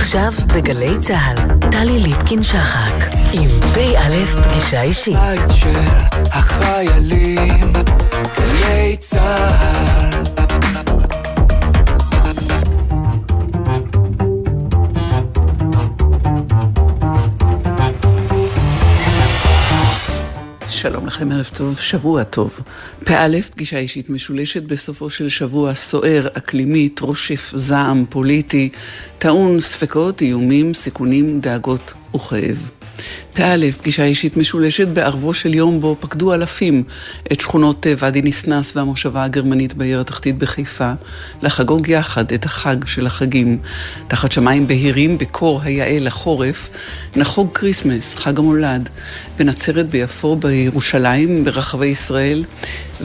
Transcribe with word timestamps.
עכשיו 0.00 0.32
בגלי 0.46 0.98
צה"ל, 1.00 1.70
טלי 1.70 1.98
ליפקין-שחק, 1.98 3.08
עם 3.32 3.50
פ"א 3.74 4.24
פגישה 4.42 4.82
אישית. 4.82 5.14
בית 5.16 5.50
של 5.54 5.80
החיילים, 6.32 7.72
גלי 8.36 8.96
צה"ל. 8.98 10.17
שלום 20.80 21.06
לכם, 21.06 21.32
ערב 21.32 21.50
טוב, 21.56 21.78
שבוע 21.78 22.24
טוב. 22.24 22.60
פא, 23.04 23.28
פגישה 23.50 23.78
אישית 23.78 24.10
משולשת 24.10 24.62
בסופו 24.62 25.10
של 25.10 25.28
שבוע 25.28 25.74
סוער, 25.74 26.28
אקלימית, 26.34 27.00
רושף, 27.00 27.52
זעם, 27.56 28.04
פוליטי, 28.08 28.68
טעון 29.18 29.60
ספקות, 29.60 30.22
איומים, 30.22 30.74
סיכונים, 30.74 31.40
דאגות 31.40 31.92
וכאב. 32.14 32.70
פא, 33.34 33.56
פגישה 33.78 34.04
אישית 34.04 34.36
משולשת 34.36 34.88
בערבו 34.88 35.34
של 35.34 35.54
יום 35.54 35.80
בו 35.80 35.96
פקדו 36.00 36.34
אלפים 36.34 36.84
את 37.32 37.40
שכונות 37.40 37.86
אה, 37.86 37.94
ואדי 37.98 38.22
ניסנס 38.22 38.76
והמושבה 38.76 39.24
הגרמנית 39.24 39.74
בעיר 39.74 40.00
התחתית 40.00 40.38
בחיפה, 40.38 40.92
לחגוג 41.42 41.88
יחד 41.88 42.32
את 42.32 42.44
החג 42.44 42.86
של 42.86 43.06
החגים. 43.06 43.58
תחת 44.08 44.32
שמיים 44.32 44.66
בהירים 44.66 45.18
בקור 45.18 45.60
היאה 45.62 45.98
לחורף, 46.00 46.68
נחוג 47.16 47.48
כריסמס, 47.54 48.16
חג 48.16 48.38
המולד, 48.38 48.88
בנצרת, 49.38 49.88
ביפו, 49.88 50.36
בירושלים, 50.36 51.44
ברחבי 51.44 51.86
ישראל, 51.86 52.44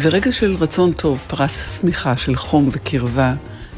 ורגע 0.02 0.32
של 0.32 0.56
רצון 0.60 0.92
טוב, 0.92 1.24
פרס 1.28 1.82
שמיכה 1.82 2.18
של 2.18 2.36
חום 2.36 2.70
וקרבה. 2.72 3.34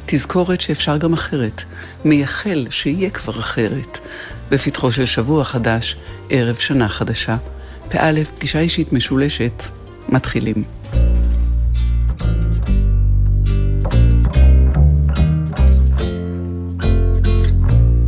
תזכורת 0.05 0.61
שאפשר 0.61 0.97
גם 0.97 1.13
אחרת, 1.13 1.63
מייחל 2.05 2.67
שיהיה 2.69 3.09
כבר 3.09 3.39
אחרת. 3.39 3.99
בפתחו 4.51 4.91
של 4.91 5.05
שבוע 5.05 5.43
חדש, 5.43 5.95
ערב 6.29 6.55
שנה 6.55 6.89
חדשה. 6.89 7.37
פא, 7.89 8.11
פגישה 8.37 8.59
אישית 8.59 8.93
משולשת, 8.93 9.63
מתחילים. 10.09 10.63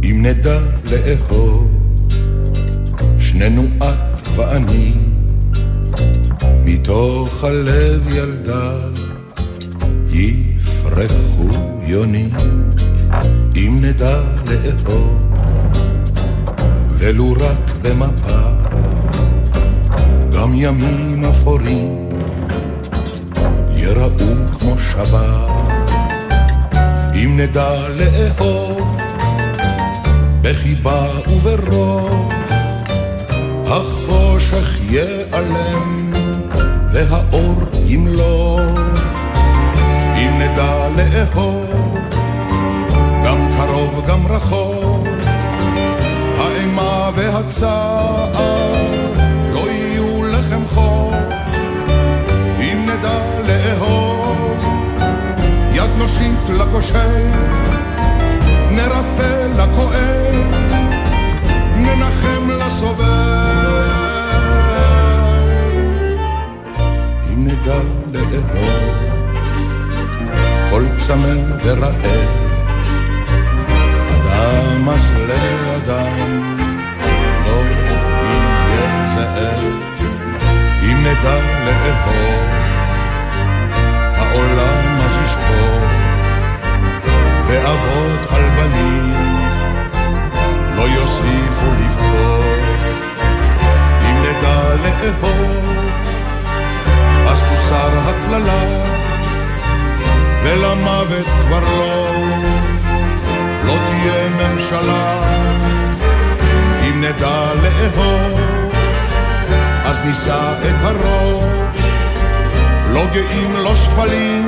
אם 0.04 0.26
נדע 0.26 0.60
לאהוב, 0.92 1.72
שנינו 3.20 3.68
את 3.78 4.28
ואני, 4.36 4.94
מתוך 6.66 7.44
הלב 7.44 8.08
ילדה, 8.14 8.72
יפרחו 10.10 11.50
יונים, 11.84 12.30
אם 13.56 13.80
נדע 13.82 14.22
לאהוב. 14.46 15.27
ולו 17.00 17.32
רק 17.32 17.72
במפה, 17.82 18.40
גם 20.32 20.50
ימים 20.54 21.24
אפורים 21.24 22.10
יראו 23.76 24.10
כמו 24.60 24.80
שבת. 24.80 25.48
אם 27.16 27.40
נדע 27.40 27.74
לאהוב 27.90 28.98
בחיבה 30.42 31.08
וברוך, 31.30 32.34
החושך 33.66 34.78
ייעלם 34.90 36.12
והאור 36.92 37.64
ימלוך. 37.86 38.62
אם 40.16 40.40
נדע 40.40 40.88
לאהוב 40.98 41.98
גם 43.26 43.50
קרוב 43.58 44.06
גם 44.08 44.28
רחוק 44.28 44.97
והצער 47.16 48.32
לא 49.54 49.70
יהיו 49.70 50.24
לחם 50.24 50.66
חוק 50.66 51.14
אם 52.60 52.90
נדע 52.90 53.20
לאהוב 53.48 54.64
יד 55.72 55.90
נושיט 55.98 56.50
לכושל 56.50 57.26
נרפא 58.72 59.48
לכואב 59.58 60.36
ננחם 61.76 62.50
לסובל 62.50 63.04
אם 67.34 67.48
נדע 67.48 67.80
לאהוב 68.12 69.08
כל 70.70 70.84
צמא 70.98 71.34
ורעב 71.64 72.06
אדם 74.08 74.90
אז 74.90 75.14
לאדם. 75.28 76.57
לא 76.57 76.57
זאב 79.38 79.64
אם 80.84 81.06
נדע 81.06 81.38
לאהוב 81.66 82.48
העולם 84.16 85.00
אז 85.02 85.12
ישקור 85.24 85.80
ואבות 87.48 88.32
על 88.32 88.44
בנים 88.50 89.16
לא 90.76 90.82
יוסיפו 90.82 91.66
לבכות 91.80 92.80
אם 94.02 94.22
נדע 94.22 94.76
לאהוב 94.84 95.66
אז 97.28 97.42
תוסר 97.50 97.90
הקללה 98.00 98.64
ולמוות 100.44 101.26
כבר 101.42 101.60
לא. 101.60 102.08
לא 103.66 103.78
תהיה 103.78 104.30
ממשלה. 104.30 105.38
אם 106.82 107.02
נדע 107.04 107.54
לאהוב 107.64 108.67
אז 109.88 110.00
נישא 110.06 110.54
את 110.70 110.76
הראש 110.82 111.80
לא 112.94 113.06
גאים 113.14 113.54
לא 113.64 113.76
שפלים 113.76 114.48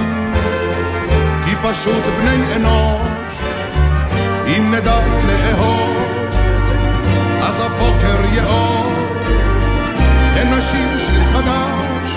כי 1.45 1.55
פשוט 1.63 2.03
בני 2.21 2.55
אנוש. 2.55 3.09
אם 4.47 4.71
נדע 4.71 4.99
לאהוב 5.27 5.97
אז 7.41 7.59
הבוקר 7.59 8.33
יאור. 8.33 8.89
ונשיר 10.35 10.97
שיר 10.97 11.23
חדש 11.33 12.11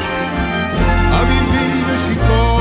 אביבי 1.11 1.83
ושיכור. 1.87 2.61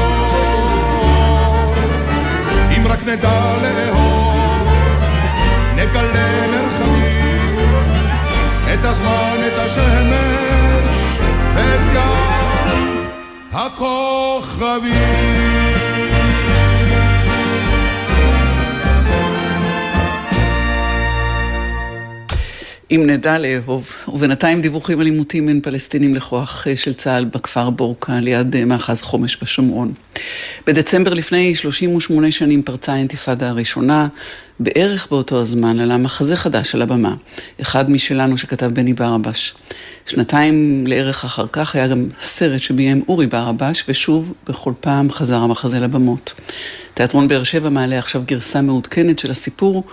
אם 2.78 2.88
רק 2.88 3.00
נדע 3.08 3.56
לאהוב, 3.62 4.68
נגלה 5.76 6.48
מרחבים, 6.52 6.91
את 8.82 8.86
הזמן, 8.86 9.38
את 9.48 9.60
השמש, 9.60 11.20
ואת 11.56 11.82
ים 11.94 13.08
הכוכבים. 13.54 15.61
אם 22.92 23.04
נדע 23.08 23.38
לאהוב, 23.38 23.92
ובינתיים 24.08 24.62
דיווחים 24.62 25.00
על 25.00 25.06
עימותים 25.06 25.46
בין 25.46 25.62
פלסטינים 25.62 26.16
לכוח 26.16 26.68
אה, 26.68 26.76
של 26.76 26.94
צה"ל 26.94 27.26
בכפר 27.26 27.70
בורקה 27.70 28.20
ליד 28.20 28.56
אה, 28.56 28.66
מאחז 28.66 29.02
חומש 29.02 29.38
בשומרון. 29.42 29.94
בדצמבר 30.68 31.14
לפני 31.14 31.56
38 31.56 32.32
שנים 32.32 32.64
פרצה 32.64 32.94
האינתיפאדה 32.94 33.50
הראשונה, 33.50 34.08
בערך 34.60 35.08
באותו 35.12 35.42
הזמן 35.42 35.80
עלה 35.80 35.98
מחזה 35.98 36.36
חדש 36.36 36.76
על 36.76 36.82
הבמה, 36.82 37.16
אחד 37.62 37.90
משלנו 37.92 38.38
שכתב 38.38 38.72
בני 38.74 38.94
ברבש. 38.94 39.54
שנתיים 40.06 40.84
לערך 40.88 41.26
אחר 41.26 41.46
כך 41.52 41.76
היה 41.76 41.88
גם 41.88 42.06
סרט 42.20 42.62
שביים 42.62 43.04
אורי 43.08 43.28
ברבש, 43.28 43.84
ושוב, 43.90 44.34
בכל 44.48 44.74
פעם 44.80 45.12
חזר 45.12 45.38
המחזה 45.38 45.80
לבמות. 45.80 46.34
תיאטרון 46.94 47.28
באר 47.28 47.44
שבע 47.44 47.70
מעלה 47.70 48.00
עכשיו 48.00 48.22
גרסה 48.28 48.62
מעודכנת 48.62 49.20
של 49.20 49.32
הסיפור. 49.32 49.84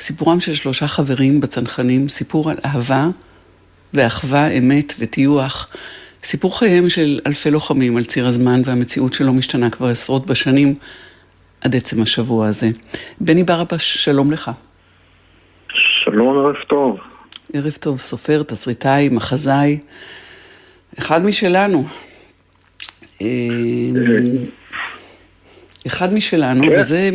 סיפורם 0.00 0.40
של 0.40 0.54
שלושה 0.54 0.88
חברים 0.88 1.40
בצנחנים, 1.40 2.08
סיפור 2.08 2.50
על 2.50 2.56
אהבה 2.64 3.06
ואחווה, 3.94 4.48
אמת 4.48 4.94
וטיוח. 4.98 5.68
סיפור 6.22 6.58
חייהם 6.58 6.88
של 6.88 7.20
אלפי 7.26 7.50
לוחמים 7.50 7.96
על 7.96 8.04
ציר 8.04 8.26
הזמן 8.26 8.62
והמציאות 8.64 9.14
שלא 9.14 9.32
משתנה 9.32 9.70
כבר 9.70 9.86
עשרות 9.86 10.26
בשנים 10.26 10.74
עד 11.60 11.76
עצם 11.76 12.02
השבוע 12.02 12.46
הזה. 12.46 12.70
בני 13.20 13.44
ברבש, 13.44 14.04
שלום 14.04 14.32
לך. 14.32 14.50
שלום, 16.04 16.38
ערב 16.38 16.56
טוב. 16.68 16.98
ערב 17.52 17.72
טוב, 17.80 17.98
סופר, 17.98 18.42
תסריטאי, 18.42 19.08
מחזאי, 19.08 19.78
אחד 20.98 21.24
משלנו. 21.24 21.84
אה, 23.22 23.26
אחד 25.86 26.12
משלנו, 26.12 26.62
כן. 26.62 26.78
וזה 26.78 27.10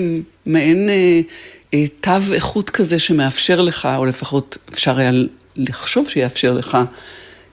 מעין 0.45 0.89
אה, 0.89 0.93
אה, 0.93 1.21
תו 2.01 2.33
איכות 2.33 2.69
כזה 2.69 2.99
שמאפשר 2.99 3.61
לך, 3.61 3.87
או 3.97 4.05
לפחות 4.05 4.57
אפשר 4.73 4.97
היה 4.99 5.11
לחשוב 5.57 6.09
שיאפשר 6.09 6.53
לך, 6.53 6.77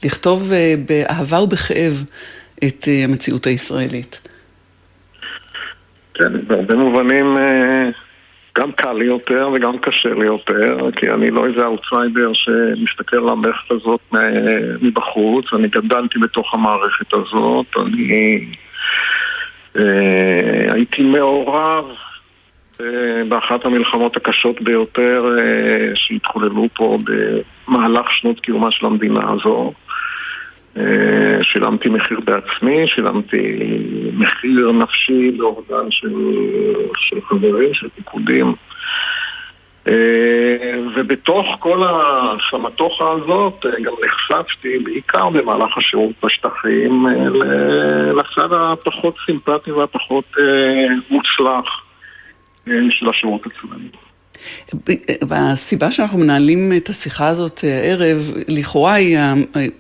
לכתוב 0.05 0.53
אה, 0.53 0.75
באהבה 0.89 1.41
ובכאב 1.43 2.05
את 2.65 2.89
אה, 2.89 3.05
המציאות 3.05 3.47
הישראלית. 3.47 4.29
כן, 6.15 6.47
בהרבה 6.47 6.75
מובנים 6.75 7.37
גם 8.59 8.73
קל 8.73 8.93
לי 8.93 9.05
יותר 9.05 9.51
וגם 9.55 9.79
קשה 9.79 10.15
לי 10.15 10.27
יותר, 10.27 10.91
כי 10.97 11.11
אני 11.11 11.31
לא 11.31 11.47
איזה 11.47 11.65
אאוטסיידר 11.65 12.33
שמסתכל 12.33 13.17
על 13.17 13.29
המערכת 13.29 13.71
הזאת 13.71 14.01
מבחוץ, 14.83 15.45
אני 15.53 15.69
גדלתי 15.69 16.19
בתוך 16.19 16.55
המערכת 16.55 17.13
הזאת, 17.13 17.67
אני 17.77 18.47
אה, 19.77 20.73
הייתי 20.73 21.03
מעורב 21.03 21.85
אה, 21.85 22.12
באחת 23.29 23.65
המלחמות 23.65 24.17
הקשות 24.17 24.61
ביותר 24.61 25.37
אה, 25.39 25.91
שהתחוללו 25.95 26.69
פה 26.75 26.99
במהלך 27.69 28.11
שנות 28.11 28.41
קיומה 28.41 28.71
של 28.71 28.87
המדינה 28.87 29.21
הזו. 29.33 29.73
אה, 30.77 31.43
שילמתי 31.43 31.89
מחיר 31.89 32.21
בעצמי, 32.21 32.87
שילמתי 32.87 33.59
מחיר 34.13 34.73
נפשי 34.73 35.33
לאובדן 35.37 35.91
של, 35.91 36.13
של 36.97 37.21
חברים, 37.21 37.75
של 37.75 37.89
פיקודים. 37.95 38.55
אה, 39.89 40.75
ובתוך 40.97 41.47
כל 41.59 41.83
הסמטוחה 41.87 43.05
הזאת 43.13 43.67
אה, 43.67 43.81
גם 43.83 43.93
נחשפתי, 44.07 44.79
בעיקר 44.79 45.29
במהלך 45.29 45.79
השירות 45.79 46.13
בשטחים, 46.25 47.07
לצד 48.15 48.53
הפחות 48.53 49.15
סימפטי 49.27 49.73
והפחות 49.73 50.25
מוצלח 51.11 51.82
של 52.67 53.09
השירות 53.11 53.43
הצבאי. 53.47 53.89
והסיבה 55.29 55.91
שאנחנו 55.91 56.19
מנהלים 56.19 56.73
את 56.77 56.89
השיחה 56.89 57.29
הזאת 57.29 57.65
הערב, 57.65 58.33
לכאורה 58.49 58.95
היא 58.95 59.19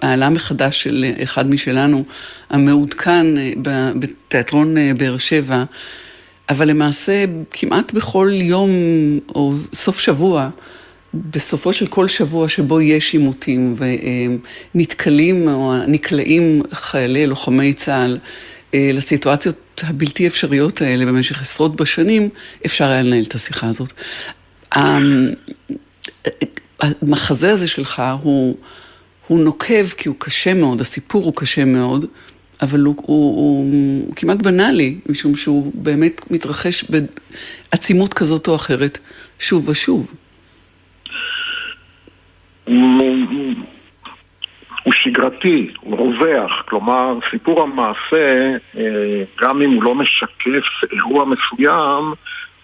העלה 0.03 0.29
מחדש 0.29 0.83
של 0.83 1.05
אחד 1.23 1.51
משלנו, 1.51 2.05
המעודכן 2.51 3.27
בתיאטרון 3.95 4.75
באר 4.99 5.17
שבע, 5.17 5.65
אבל 6.49 6.69
למעשה 6.69 7.25
כמעט 7.51 7.93
בכל 7.93 8.31
יום 8.33 8.71
או 9.35 9.53
סוף 9.75 10.01
שבוע, 10.01 10.49
בסופו 11.15 11.73
של 11.73 11.87
כל 11.87 12.09
שבוע 12.09 12.49
שבו 12.49 12.81
יש 12.81 13.13
עימותים 13.13 13.77
ונתקלים 14.75 15.49
או 15.49 15.75
נקלעים 15.87 16.63
חיילי, 16.73 17.27
לוחמי 17.27 17.75
צה"ל 17.75 18.19
לסיטואציות 18.75 19.83
הבלתי 19.87 20.27
אפשריות 20.27 20.83
האלה 20.83 21.07
במשך 21.07 21.41
עשרות 21.41 21.77
בשנים, 21.77 22.29
אפשר 22.67 22.85
היה 22.89 23.03
לנהל 23.03 23.25
את 23.29 23.35
השיחה 23.35 23.69
הזאת. 23.69 23.93
המחזה 26.81 27.53
הזה 27.53 27.69
שלך 27.69 28.03
הוא, 28.23 28.57
הוא 29.27 29.39
נוקב 29.39 29.89
כי 29.89 30.09
הוא 30.09 30.17
קשה 30.19 30.55
מאוד, 30.55 30.81
הסיפור 30.81 31.25
הוא 31.25 31.33
קשה 31.37 31.65
מאוד, 31.65 32.05
אבל 32.63 32.81
הוא, 32.81 32.95
הוא, 32.97 33.37
הוא, 33.37 34.05
הוא 34.07 34.15
כמעט 34.17 34.37
בנאלי, 34.37 34.99
משום 35.07 35.37
שהוא 35.37 35.73
באמת 35.75 36.31
מתרחש 36.31 36.85
בעצימות 37.71 38.15
כזאת 38.15 38.49
או 38.49 38.55
אחרת 38.55 38.99
שוב 39.39 39.69
ושוב. 39.69 40.15
הוא 44.83 44.93
שגרתי, 44.93 45.71
הוא 45.81 45.99
רווח, 45.99 46.63
כלומר 46.69 47.19
סיפור 47.31 47.63
המעשה, 47.63 48.57
אה, 48.77 49.23
גם 49.41 49.63
אם 49.63 49.71
הוא 49.71 49.83
לא 49.83 49.95
משקף 49.95 50.67
אירוע 50.93 51.25
מסוים, 51.25 52.05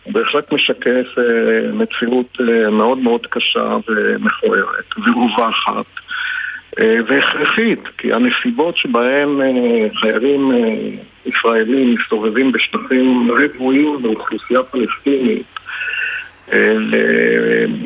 הוא 0.03 0.12
בהחלט 0.12 0.53
משקף 0.53 1.06
אה, 1.19 1.73
מציאות 1.73 2.38
אה, 2.41 2.70
מאוד 2.70 2.99
מאוד 2.99 3.26
קשה 3.26 3.76
ומכוערת 3.88 4.99
ורווחת 5.06 5.87
והכרחית, 7.06 7.81
כי 7.99 8.12
הנסיבות 8.12 8.76
שבהן 8.76 9.29
חיילים 10.00 10.53
ישראלים 11.26 11.94
מסתובבים 11.94 12.53
בשטחים 12.53 13.31
רבועים 13.31 14.03
באוכלוסייה 14.03 14.62
פלסטינית 14.62 15.57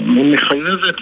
מחייבת, 0.06 0.94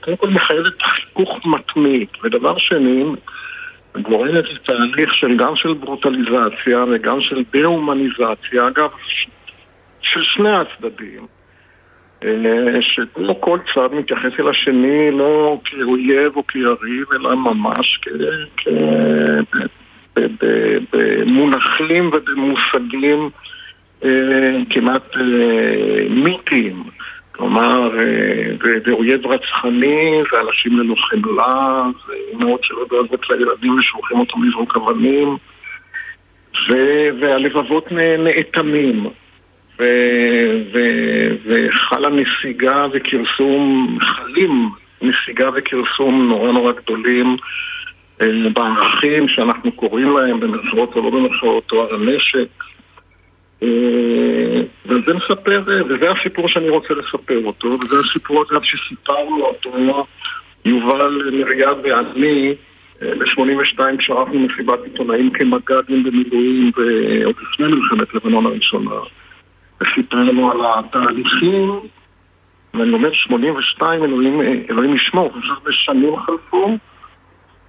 קודם 0.00 0.16
כל 0.16 0.28
מחייבת 0.28 0.82
חיכוך 0.82 1.46
מתמיד, 1.46 2.08
ודבר 2.24 2.58
שני, 2.58 3.04
גורמת 4.02 4.44
לתהליך 4.52 5.14
של 5.14 5.36
גם 5.36 5.56
של 5.56 5.72
ברוטליזציה 5.72 6.84
וגם 6.90 7.20
של 7.20 7.42
דה-הומניזציה, 7.52 8.66
אגב, 8.66 8.90
של 10.00 10.22
שני 10.22 10.50
הצדדים, 10.50 11.26
אה, 12.24 12.78
שכמו 12.80 13.40
כל 13.40 13.58
צד 13.74 13.88
מתייחס 13.92 14.32
אל 14.40 14.48
השני 14.48 15.10
לא 15.10 15.60
כאויב 15.64 16.36
או 16.36 16.46
כיריב, 16.46 17.12
אלא 17.12 17.36
ממש 17.36 18.00
במונחים 20.92 22.10
ובמושגים 22.12 23.18
אה, 23.20 23.53
כמעט 24.70 25.16
אה, 25.16 26.06
מיתיים. 26.10 26.82
כלומר, 27.32 27.90
זה 28.86 28.92
אויב 28.92 29.26
רצחני, 29.26 30.22
זה 30.32 30.40
אנשים 30.40 30.78
ללא 30.78 30.94
חמלה, 30.98 31.82
זה 32.06 32.12
אימהות 32.32 32.64
שלא 32.64 32.86
דואגות 32.88 33.30
לילדים 33.30 33.78
ושולחים 33.78 34.18
אותם 34.18 34.44
לזרוק 34.44 34.76
אבנים, 34.76 35.36
והלבבות 37.20 37.92
נאטמים. 38.18 39.06
וחלה 41.44 42.08
נסיגה 42.08 42.86
וכרסום, 42.92 43.98
חלים 44.00 44.68
נסיגה 45.02 45.50
וכרסום 45.54 46.28
נורא 46.28 46.52
נורא 46.52 46.72
גדולים 46.72 47.36
אה, 48.22 48.26
בערכים 48.52 49.28
שאנחנו 49.28 49.72
קוראים 49.72 50.16
להם 50.16 50.40
במרכאות 50.40 50.96
או 50.96 51.02
לא 51.02 51.10
במרכאות, 51.10 51.64
תואר 51.66 51.94
הנשק. 51.94 52.48
אה, 53.64 54.62
וזה 54.84 55.14
מספר, 55.14 55.62
וזה 55.88 56.10
הסיפור 56.10 56.48
שאני 56.48 56.68
רוצה 56.68 56.94
לספר 56.94 57.44
אותו, 57.44 57.68
וזה 57.68 57.96
הסיפור 58.00 58.42
אגב 58.42 58.62
שסיפרנו 58.62 59.44
אותו, 59.44 60.06
יובל 60.64 61.30
ואני, 61.84 62.54
אה, 63.02 63.12
ב-82 63.18 63.78
כשערכנו 63.98 64.40
מסיבת 64.40 64.84
עיתונאים 64.84 65.30
כמג"דים 65.30 66.04
במילואים, 66.04 66.70
עוד 67.24 67.34
לפני 67.42 67.66
מלחמת 67.66 68.14
לבנון 68.14 68.46
הראשונה. 68.46 68.94
וסיפרנו 69.80 70.50
על 70.50 70.60
התהליכים, 70.78 71.80
ואני 72.74 72.92
אומר 72.92 73.12
82, 73.12 74.04
אלוהים, 74.04 74.40
אלוהים 74.70 74.94
ישמור, 74.94 75.32
כל 75.32 75.40
כך 75.40 75.50
הרבה 75.50 75.72
שנים 75.72 76.16
חלפו, 76.16 76.78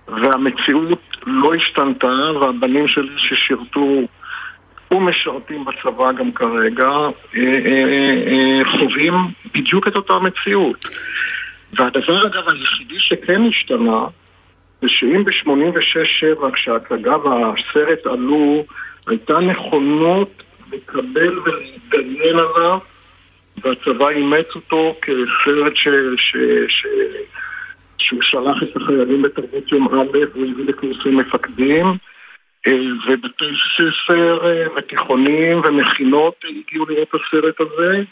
והמציאות 0.08 1.18
לא 1.26 1.54
השתנתה, 1.54 2.32
והבנים 2.42 2.88
שלי 2.88 3.14
ששירתו 3.18 4.02
ומשרתים 4.92 5.66
בצבא 5.66 6.12
גם 6.12 6.32
כרגע, 6.32 6.90
אה, 6.90 7.10
אה, 7.36 8.24
אה, 8.28 8.62
חווים 8.66 9.14
בדיוק 9.54 9.88
את 9.88 9.96
אותה 9.96 10.20
מציאות. 10.20 10.86
והדבר 11.74 12.28
אגב 12.28 12.50
היחידי 12.50 13.00
שכן 13.00 13.42
השתנה, 13.50 14.06
זה 14.82 14.90
שאם 14.90 15.24
ב-86-7 15.24 16.52
כשההצגה 16.54 17.18
והסרט 17.18 18.06
עלו, 18.06 18.66
הייתה 19.08 19.40
נכונות 19.40 20.44
לקבל 20.72 21.40
ולהתדיין 21.40 22.36
עליו, 22.40 22.80
והצבא 23.64 24.10
אימץ 24.10 24.48
אותו 24.56 24.96
כסרט 25.02 25.76
ש... 25.76 25.88
ש... 26.18 26.38
ש... 26.68 26.86
שהוא 27.98 28.22
שלח 28.22 28.64
את 28.64 28.76
החיילים 28.76 29.22
בתרבות 29.22 29.72
יום 29.72 29.88
א' 29.88 30.18
והביא 30.18 30.66
לקורסי 30.68 31.10
מפקדים 31.10 31.86
אה, 31.86 31.94
ובתי 33.08 33.46
ספר 33.76 34.40
אה, 34.46 34.66
ותיכונים 34.78 35.62
ומכינות 35.64 36.36
הגיעו 36.50 36.86
לראות 36.86 37.08
את 37.10 37.22
הסרט 37.22 37.62
הזה 37.62 38.04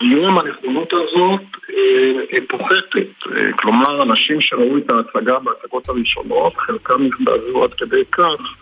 היום 0.00 0.38
הנכונות 0.38 0.92
הזאת 0.92 1.40
אה, 1.70 2.38
פוחתת, 2.48 3.08
כלומר 3.56 4.02
אנשים 4.02 4.40
שראו 4.40 4.78
את 4.78 4.90
ההצגה 4.90 5.38
בהצגות 5.38 5.88
הראשונות 5.88 6.56
חלקם 6.56 7.02
נזדעזעו 7.02 7.64
עד 7.64 7.74
כדי 7.74 8.02
כך 8.12 8.54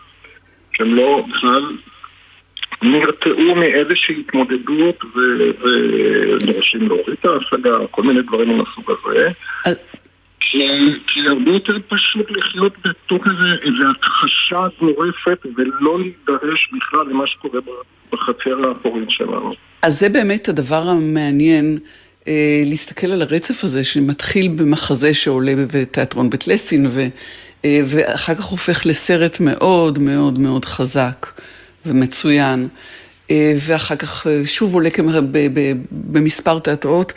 שהם 0.72 0.94
לא 0.94 1.24
בכלל 1.28 1.76
נרתעו 2.82 3.54
מאיזושהי 3.54 4.20
התמודדות 4.20 5.04
ודורשים 5.04 6.88
להוריד 6.88 7.16
את 7.20 7.24
ההשגה, 7.24 7.86
כל 7.90 8.02
מיני 8.02 8.22
דברים 8.22 8.48
מן 8.48 8.60
הסוג 8.60 8.90
הזה. 8.90 9.28
כי 10.50 11.28
הרבה 11.28 11.50
יותר 11.50 11.78
פשוט 11.88 12.30
לחיות 12.30 12.72
בתוך 12.84 13.22
איזה 13.62 13.90
הכחשה 13.90 14.66
גורפת 14.78 15.46
ולא 15.56 15.98
להידרש 16.00 16.70
בכלל 16.72 17.06
למה 17.10 17.26
שקורה 17.26 17.60
בחצר 18.12 18.68
האחורית 18.68 19.10
שלנו. 19.10 19.54
אז 19.82 20.00
זה 20.00 20.08
באמת 20.08 20.48
הדבר 20.48 20.88
המעניין. 20.88 21.78
אה, 22.28 22.62
להסתכל 22.66 23.06
על 23.06 23.22
הרצף 23.22 23.64
הזה 23.64 23.84
שמתחיל 23.84 24.48
במחזה 24.56 25.14
שעולה 25.14 25.52
בתיאטרון 25.74 26.30
בית 26.30 26.46
לסין 26.48 26.86
ו, 26.86 27.00
אה, 27.64 27.80
ואחר 27.86 28.34
כך 28.34 28.44
הופך 28.44 28.86
לסרט 28.86 29.40
מאוד 29.40 29.98
מאוד 29.98 30.38
מאוד 30.38 30.64
חזק. 30.64 31.26
ומצוין, 31.86 32.68
אה, 33.30 33.54
ואחר 33.66 33.96
כך 33.96 34.26
שוב 34.44 34.74
עולה 34.74 34.90
כמראה 34.90 35.20
במספר 35.90 36.58
תיאטראות, 36.58 37.12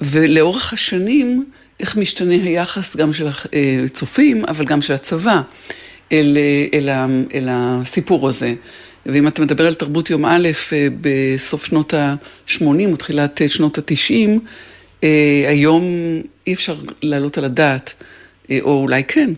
ולאורך 0.00 0.72
השנים, 0.72 1.44
איך 1.80 1.96
משתנה 1.96 2.34
היחס 2.34 2.96
גם 2.96 3.12
של 3.12 3.28
הצופים, 3.84 4.44
אבל 4.44 4.64
גם 4.64 4.82
של 4.82 4.94
הצבא, 4.94 5.40
אל, 6.12 6.38
אל, 6.74 6.88
אל 7.34 7.48
הסיפור 7.50 8.28
הזה. 8.28 8.54
ואם 9.06 9.28
אתה 9.28 9.42
מדבר 9.42 9.66
על 9.66 9.74
תרבות 9.74 10.10
יום 10.10 10.24
א' 10.24 10.48
בסוף 11.00 11.64
שנות 11.64 11.94
ה-80 11.94 12.64
או 12.90 12.96
תחילת 12.96 13.40
שנות 13.48 13.78
ה-90, 13.78 15.08
היום 15.48 15.84
אי 16.46 16.52
אפשר 16.52 16.76
להעלות 17.02 17.38
על 17.38 17.44
הדעת, 17.44 17.94
או 18.50 18.80
אולי 18.80 19.04
כן, 19.04 19.30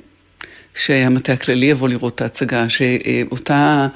שהמטה 0.74 1.32
הכללי 1.32 1.66
יבוא 1.66 1.88
לראות 1.88 2.14
את 2.14 2.20
ההצגה, 2.20 2.66
שאותה, 2.68 3.86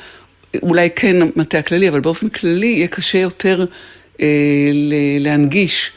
אולי 0.62 0.88
כן 0.96 1.16
המטה 1.22 1.58
הכללי, 1.58 1.88
אבל 1.88 2.00
באופן 2.00 2.28
כללי 2.28 2.66
יהיה 2.66 2.88
קשה 2.88 3.18
יותר 3.18 3.64
אה, 4.20 4.26
להנגיש 5.20 5.92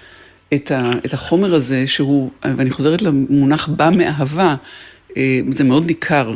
את, 0.55 0.71
ה, 0.71 0.91
את 1.05 1.13
החומר 1.13 1.55
הזה, 1.55 1.87
שהוא, 1.87 2.29
ואני 2.43 2.69
חוזרת 2.69 3.01
למונח 3.01 3.67
בא 3.67 3.89
מאהבה, 3.89 4.55
אה, 5.17 5.39
זה 5.51 5.63
מאוד 5.63 5.85
ניכר 5.85 6.35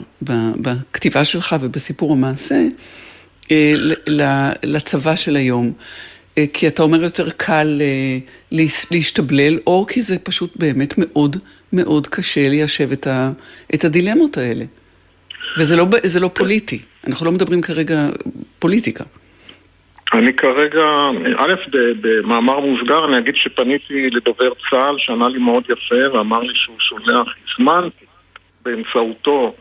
בכתיבה 0.62 1.26
שלך 1.26 1.56
ובסיפור 1.62 2.12
המעשה, 2.12 2.66
אה, 3.52 3.74
לצבא 4.64 5.16
של 5.16 5.36
היום. 5.36 5.74
אה, 6.38 6.46
כי 6.54 6.68
אתה 6.68 6.84
אומר 6.84 7.04
יותר 7.04 7.30
קל 7.30 7.82
להשתבלל, 8.92 9.60
או 9.68 9.86
כי 9.88 10.02
זה 10.02 10.20
פשוט 10.20 10.58
באמת 10.58 10.94
מאוד 10.98 11.38
מאוד 11.74 12.08
קשה 12.08 12.50
ליישב 12.50 12.92
את, 12.92 13.08
ה, 13.08 13.32
את 13.74 13.86
הדילמות 13.86 14.38
האלה. 14.38 14.66
וזה 15.58 15.76
לא, 15.76 15.88
לא 16.22 16.30
פוליטי, 16.34 16.80
אנחנו 17.08 17.26
לא 17.26 17.32
מדברים 17.32 17.62
כרגע 17.62 18.10
פוליטיקה. 18.60 19.04
אני 20.14 20.34
כרגע, 20.34 20.86
א', 21.38 21.54
במאמר 22.02 22.60
מוסגר 22.60 23.06
אני 23.06 23.18
אגיד 23.18 23.36
שפניתי 23.36 24.10
לדובר 24.10 24.50
צה"ל 24.70 24.96
שענה 24.98 25.28
לי 25.28 25.40
מאוד 25.40 25.64
יפה 25.70 26.14
ואמר 26.14 26.40
לי 26.40 26.54
שהוא 26.56 26.76
שולח, 26.80 27.28
הזמנתי 27.48 28.06
באמצעותו 28.66 29.56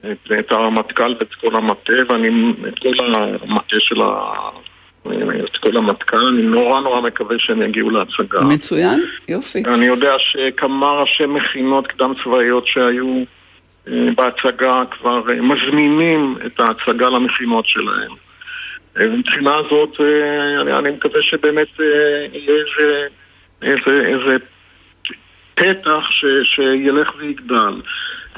את, 0.00 0.32
את 0.38 0.52
הרמטכ"ל 0.52 1.14
ואת 1.20 1.34
כל 1.34 1.56
המטה 1.56 1.92
ואני, 2.08 2.52
את 2.68 2.78
כל 2.78 2.94
המטה 3.14 3.76
של 3.78 4.02
ה... 4.02 4.32
את 5.44 5.56
כל 5.56 5.76
המטכ"ל, 5.76 6.16
אני 6.16 6.42
נורא 6.42 6.80
נורא 6.80 7.00
מקווה 7.00 7.36
שהם 7.38 7.62
יגיעו 7.62 7.90
להצגה. 7.90 8.40
מצוין, 8.40 9.04
יופי. 9.28 9.62
אני 9.66 9.86
יודע 9.86 10.14
שכמה 10.18 10.86
ראשי 10.86 11.26
מכינות 11.26 11.86
קדם 11.86 12.12
צבאיות 12.24 12.66
שהיו 12.66 13.24
אה, 13.88 14.08
בהצגה 14.16 14.82
כבר 14.90 15.22
אה, 15.30 15.40
מזמינים 15.40 16.36
את 16.46 16.60
ההצגה 16.60 17.08
למכינות 17.08 17.66
שלהם. 17.66 18.23
אה, 19.00 19.06
מבחינה 19.06 19.54
הזאת 19.54 20.00
אני, 20.60 20.72
אני 20.72 20.90
מקווה 20.90 21.22
שבאמת 21.22 21.68
יהיה 21.78 22.54
איזה, 22.54 23.06
איזה, 23.62 24.06
איזה 24.06 24.36
פתח 25.54 26.10
ש, 26.10 26.24
שילך 26.44 27.12
ויגדל. 27.18 27.74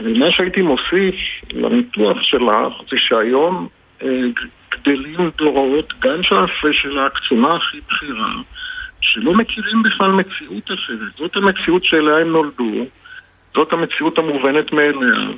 מה 0.01 0.31
שהייתי 0.31 0.63
מוסיף 0.63 1.15
לניתוח 1.53 2.23
שלך 2.23 2.91
זה 2.91 2.97
שהיום 2.99 3.69
גדלים 4.71 5.31
דורות, 5.39 5.93
גם 6.01 6.23
של 6.73 6.99
הקצונה 6.99 7.55
הכי 7.55 7.81
בכירה, 7.89 8.33
שלא 9.01 9.35
מכירים 9.35 9.83
בכלל 9.83 10.11
מציאות 10.11 10.71
אחרת. 10.75 11.17
זאת 11.17 11.37
המציאות 11.37 11.85
שאליה 11.85 12.19
הם 12.19 12.33
נולדו, 12.33 12.87
זאת 13.55 13.73
המציאות 13.73 14.19
המובנת 14.19 14.73
מאליה. 14.73 15.29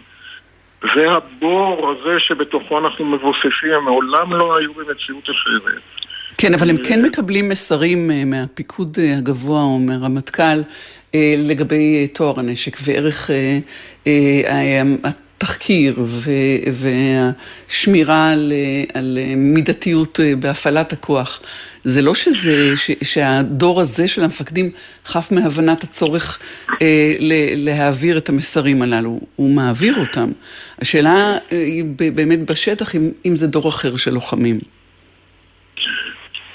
זה 0.82 1.10
הבור 1.10 1.90
הזה 1.90 2.20
שבתוכו 2.20 2.78
אנחנו 2.78 3.04
מבוססים, 3.04 3.72
הם 3.76 3.84
מעולם 3.84 4.32
לא 4.32 4.58
היו 4.58 4.74
במציאות 4.74 5.24
אחרת. 5.24 5.82
כן, 6.38 6.54
אבל 6.54 6.70
הם 6.70 6.76
כן 6.76 7.02
מקבלים 7.02 7.48
מסרים 7.48 8.10
אה, 8.10 8.24
מהפיקוד 8.24 8.98
אה, 9.00 9.16
הגבוה 9.16 9.62
או 9.62 9.78
מהרמטכ"ל 9.78 10.62
אה, 11.14 11.34
לגבי 11.38 12.08
טוהר 12.08 12.40
הנשק 12.40 12.76
וערך 12.84 13.30
התחקיר 15.04 16.06
והשמירה 16.72 18.32
על, 18.32 18.52
על 18.94 19.18
מידתיות 19.36 20.20
בהפעלת 20.40 20.92
הכוח. 20.92 21.40
זה 21.88 22.02
לא 22.02 22.14
שזה, 22.14 22.76
ש, 22.76 22.90
שהדור 23.02 23.80
הזה 23.80 24.08
של 24.08 24.22
המפקדים 24.24 24.70
חף 25.04 25.32
מהבנת 25.32 25.82
הצורך 25.82 26.38
אה, 26.82 27.14
להעביר 27.56 28.18
את 28.18 28.28
המסרים 28.28 28.82
הללו, 28.82 29.20
הוא 29.36 29.50
מעביר 29.50 29.94
אותם. 30.00 30.30
השאלה 30.78 31.38
אה, 31.52 31.58
היא 31.58 31.84
באמת 32.14 32.50
בשטח 32.50 32.94
אם, 32.94 33.10
אם 33.26 33.36
זה 33.36 33.46
דור 33.46 33.68
אחר 33.68 33.96
של 33.96 34.10
לוחמים. 34.10 34.58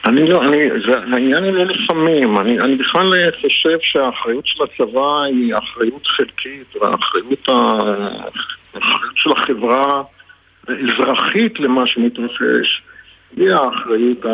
אני 0.05 0.29
לא, 0.29 0.43
אני, 0.43 0.57
זה, 0.85 0.97
העניין 0.97 1.43
הוא 1.43 1.53
לא 1.53 1.65
לפעמים, 1.65 2.37
אני, 2.37 2.59
אני 2.59 2.75
בכלל 2.75 3.13
אה, 3.13 3.29
חושב 3.41 3.77
שהאחריות 3.81 4.47
של 4.47 4.63
הצבא 4.63 5.21
היא 5.21 5.55
אחריות 5.55 6.07
חלקית, 6.07 6.75
והאחריות 6.75 7.47
האחריות 7.47 9.15
של 9.15 9.31
החברה 9.31 10.03
האזרחית 10.67 11.59
למה 11.59 11.87
שמתרחש. 11.87 12.81
היא 13.35 13.51
האחריות 13.51 14.25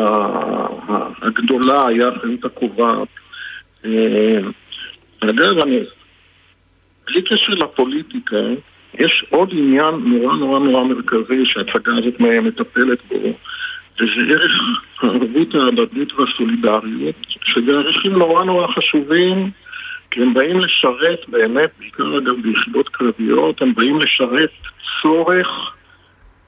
הגדולה, 1.22 1.86
היא 1.86 2.02
האחריות 2.02 2.44
הקובעת. 2.44 3.08
אה, 3.84 4.38
אגב, 5.20 5.58
אני, 5.58 5.80
בלי 7.06 7.22
קשר 7.22 7.52
לפוליטיקה, 7.52 8.36
יש 8.94 9.24
עוד 9.30 9.50
עניין 9.52 9.94
נורא 9.94 10.36
נורא 10.36 10.58
נורא 10.58 10.84
מרכזי 10.84 11.46
שההצגה 11.46 11.92
הזאת 11.96 12.20
מטפלת 12.20 12.98
בו, 13.08 13.32
וזה 14.00 14.20
ערך 14.28 14.60
הערבות 15.00 15.54
ההדדית 15.54 16.12
והסולידריות, 16.12 17.14
שזה 17.44 17.72
ערכים 17.72 18.12
נורא 18.12 18.44
נורא 18.44 18.66
חשובים, 18.66 19.50
כי 20.10 20.22
הם 20.22 20.34
באים 20.34 20.60
לשרת 20.60 21.28
באמת, 21.28 21.70
בעיקר 21.78 22.18
אגב 22.18 22.42
ביחידות 22.42 22.88
קרביות, 22.88 23.62
הם 23.62 23.74
באים 23.74 24.00
לשרת 24.00 24.50
צורך 25.02 25.72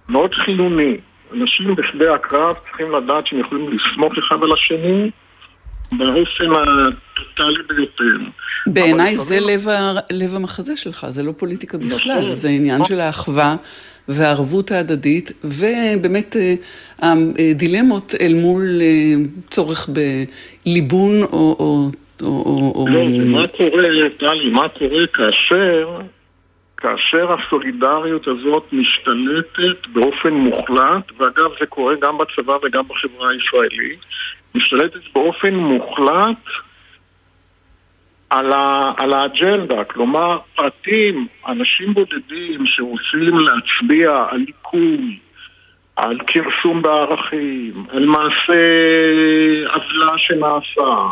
מאוד 0.09 0.35
חיוני. 0.35 0.97
אנשים 1.35 1.75
בשדה 1.75 2.15
הקרב 2.15 2.57
צריכים 2.69 2.93
לדעת 2.93 3.27
שהם 3.27 3.41
יכולים 3.41 3.69
לסמוך 3.69 4.13
אחד 4.19 4.37
על 4.43 4.53
השני 4.53 5.11
באופן 5.93 6.51
הטוטאלי 6.53 7.63
ביותר. 7.69 8.25
בעיניי 8.67 9.17
זה 9.17 9.41
לב, 9.41 9.69
ה... 9.69 9.93
לב 10.11 10.35
המחזה 10.35 10.77
שלך, 10.77 11.07
זה 11.09 11.23
לא 11.23 11.33
פוליטיקה 11.37 11.79
נכון. 11.79 11.91
בכלל, 11.91 12.21
נכון, 12.21 12.35
זה 12.35 12.49
עניין. 12.49 12.85
של 12.85 13.01
האחווה 13.01 13.57
והערבות 14.09 14.71
ההדדית, 14.71 15.33
ובאמת 15.45 16.37
אה, 16.37 16.55
הדילמות 17.03 18.15
אל 18.21 18.35
מול 18.35 18.63
אה, 18.81 19.15
צורך 19.51 19.89
בליבון 19.89 21.23
או... 21.23 21.57
או, 21.59 21.91
או, 22.23 22.73
או... 22.75 22.87
לא, 22.89 23.09
מה 23.09 23.47
קורה, 23.47 23.89
טלי, 24.19 24.51
מה 24.51 24.69
קורה 24.69 25.07
כאשר 25.07 26.01
כאשר 26.83 27.33
הסולידריות 27.33 28.29
הזאת 28.29 28.73
משתלטת 28.73 29.87
באופן 29.87 30.33
מוחלט, 30.33 31.13
ואגב 31.19 31.51
זה 31.61 31.67
קורה 31.67 31.95
גם 32.01 32.19
בצבא 32.19 32.57
וגם 32.63 32.89
בחברה 32.89 33.31
הישראלית, 33.31 34.01
משתלטת 34.55 35.01
באופן 35.15 35.55
מוחלט 35.55 36.45
על, 38.31 38.53
ה, 38.53 38.93
על 38.97 39.13
האג'נדה, 39.13 39.85
כלומר 39.85 40.37
פרטים, 40.55 41.27
אנשים 41.49 41.95
בודדים 41.95 42.67
שרוצים 42.67 43.39
להצביע 43.39 44.27
על 44.31 44.39
ליקוי, 44.39 45.19
על 45.97 46.19
כרסום 46.27 46.83
בערכים, 46.83 47.87
על 47.91 48.07
מעשה 48.07 48.63
עוולה 49.75 50.19
שנעשה, 50.19 51.11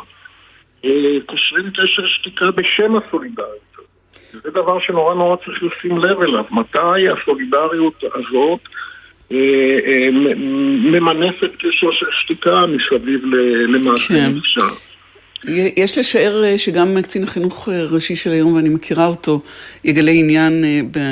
אה, 0.85 1.17
קושרים 1.27 1.71
קשר 1.71 2.07
שתיקה 2.07 2.51
בשם 2.51 2.97
הסולידריות. 2.97 3.70
זה 4.33 4.51
דבר 4.51 4.81
שנורא 4.81 5.15
נורא 5.15 5.37
צריך 5.45 5.63
לשים 5.63 5.99
לב 5.99 6.21
אליו. 6.23 6.45
מתי 6.51 7.09
הסולידריות 7.09 8.05
הזאת 8.15 8.61
אה, 9.33 9.37
אה, 9.87 10.09
ממנפת 10.91 11.51
קשר 11.59 11.91
של 11.93 12.07
שתיקה 12.21 12.65
מסביב 12.67 13.21
למעשה 13.69 14.09
כן. 14.09 14.33
נפשע? 14.37 14.65
יש 15.77 15.99
לשער 15.99 16.45
אה, 16.45 16.59
שגם 16.59 16.97
קצין 17.03 17.25
החינוך 17.25 17.69
הראשי 17.69 18.17
של 18.17 18.31
היום, 18.31 18.53
ואני 18.53 18.69
מכירה 18.69 19.07
אותו, 19.07 19.43
יגלה 19.85 20.11
עניין 20.11 20.65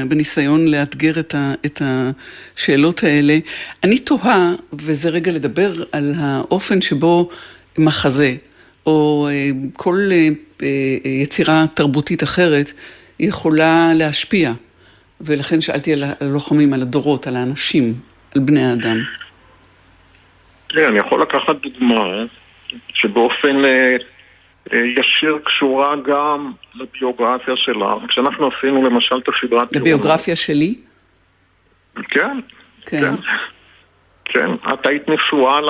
בניסיון 0.09 0.69
לאתגר 0.69 1.13
את 1.67 1.83
השאלות 1.83 3.05
האלה. 3.05 3.39
אני 3.85 3.99
תוהה, 3.99 4.53
וזה 4.73 5.11
רגע 5.11 5.33
לדבר 5.33 5.73
על 5.93 6.15
האופן 6.17 6.81
שבו 6.81 7.29
מחזה, 7.79 8.35
או 8.87 9.29
כל 9.77 9.99
יצירה 11.05 11.65
תרבותית 11.75 12.23
אחרת, 12.23 12.73
יכולה 13.21 13.91
להשפיע. 13.95 14.53
ולכן 15.21 15.61
שאלתי 15.61 15.93
על 15.93 16.05
הלוחמים, 16.21 16.73
על 16.73 16.83
הדורות, 16.83 17.27
על 17.27 17.37
האנשים, 17.37 17.95
על 18.35 18.43
בני 18.43 18.65
האדם. 18.65 18.97
תראה, 20.69 20.83
כן, 20.83 20.87
אני 20.87 20.99
יכול 20.99 21.23
לקחת 21.23 21.57
דוגמה 21.63 22.25
שבאופן 22.95 23.65
אה, 23.65 23.97
אה, 24.73 24.79
ישיר 24.79 25.39
קשורה 25.45 25.97
גם 25.97 26.53
לביוגרפיה 26.75 27.57
שלה. 27.57 27.95
כשאנחנו 28.09 28.51
עשינו 28.57 28.83
למשל 28.83 29.15
את 29.19 29.29
הסדרת... 29.29 29.73
לביוגרפיה 29.73 30.37
שלי? 30.37 30.75
כן, 32.09 32.39
כן. 32.87 33.15
כן. 34.29 34.41
כן, 34.41 34.51
את 34.73 34.87
היית 34.87 35.09
נשואה 35.09 35.61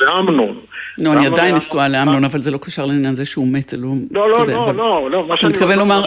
לאמנון. 0.00 0.60
לא, 0.98 1.12
אני 1.12 1.26
עדיין 1.26 1.54
נשואה 1.54 1.88
לאמנון, 1.88 2.24
אבל 2.24 2.42
זה 2.42 2.50
לא 2.50 2.58
קשר 2.58 2.86
לעניין 2.86 3.14
זה 3.14 3.24
שהוא 3.24 3.48
מת, 3.48 3.68
זה 3.68 3.76
לא... 3.76 3.88
לא, 4.10 4.30
לא, 4.30 4.46
לא, 4.46 4.74
לא, 4.74 5.10
לא, 5.10 5.26
מה 5.28 5.36
שאני 5.36 5.52
מתכוון 5.52 5.78
לומר... 5.78 6.02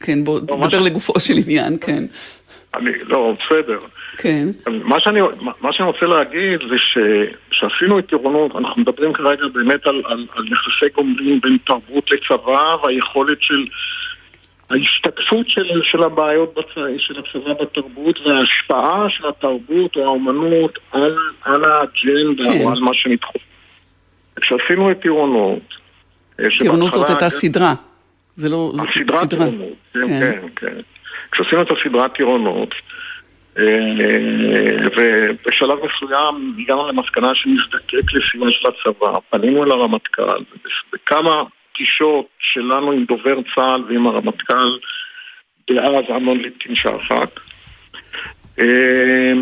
כן, 0.00 0.24
בוא, 0.24 0.40
דבר 0.40 0.80
לגופו 0.80 1.20
של 1.20 1.34
עניין, 1.46 1.76
כן. 1.80 2.04
אני, 2.74 2.90
לא, 3.02 3.34
בסדר. 3.40 3.78
כן. 4.16 4.48
מה 4.66 5.00
שאני, 5.00 5.20
מה 5.60 5.72
שאני 5.72 5.86
רוצה 5.88 6.06
להגיד 6.06 6.60
זה 6.68 6.76
שכשעשינו 6.78 7.98
את 7.98 8.06
טירונות, 8.08 8.56
אנחנו 8.56 8.82
מדברים 8.82 9.12
כרגע 9.12 9.46
באמת 9.52 9.86
על, 9.86 10.02
על, 10.04 10.26
על 10.34 10.52
יחסי 10.52 10.86
גומלין 10.94 11.40
בין 11.40 11.58
תרבות 11.66 12.10
לצבא 12.10 12.76
והיכולת 12.82 13.38
של 13.40 13.66
ההשתקפות 14.70 15.48
של, 15.48 15.80
של 15.82 16.02
הבעיות. 16.02 16.58
של 16.98 17.14
הצבא 17.18 17.52
בתרבות 17.52 18.20
וההשפעה 18.26 19.06
של 19.08 19.28
התרבות 19.28 19.96
או 19.96 20.04
האומנות 20.04 20.78
על, 20.92 21.16
על 21.42 21.64
האג'נדה 21.64 22.44
כן. 22.44 22.62
או 22.64 22.70
על 22.70 22.80
מה 22.80 22.94
שנדחו. 22.94 23.38
כשעשינו 24.40 24.90
את 24.90 25.00
טירונות, 25.00 25.74
אה, 26.40 26.44
טירונות 26.58 26.92
זאת 26.92 27.10
הייתה 27.10 27.28
סדרה. 27.28 27.74
זה 28.36 28.48
לא... 28.48 28.72
הסדרה 28.74 29.18
סדרה. 29.18 29.46
טירונות, 29.46 29.72
כן, 29.92 30.08
כן, 30.08 30.48
כן. 30.56 30.80
כשעשינו 31.32 31.62
את 31.62 31.68
הסדרת 31.70 32.12
טירונות, 32.12 32.74
אה, 33.58 33.64
ובשלב 34.96 35.78
מסוים 35.84 36.56
הגענו 36.58 36.88
למסקנה 36.88 37.34
שנזדקק 37.34 38.12
לסיוע 38.12 38.50
של 38.50 38.68
הצבא, 38.68 39.18
פנינו 39.30 39.64
אל 39.64 39.70
הרמטכ"ל, 39.70 40.44
בכמה 40.92 41.42
פגישות 41.74 42.26
שלנו 42.38 42.92
עם 42.92 43.04
דובר 43.04 43.36
צה"ל 43.54 43.84
ועם 43.88 44.06
הרמטכ"ל 44.06 44.78
דאז 45.70 46.04
אמנון 46.16 46.40
ליפקין 46.40 46.74
שחק. 46.74 47.40
אה, 48.60 49.32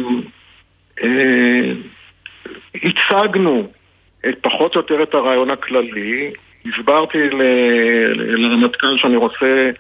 אה, 1.03 1.73
הצגנו 2.75 3.69
את 4.29 4.35
פחות 4.41 4.75
או 4.77 4.81
יותר 4.81 5.03
את 5.03 5.15
הרעיון 5.15 5.51
הכללי, 5.51 6.33
הסברתי 6.67 7.19
לרמטכ"ל 7.31 8.99
שאני 8.99 9.17
רוצה 9.17 9.71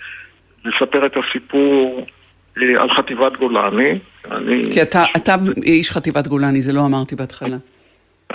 לספר 0.64 1.06
את 1.06 1.16
הסיפור 1.16 2.06
אה, 2.58 2.82
על 2.82 2.90
חטיבת 2.90 3.36
גולני. 3.36 3.98
אני, 4.30 4.62
כי 4.72 4.82
אתה, 4.82 5.04
אתה 5.16 5.34
איש 5.62 5.90
חטיבת 5.90 6.26
גולני, 6.26 6.62
זה 6.62 6.72
לא 6.72 6.80
אמרתי 6.86 7.16
בהתחלה. 7.16 7.56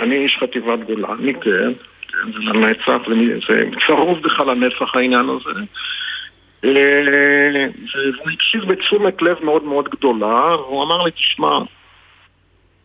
אני 0.00 0.16
איש 0.16 0.36
חטיבת 0.40 0.78
גולני, 0.86 1.34
כן, 1.34 1.72
זה 2.12 2.50
זה, 3.48 3.64
צרוב 3.86 4.22
בך 4.22 4.40
לנצח 4.40 4.96
העניין 4.96 5.28
הזה. 5.28 5.60
אה, 6.64 7.66
והוא 7.94 8.30
הקשיב 8.32 8.64
בתשומת 8.64 9.22
לב 9.22 9.36
מאוד 9.44 9.64
מאוד 9.64 9.88
גדולה, 9.88 10.56
והוא 10.56 10.84
אמר 10.84 11.02
לי, 11.04 11.10
תשמע, 11.10 11.58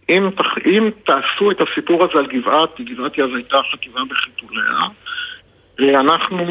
אם, 0.10 0.30
תח- 0.36 0.58
אם 0.66 0.90
תעשו 1.04 1.52
את 1.52 1.62
הסיפור 1.62 2.04
הזה 2.04 2.20
על 2.20 2.26
גבעתי, 2.28 2.84
גבעתי 2.84 3.24
אז 3.24 3.30
הייתה 3.36 3.58
חטיבה 3.72 4.02
בחיתוליה, 4.10 4.78
ואנחנו 5.80 6.46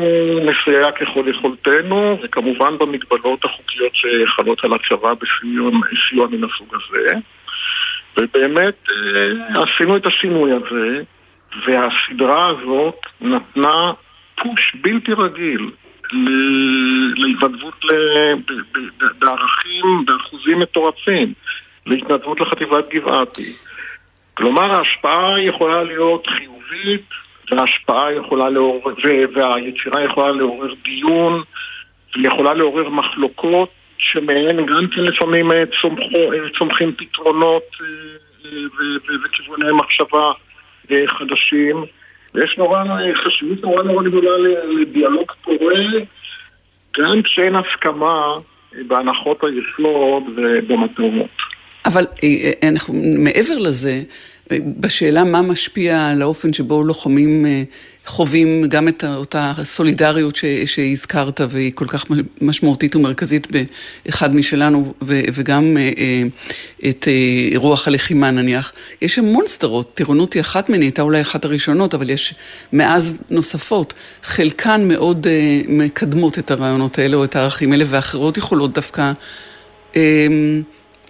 נסייע 0.44 0.92
ככל 0.92 1.24
יכולתנו, 1.28 2.18
וכמובן 2.22 2.78
במגבלות 2.78 3.44
החוקיות 3.44 3.92
שחלות 3.94 4.64
על 4.64 4.72
הצבא 4.72 5.10
בסיוע 5.14 5.70
סיוע 6.08 6.26
מן 6.26 6.44
הסוג 6.44 6.74
הזה. 6.74 7.12
ובאמת 8.16 8.74
אה, 8.90 9.62
עשינו 9.62 9.96
את 9.96 10.06
השינוי 10.06 10.52
הזה, 10.52 11.02
והסדרה 11.66 12.46
הזאת 12.46 13.00
נתנה 13.20 13.92
פוש 14.42 14.76
בלתי 14.80 15.12
רגיל 15.12 15.70
להתנדבות 17.16 17.84
בערכים, 19.18 19.84
באחוזים 20.06 20.58
מטורפים, 20.58 21.32
להתנדבות 21.86 22.40
לחטיבת 22.40 22.88
גבעתי. 22.94 23.52
כלומר, 24.34 24.74
ההשפעה 24.74 25.40
יכולה 25.40 25.82
להיות 25.82 26.26
חיובית, 26.26 27.04
וההשפעה 27.50 28.12
יכולה 28.12 28.50
לעורר, 28.50 28.94
והיצירה 29.34 30.04
יכולה 30.04 30.30
לעורר 30.30 30.74
דיון, 30.84 31.42
יכולה 32.16 32.54
לעורר 32.54 32.88
מחלוקות, 32.88 33.68
שמהן 33.98 34.66
גם 34.66 34.86
כן 34.94 35.00
לפעמים 35.00 35.52
אה, 35.52 35.64
צומחו, 35.80 36.32
אה, 36.32 36.38
צומחים 36.58 36.92
פתרונות 36.96 37.62
אה, 37.80 37.86
וכיווני 39.24 39.72
מחשבה 39.72 40.32
חדשים. 41.06 41.84
ויש 42.34 42.58
נורא, 42.58 42.84
חשיבות 43.14 43.62
נורא 43.62 43.82
נורא 43.82 44.02
גדולה 44.02 44.30
לדיאלוג 44.80 45.32
פורה, 45.44 45.84
גם 46.98 47.22
כשאין 47.22 47.54
הסכמה 47.56 48.34
אה, 48.74 48.80
בהנחות 48.86 49.44
היסוד 49.44 50.22
ובמטרות. 50.36 51.36
אבל 51.84 52.04
אה, 52.22 52.28
אה, 52.62 52.68
אנחנו, 52.68 52.94
מעבר 53.18 53.58
לזה, 53.58 54.02
בשאלה 54.80 55.24
מה 55.24 55.42
משפיע 55.42 56.06
על 56.08 56.22
האופן 56.22 56.52
שבו 56.52 56.82
לוחמים 56.82 57.46
אה, 57.46 57.62
חווים 58.06 58.64
גם 58.68 58.88
את 58.88 59.04
אותה 59.04 59.52
סולידריות 59.62 60.38
שהזכרת, 60.66 61.40
והיא 61.48 61.72
כל 61.74 61.86
כך 61.86 62.06
משמעותית 62.40 62.96
ומרכזית 62.96 63.46
באחד 63.50 64.34
משלנו, 64.34 64.94
וגם 65.02 65.76
אה, 65.76 65.90
אה, 65.98 66.22
את 66.90 67.08
רוח 67.56 67.88
הלחימה 67.88 68.30
נניח. 68.30 68.72
יש 69.02 69.18
המון 69.18 69.46
סדרות, 69.46 69.94
טירונות 69.94 70.32
היא 70.32 70.40
אחת 70.40 70.68
היא 70.68 70.80
הייתה 70.80 71.02
אולי 71.02 71.20
אחת 71.20 71.44
הראשונות, 71.44 71.94
אבל 71.94 72.10
יש 72.10 72.34
מאז 72.72 73.16
נוספות. 73.30 73.94
חלקן 74.22 74.88
מאוד 74.88 75.26
מקדמות 75.68 76.38
את 76.38 76.50
הרעיונות 76.50 76.98
האלה 76.98 77.16
או 77.16 77.24
את 77.24 77.36
הערכים 77.36 77.72
האלה, 77.72 77.84
ואחרות 77.88 78.36
יכולות 78.36 78.72
דווקא... 78.72 79.12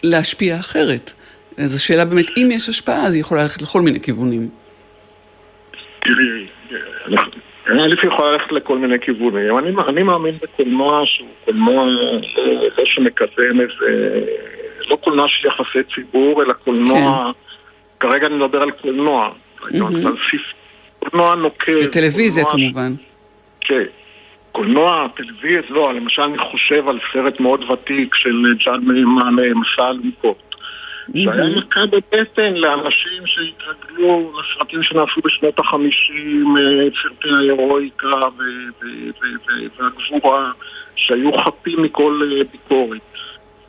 להשפיע 0.02 0.60
אחרת. 0.60 1.12
אז 1.58 1.74
השאלה 1.74 2.04
באמת, 2.04 2.26
אם 2.36 2.48
יש 2.52 2.68
השפעה, 2.68 3.06
אז 3.06 3.14
היא 3.14 3.20
יכולה 3.20 3.42
ללכת 3.42 3.62
לכל 3.62 3.80
מיני 3.80 4.00
כיוונים. 4.00 4.48
תראי, 6.00 6.46
א' 7.66 8.06
יכולה 8.06 8.32
ללכת 8.32 8.52
לכל 8.52 8.78
מיני 8.78 8.98
כיוונים. 9.00 9.58
אני, 9.58 9.70
אני 9.88 10.02
מאמין 10.02 10.34
בקולנוע 10.42 11.02
שהוא 11.06 11.28
קולנוע 11.44 11.86
לא, 11.86 12.20
לא 12.78 12.84
שמקדם 12.84 13.60
איזה... 13.60 14.20
לא 14.90 14.96
קולנוע 14.96 15.28
של 15.28 15.48
יחסי 15.48 15.94
ציבור, 15.94 16.42
אלא 16.42 16.52
קולנוע... 16.52 17.32
כן. 17.32 18.08
כרגע 18.08 18.26
אני 18.26 18.34
מדבר 18.34 18.62
על 18.62 18.70
קולנוע. 18.70 19.30
Mm-hmm. 19.60 19.84
על 19.84 20.16
קולנוע 20.98 21.34
נוקב. 21.34 21.72
וטלוויזיה 21.84 22.44
כמובן. 22.44 22.94
כן. 23.60 23.82
קולנוע, 24.52 25.06
טלוויזיה, 25.16 25.70
לא, 25.70 25.94
למשל 25.94 26.22
אני 26.22 26.38
חושב 26.38 26.88
על 26.88 26.98
סרט 27.12 27.40
מאוד 27.40 27.70
ותיק 27.70 28.14
של 28.14 28.54
ג'אד 28.64 28.80
מימן, 28.80 29.34
מסע 29.54 29.90
אלונקות. 29.90 30.51
שהיה 31.14 31.56
מכה 31.56 31.86
בבטן 31.86 32.54
לאנשים 32.54 33.26
שהתרגלו 33.26 34.32
לסרטים 34.40 34.82
שנעשו 34.82 35.20
בשנות 35.24 35.58
החמישים, 35.58 36.54
סרטי 37.02 37.34
ההירואיקה 37.34 38.20
והגבורה, 39.78 40.50
שהיו 40.96 41.32
חפים 41.32 41.82
מכל 41.82 42.42
ביקורת. 42.52 43.00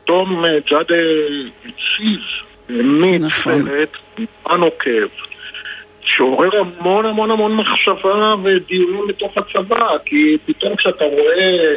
פתאום 0.02 0.44
ג'אד 0.70 0.86
הציב, 1.60 2.20
העמיד 2.68 3.22
סרט, 3.28 3.96
נורא 4.18 4.56
נוקב. 4.56 5.08
שעורר 6.04 6.50
המון 6.60 7.06
המון 7.06 7.30
המון 7.30 7.56
מחשבה 7.56 8.34
ודיונים 8.44 9.06
בתוך 9.08 9.38
הצבא, 9.38 9.98
כי 10.04 10.38
פתאום 10.46 10.76
כשאתה 10.76 11.04
רואה 11.04 11.76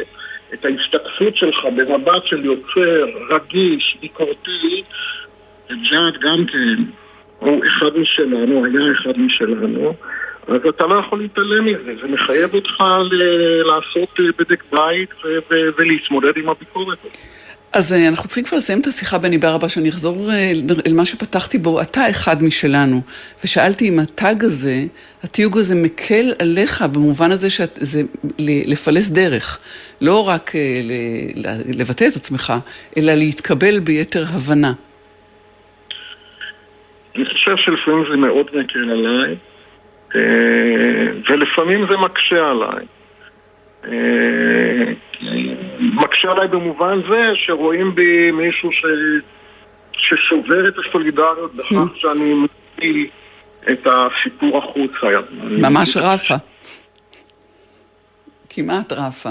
את 0.54 0.64
ההשתקפות 0.64 1.36
שלך 1.36 1.64
במבט 1.76 2.26
של 2.26 2.44
יוצר 2.44 3.06
רגיש, 3.30 3.96
ביקורתי, 4.00 4.82
ג'אד 5.68 6.14
גם 6.20 6.44
כן, 6.46 6.82
הוא 7.38 7.64
אחד 7.66 7.96
משלנו, 7.96 8.64
היה 8.64 8.92
אחד 8.92 9.18
משלנו, 9.18 9.94
אז 10.48 10.60
אתה 10.68 10.86
לא 10.86 10.94
יכול 10.94 11.18
להתעלם 11.18 11.64
מזה, 11.64 11.92
זה 12.02 12.08
מחייב 12.08 12.54
אותך 12.54 12.80
ל- 13.10 13.62
לעשות 13.62 14.20
בדק 14.38 14.64
בית 14.72 15.08
ו- 15.24 15.38
ו- 15.50 15.68
ולהתמודד 15.78 16.32
עם 16.36 16.48
הביקורת. 16.48 16.98
אז 17.72 17.92
אנחנו 17.92 18.28
צריכים 18.28 18.44
כבר 18.44 18.58
לסיים 18.58 18.80
את 18.80 18.86
השיחה, 18.86 19.18
בני 19.18 19.38
ברבא, 19.38 19.68
שאני 19.68 19.88
אחזור 19.88 20.30
אל 20.86 20.92
מה 20.94 21.04
שפתחתי 21.04 21.58
בו. 21.58 21.80
אתה 21.80 22.10
אחד 22.10 22.42
משלנו, 22.42 23.00
ושאלתי 23.44 23.88
אם 23.88 23.98
התג 23.98 24.44
הזה, 24.44 24.84
התיוג 25.22 25.58
הזה 25.58 25.74
מקל 25.74 26.32
עליך 26.38 26.82
במובן 26.82 27.32
הזה 27.32 27.50
שזה 27.50 28.02
לפלס 28.38 29.10
דרך. 29.10 29.58
לא 30.00 30.28
רק 30.28 30.52
לבטא 31.66 32.08
את 32.08 32.16
עצמך, 32.16 32.52
אלא 32.96 33.14
להתקבל 33.14 33.80
ביתר 33.80 34.24
הבנה. 34.28 34.72
אני 37.18 37.26
חושב 37.26 37.56
שלפעמים 37.56 38.04
זה 38.10 38.16
מאוד 38.16 38.46
מקל 38.54 38.90
עליי, 38.90 39.36
ולפעמים 41.28 41.86
זה 41.90 41.96
מקשה 41.96 42.50
עליי. 42.50 42.86
מקשה 45.80 46.32
עליי 46.32 46.48
במובן 46.48 47.00
זה 47.08 47.32
שרואים 47.34 47.94
בי 47.94 48.30
מישהו 48.30 48.72
ש... 48.72 48.84
ששובר 49.92 50.68
את 50.68 50.74
הסולידריות 50.78 51.54
בכך 51.54 51.96
שאני 51.96 52.34
מביא 52.34 53.06
את 53.70 53.86
הסיפור 53.86 54.58
החוצה. 54.58 55.06
ממש 55.40 55.96
רפה. 55.96 56.34
כמעט 58.50 58.92
רפה. 58.92 59.30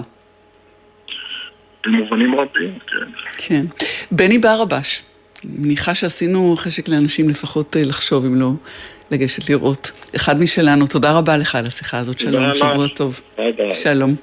במובנים 1.86 2.40
רבים, 2.40 2.80
כן. 2.88 3.12
כן. 3.38 3.86
בני 4.12 4.38
ברבש, 4.38 5.04
מניחה 5.44 5.96
שעשינו 5.96 6.56
חשק 6.58 6.88
לאנשים 6.88 7.30
לפחות 7.30 7.76
לחשוב, 7.80 8.26
אם 8.26 8.36
לא 8.36 8.52
לגשת 9.12 9.50
לראות. 9.50 9.92
אחד 10.16 10.40
משלנו, 10.40 10.88
תודה 10.88 11.12
רבה 11.12 11.38
לך 11.38 11.56
על 11.56 11.66
השיחה 11.66 11.98
הזאת, 11.98 12.20
שלום, 12.20 12.44
שבוע 12.56 12.88
טוב. 12.88 13.22
ביי. 13.38 13.76
שלום. 13.76 14.16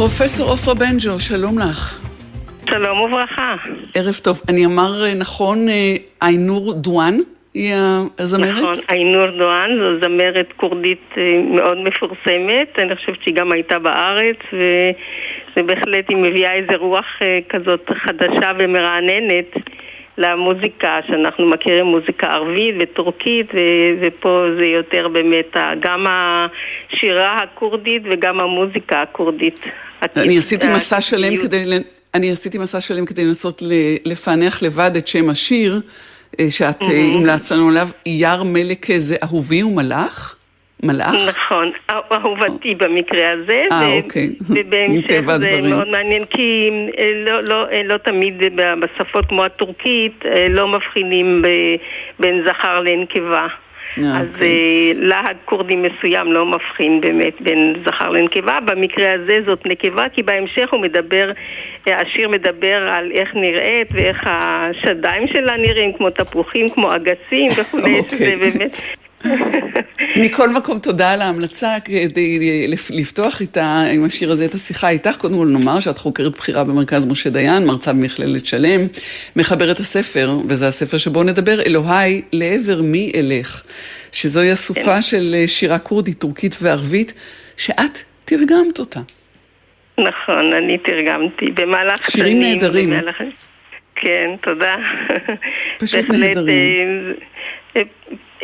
פרופסור 0.00 0.50
עופרה 0.50 0.74
בנג'ו, 0.74 1.18
שלום 1.18 1.58
לך. 1.58 2.00
שלום 2.70 3.00
וברכה. 3.00 3.54
ערב 3.94 4.14
טוב. 4.14 4.42
אני 4.48 4.66
אמר 4.66 5.04
אה, 5.04 5.14
נכון, 5.14 5.68
אה, 5.68 5.96
איינור 6.22 6.72
דואן 6.74 7.16
היא 7.54 7.74
הזמרת? 8.18 8.62
נכון, 8.62 8.74
איינור 8.88 9.26
דואן 9.26 9.70
זו 9.74 10.00
זמרת 10.00 10.46
כורדית 10.56 11.04
אה, 11.16 11.22
מאוד 11.50 11.78
מפורסמת, 11.78 12.78
אני 12.78 12.96
חושבת 12.96 13.22
שהיא 13.22 13.34
גם 13.34 13.52
הייתה 13.52 13.78
בארץ, 13.78 14.36
ובהחלט 15.56 16.04
היא 16.08 16.16
מביאה 16.16 16.54
איזה 16.54 16.76
רוח 16.76 17.18
כזאת 17.48 17.90
חדשה 18.04 18.52
ומרעננת. 18.58 19.56
למוזיקה 20.18 21.00
שאנחנו 21.06 21.46
מכירים 21.46 21.86
מוזיקה 21.86 22.26
ערבית 22.26 22.74
וטורקית 22.80 23.46
ופה 24.00 24.44
זה 24.58 24.64
יותר 24.64 25.08
באמת 25.08 25.56
גם 25.80 26.06
השירה 26.08 27.36
הכורדית 27.36 28.02
וגם 28.10 28.40
המוזיקה 28.40 29.02
הכורדית. 29.02 29.60
אני 30.16 30.38
עשיתי 30.38 30.68
מסע 30.68 31.00
שלם 31.00 31.36
כדי, 31.36 31.64
אני 32.14 32.30
עשיתי 32.30 32.58
מסע 32.58 32.80
שלם 32.80 33.06
כדי 33.06 33.24
לנסות 33.24 33.62
לפענח 34.04 34.62
לבד 34.62 34.90
את 34.96 35.08
שם 35.08 35.30
השיר 35.30 35.80
אה, 36.40 36.50
שאת 36.50 36.82
אה, 36.82 36.88
המלצת 37.14 37.54
לנו 37.54 37.68
עליו, 37.68 37.88
אייר 38.06 38.42
מלך 38.42 38.96
זה 38.96 39.16
אהובי 39.22 39.62
ומלאך? 39.62 40.36
מלאך? 40.82 41.14
נכון, 41.28 41.72
אהובתי 41.90 42.74
במקרה 42.74 43.32
הזה. 43.32 43.64
אה, 43.72 43.96
אוקיי. 43.96 44.30
ובהמשך 44.48 45.20
זה 45.40 45.60
מאוד 45.62 45.88
מעניין, 45.88 46.24
כי 46.24 46.70
אה, 46.98 47.12
לא, 47.24 47.40
לא, 47.42 47.66
לא 47.84 47.98
תמיד 47.98 48.34
בשפות 48.80 49.26
כמו 49.28 49.44
הטורקית 49.44 50.24
לא 50.50 50.68
מבחינים 50.68 51.42
בין 52.18 52.44
זכר 52.46 52.80
לנקבה. 52.80 53.46
אז 53.98 54.26
אוקיי. 54.34 54.94
להג 54.94 55.36
כורדי 55.44 55.76
מסוים 55.76 56.32
לא 56.32 56.46
מבחין 56.46 57.00
באמת 57.00 57.40
בין 57.40 57.74
זכר 57.84 58.10
לנקבה, 58.10 58.60
במקרה 58.60 59.12
הזה 59.12 59.40
זאת 59.46 59.66
נקבה 59.66 60.08
כי 60.08 60.22
בהמשך 60.22 60.68
הוא 60.72 60.80
מדבר, 60.80 61.30
השיר 61.86 62.28
מדבר 62.28 62.88
על 62.92 63.12
איך 63.14 63.34
נראית 63.34 63.88
ואיך 63.90 64.22
השדיים 64.26 65.26
שלה 65.26 65.56
נראים 65.56 65.92
כמו 65.92 66.10
תפוחים, 66.10 66.68
כמו 66.68 66.94
אגסים 66.94 67.50
וכולי, 67.60 68.00
okay. 68.00 68.08
שזה 68.10 68.34
אוקיי. 68.34 68.36
באמת 68.36 68.70
מכל 70.22 70.50
מקום, 70.50 70.78
תודה 70.78 71.12
על 71.12 71.20
ההמלצה 71.20 71.76
כדי 71.84 72.66
לפתוח 72.90 73.40
איתה, 73.40 73.82
עם 73.94 74.04
השיר 74.04 74.32
הזה 74.32 74.44
את 74.44 74.54
השיחה 74.54 74.88
איתך. 74.88 75.16
קודם 75.16 75.34
כל 75.34 75.46
נאמר 75.46 75.80
שאת 75.80 75.98
חוקרת 75.98 76.32
בכירה 76.32 76.64
במרכז 76.64 77.04
משה 77.04 77.30
דיין, 77.30 77.66
מרצה 77.66 77.92
במכללת 77.92 78.46
שלם, 78.46 78.80
מחברת 79.36 79.80
הספר, 79.80 80.30
וזה 80.48 80.68
הספר 80.68 80.98
שבו 80.98 81.22
נדבר, 81.22 81.62
אלוהי 81.66 82.22
לעבר 82.32 82.82
מי 82.82 83.12
אלך, 83.16 83.62
שזוהי 84.12 84.52
אסופה 84.52 84.82
כן. 84.84 85.02
של 85.02 85.36
אה, 85.38 85.48
שירה 85.48 85.78
כורדית, 85.78 86.18
טורקית 86.18 86.56
וערבית, 86.62 87.12
שאת 87.56 87.98
תרגמת 88.24 88.78
אותה. 88.78 89.00
נכון, 89.98 90.52
אני 90.52 90.78
תרגמתי 90.78 91.46
במהלך 91.46 92.10
שנים. 92.10 92.26
שירים 92.26 92.40
נהדרים. 92.40 92.92
כן, 93.94 94.30
תודה. 94.42 94.76
פשוט 95.78 96.10
נהדרים. 96.10 97.14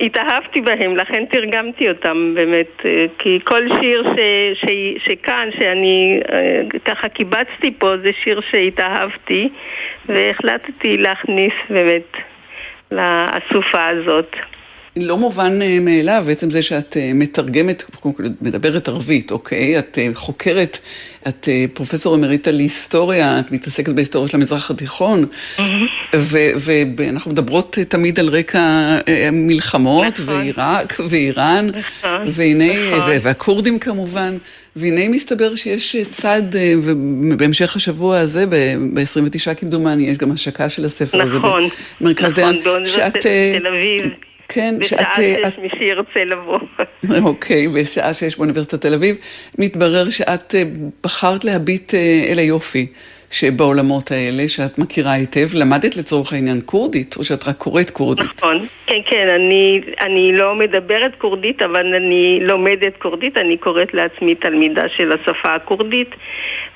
אה, 0.00 0.06
התאהבתי 0.06 0.60
בהם, 0.60 0.96
לכן 0.96 1.24
תרגמתי 1.26 1.88
אותם 1.88 2.32
באמת, 2.34 2.66
אה, 2.84 3.06
כי 3.18 3.38
כל 3.44 3.62
שיר 3.80 4.04
ש, 4.16 4.18
ש, 4.60 4.66
שכאן, 5.04 5.48
שאני 5.58 6.20
אה, 6.32 6.60
ככה 6.84 7.08
קיבצתי 7.08 7.70
פה, 7.78 7.96
זה 7.96 8.10
שיר 8.24 8.40
שהתאהבתי, 8.50 9.48
והחלטתי 10.08 10.96
להכניס 10.96 11.52
באמת 11.70 12.16
לאסופה 12.90 13.86
הזאת. 13.86 14.36
לא 14.96 15.18
מובן 15.18 15.62
אה, 15.62 15.78
מאליו, 15.80 16.22
בעצם 16.26 16.50
זה 16.50 16.62
שאת 16.62 16.96
אה, 16.96 17.10
מתרגמת, 17.14 17.84
מדברת 18.42 18.88
ערבית, 18.88 19.30
אוקיי? 19.30 19.78
את 19.78 19.98
אה, 19.98 20.08
חוקרת, 20.14 20.78
את 21.28 21.48
פרופסור 21.74 22.14
אמריטה 22.14 22.50
להיסטוריה, 22.50 23.40
את 23.40 23.52
מתעסקת 23.52 23.88
בהיסטוריה 23.88 24.28
של 24.28 24.36
המזרח 24.36 24.70
התיכון, 24.70 25.24
mm-hmm. 25.24 25.62
ואנחנו 26.96 27.30
מדברות 27.30 27.78
תמיד 27.88 28.20
על 28.20 28.28
רקע 28.28 28.96
מלחמות, 29.32 30.20
נכון. 30.20 30.34
ועיראק, 30.34 31.00
ואיראן, 31.08 31.68
נכון, 31.68 32.26
והנה, 32.30 32.96
נכון. 32.96 33.10
והכורדים 33.22 33.78
כמובן. 33.78 34.36
והנה 34.76 35.08
מסתבר 35.08 35.54
שיש 35.54 35.96
צד, 36.08 36.42
ובהמשך 36.82 37.76
השבוע 37.76 38.18
הזה, 38.18 38.46
ב-29 38.46 39.54
כמדומני, 39.54 40.02
יש 40.02 40.18
גם 40.18 40.32
השקה 40.32 40.68
של 40.68 40.84
הספר 40.84 41.22
הזה. 41.22 41.38
נכון, 41.38 41.68
נכון, 42.00 42.62
באוניברסיטת 42.64 43.16
תל 43.60 43.66
אביב. 43.66 44.16
כן, 44.48 44.74
שאת... 44.82 44.98
בשעה 44.98 45.14
שיש 45.14 45.58
מי 45.62 45.68
שירצה 45.78 46.24
לבוא. 46.24 46.58
אוקיי, 47.28 47.68
בשעה 47.68 48.14
שיש 48.14 48.36
באוניברסיטת 48.36 48.80
תל 48.80 48.94
אביב, 48.94 49.16
מתברר 49.58 50.10
שאת 50.10 50.54
אה, 50.54 50.62
בחרת 51.04 51.44
להביט 51.44 51.94
אה, 51.94 52.24
אל 52.30 52.38
היופי. 52.38 52.86
שבעולמות 53.30 54.10
האלה, 54.10 54.48
שאת 54.48 54.78
מכירה 54.78 55.12
היטב, 55.12 55.46
למדת 55.54 55.96
לצורך 55.96 56.32
העניין 56.32 56.60
קורדית, 56.60 57.16
או 57.16 57.24
שאת 57.24 57.48
רק 57.48 57.56
קוראת 57.56 57.90
קורדית? 57.90 58.26
נכון, 58.36 58.66
כן, 58.86 58.98
כן, 59.06 59.28
אני, 59.28 59.80
אני 60.00 60.32
לא 60.32 60.54
מדברת 60.54 61.14
קורדית, 61.18 61.62
אבל 61.62 61.94
אני 61.94 62.38
לומדת 62.42 62.96
קורדית, 62.98 63.36
אני 63.36 63.56
קוראת 63.56 63.94
לעצמי 63.94 64.34
תלמידה 64.34 64.88
של 64.96 65.12
השפה 65.12 65.54
הקורדית, 65.54 66.10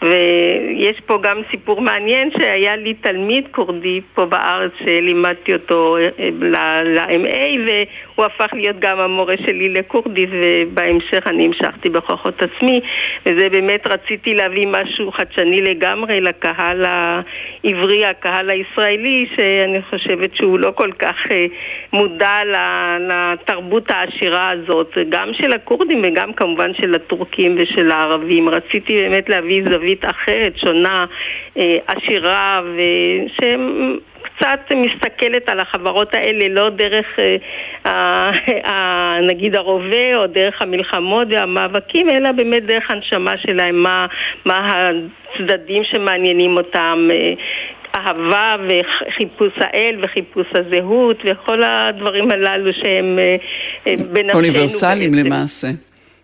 ויש 0.02 1.00
פה 1.06 1.18
גם 1.22 1.40
סיפור 1.50 1.80
מעניין 1.80 2.30
שהיה 2.30 2.76
לי 2.76 2.94
תלמיד 2.94 3.44
קורדי 3.50 4.00
פה 4.14 4.26
בארץ 4.26 4.72
שלימדתי 4.84 5.52
אותו 5.52 5.96
אה, 5.96 6.28
ל-MA 6.40 7.38
והוא 7.66 8.24
הפך 8.24 8.50
להיות 8.52 8.76
גם 8.78 8.98
המורה 8.98 9.34
שלי 9.46 9.68
לקורדית 9.68 10.28
ובהמשך 10.32 11.26
אני 11.26 11.44
המשכתי 11.46 11.88
בכוחות 11.88 12.42
עצמי 12.42 12.80
וזה 13.26 13.48
באמת 13.48 13.86
רציתי 13.86 14.34
להביא 14.34 14.66
משהו 14.66 15.12
חדשני 15.12 15.62
לגמרי 15.62 16.20
לקהל 16.20 16.84
העברי, 16.84 18.04
הקהל 18.04 18.50
הישראלי 18.50 19.26
שאני 19.36 19.82
חושבת 19.90 20.36
שהוא 20.36 20.58
לא 20.58 20.70
כל 20.74 20.90
כך 20.98 21.16
אה, 21.30 21.46
מודע 21.92 22.36
לתרבות 23.00 23.90
העשירה 23.90 24.50
הזאת 24.50 24.98
גם 25.08 25.32
של 25.32 25.52
הכורדים 25.52 26.02
וגם 26.04 26.32
כמובן 26.32 26.74
של 26.74 26.94
הטורקים 26.94 27.56
ושל 27.58 27.90
הערבים. 27.90 28.48
רציתי 28.48 28.96
באמת 28.96 29.28
להביא 29.28 29.62
זווית 29.72 29.89
זווית 29.90 30.04
אחרת, 30.04 30.58
שונה, 30.58 31.06
אה, 31.56 31.76
עשירה, 31.86 32.62
ושקצת 33.26 34.72
מסתכלת 34.76 35.48
על 35.48 35.60
החברות 35.60 36.14
האלה 36.14 36.48
לא 36.48 36.68
דרך 36.70 37.06
אה, 37.86 39.18
נגיד 39.28 39.56
הרובה 39.56 40.16
או 40.16 40.26
דרך 40.26 40.62
המלחמות 40.62 41.28
והמאבקים, 41.30 42.10
אלא 42.10 42.32
באמת 42.32 42.64
דרך 42.66 42.90
הנשמה 42.90 43.38
שלהם, 43.38 43.82
מה, 43.82 44.06
מה 44.44 44.90
הצדדים 45.34 45.84
שמעניינים 45.84 46.56
אותם. 46.56 47.08
אה, 47.12 47.32
אהבה 47.94 48.56
וחיפוש 48.68 49.52
האל 49.56 49.96
וחיפוש 50.02 50.46
הזהות 50.54 51.16
וכל 51.24 51.62
הדברים 51.62 52.30
הללו 52.30 52.72
שהם 52.72 53.18
בנפשנו. 53.86 54.32
אוניברסליים 54.32 55.14
למעשה. 55.14 55.68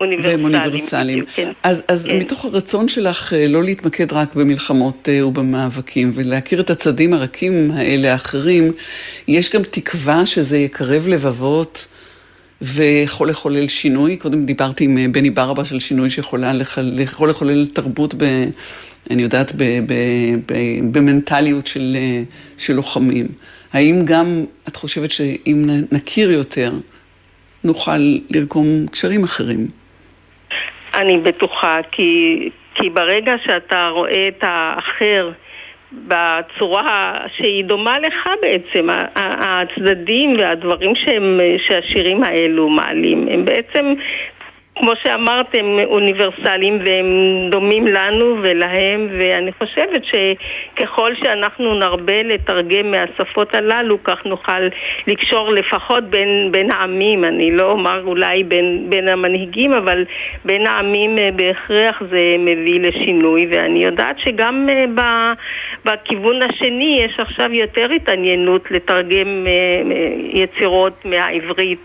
והם 0.01 0.43
אוניברסליים. 0.43 1.23
כן. 1.35 1.51
אז, 1.63 1.83
אז 1.87 2.05
כן. 2.05 2.17
מתוך 2.17 2.45
הרצון 2.45 2.87
שלך 2.87 3.33
אה, 3.33 3.47
לא 3.47 3.63
להתמקד 3.63 4.13
רק 4.13 4.35
במלחמות 4.35 5.09
אה, 5.09 5.27
ובמאבקים, 5.27 6.11
ולהכיר 6.13 6.61
את 6.61 6.69
הצדים 6.69 7.13
הרכים 7.13 7.71
האלה 7.71 8.11
האחרים, 8.11 8.71
יש 9.27 9.55
גם 9.55 9.61
תקווה 9.63 10.25
שזה 10.25 10.57
יקרב 10.57 11.07
לבבות. 11.07 11.87
ויכול 12.61 13.29
לחולל 13.29 13.67
שינוי. 13.67 14.17
קודם 14.17 14.45
דיברתי 14.45 14.83
עם 14.83 14.97
אה, 14.97 15.05
בני 15.11 15.29
ברבה 15.29 15.65
של 15.65 15.79
שינוי 15.79 16.09
שיכול 16.09 16.43
לחולל 17.27 17.67
תרבות, 17.67 18.13
ב, 18.17 18.23
אני 19.09 19.23
יודעת, 19.23 19.51
ב, 19.55 19.63
ב, 19.63 19.93
ב, 20.45 20.53
במנטליות 20.91 21.67
של, 21.67 21.97
של 22.57 22.73
לוחמים. 22.73 23.27
האם 23.73 24.05
גם 24.05 24.45
את 24.67 24.75
חושבת 24.75 25.11
שאם 25.11 25.69
נכיר 25.91 26.31
יותר, 26.31 26.73
נוכל 27.63 28.17
לרקום 28.29 28.85
קשרים 28.91 29.23
אחרים? 29.23 29.67
אני 30.97 31.17
בטוחה, 31.17 31.79
כי, 31.91 32.49
כי 32.75 32.89
ברגע 32.89 33.35
שאתה 33.45 33.89
רואה 33.89 34.27
את 34.27 34.43
האחר 34.47 35.31
בצורה 35.91 37.17
שהיא 37.37 37.65
דומה 37.65 37.99
לך 37.99 38.29
בעצם, 38.41 38.87
הצדדים 39.15 40.35
והדברים 40.39 40.95
שהם, 40.95 41.39
שהשירים 41.57 42.23
האלו 42.23 42.69
מעלים, 42.69 43.27
הם 43.31 43.45
בעצם 43.45 43.93
כמו 44.79 44.91
שאמרת, 45.03 45.45
הם 45.53 45.79
אוניברסליים 45.85 46.79
והם 46.85 47.05
דומים 47.49 47.87
לנו 47.87 48.35
ולהם, 48.41 49.07
ואני 49.19 49.51
חושבת 49.51 50.01
שככל 50.05 51.15
שאנחנו 51.15 51.73
נרבה 51.73 52.23
לתרגם 52.23 52.91
מהשפות 52.91 53.55
הללו, 53.55 54.03
כך 54.03 54.25
נוכל 54.25 54.67
לקשור 55.07 55.51
לפחות 55.51 56.03
בין, 56.03 56.49
בין 56.51 56.71
העמים. 56.71 57.23
אני 57.23 57.51
לא 57.51 57.71
אומר 57.71 58.01
אולי 58.05 58.43
בין, 58.43 58.85
בין 58.89 59.07
המנהיגים, 59.07 59.73
אבל 59.73 60.05
בין 60.45 60.67
העמים 60.67 61.19
אה, 61.19 61.29
בהכרח 61.35 62.01
זה 62.09 62.35
מביא 62.39 62.79
לשינוי, 62.79 63.47
ואני 63.51 63.83
יודעת 63.83 64.19
שגם 64.19 64.67
אה, 64.69 65.33
בכיוון 65.85 66.41
השני 66.41 66.99
יש 67.05 67.19
עכשיו 67.19 67.53
יותר 67.53 67.91
התעניינות 67.91 68.71
לתרגם 68.71 69.47
אה, 69.47 69.81
יצירות 70.33 71.05
מהעברית, 71.05 71.83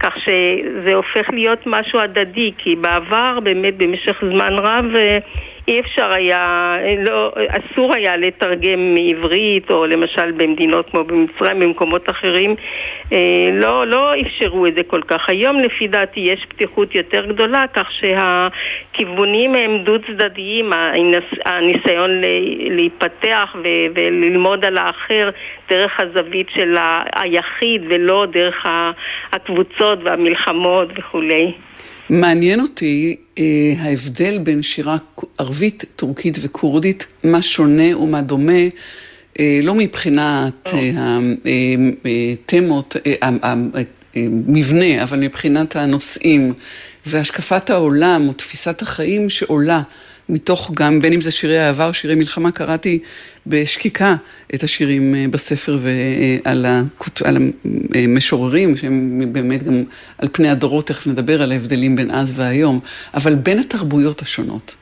כך 0.00 0.14
שזה 0.18 0.94
הופך 0.94 1.30
להיות 1.32 1.62
משהו 1.66 2.00
הדדי. 2.00 2.52
כי 2.58 2.76
בעבר 2.76 3.38
באמת 3.42 3.76
במשך 3.76 4.16
זמן 4.20 4.54
רב 4.58 4.96
אה, 4.96 5.18
אי 5.68 5.80
אפשר 5.80 6.12
היה, 6.12 6.76
לא, 7.06 7.32
אסור 7.48 7.94
היה 7.94 8.16
לתרגם 8.16 8.94
מעברית, 8.94 9.70
או 9.70 9.86
למשל 9.86 10.30
במדינות 10.30 10.90
כמו 10.90 11.04
במצרים, 11.04 11.60
במקומות 11.60 12.10
אחרים, 12.10 12.54
אה, 13.12 13.18
לא, 13.52 13.86
לא 13.86 14.12
אפשרו 14.20 14.66
את 14.66 14.74
זה 14.74 14.82
כל 14.82 15.02
כך. 15.02 15.28
היום 15.28 15.60
לפי 15.60 15.88
דעתי 15.88 16.20
יש 16.20 16.46
פתיחות 16.48 16.94
יותר 16.94 17.26
גדולה, 17.26 17.64
כך 17.72 17.88
שהכיוונים 17.92 19.54
הם 19.54 19.78
דו 19.78 19.96
צדדיים, 20.06 20.72
הניסיון 21.44 22.20
להיפתח 22.70 23.56
וללמוד 23.94 24.64
על 24.64 24.78
האחר 24.78 25.30
דרך 25.70 26.00
הזווית 26.00 26.46
של 26.54 26.76
היחיד 27.14 27.82
ולא 27.88 28.26
דרך 28.32 28.66
הקבוצות 29.32 29.98
והמלחמות 30.02 30.88
וכולי. 30.96 31.52
מעניין 32.10 32.60
אותי 32.60 33.16
אה, 33.38 33.74
ההבדל 33.78 34.38
בין 34.38 34.62
שירה 34.62 34.96
ערבית, 35.38 35.84
טורקית 35.96 36.38
וכורדית, 36.40 37.06
מה 37.24 37.42
שונה 37.42 37.98
ומה 37.98 38.20
דומה, 38.20 38.62
אה, 39.40 39.60
לא 39.62 39.74
מבחינת 39.74 40.70
אה, 40.72 41.18
התמות, 42.32 42.96
אה, 43.06 43.28
המבנה, 44.14 45.02
אבל 45.02 45.18
מבחינת 45.18 45.76
הנושאים 45.76 46.52
והשקפת 47.06 47.70
העולם 47.70 48.28
או 48.28 48.32
תפיסת 48.32 48.82
החיים 48.82 49.28
שעולה. 49.28 49.82
מתוך 50.28 50.70
גם, 50.74 51.00
בין 51.00 51.12
אם 51.12 51.20
זה 51.20 51.30
שירי 51.30 51.66
אהבה 51.66 51.86
או 51.86 51.94
שירי 51.94 52.14
מלחמה, 52.14 52.52
קראתי 52.52 52.98
בשקיקה 53.46 54.16
את 54.54 54.62
השירים 54.62 55.14
אה, 55.14 55.24
בספר 55.30 55.78
ועל 56.44 56.66
המשוררים, 57.94 58.76
שהם 58.76 59.22
באמת 59.32 59.62
גם 59.62 59.84
על 60.18 60.28
פני 60.32 60.48
הדורות, 60.48 60.86
תכף 60.86 61.06
נדבר 61.06 61.42
על 61.42 61.52
ההבדלים 61.52 61.96
בין 61.96 62.10
אז 62.10 62.32
והיום, 62.36 62.80
אבל 63.14 63.34
בין 63.34 63.58
התרבויות 63.58 64.22
השונות. 64.22 64.74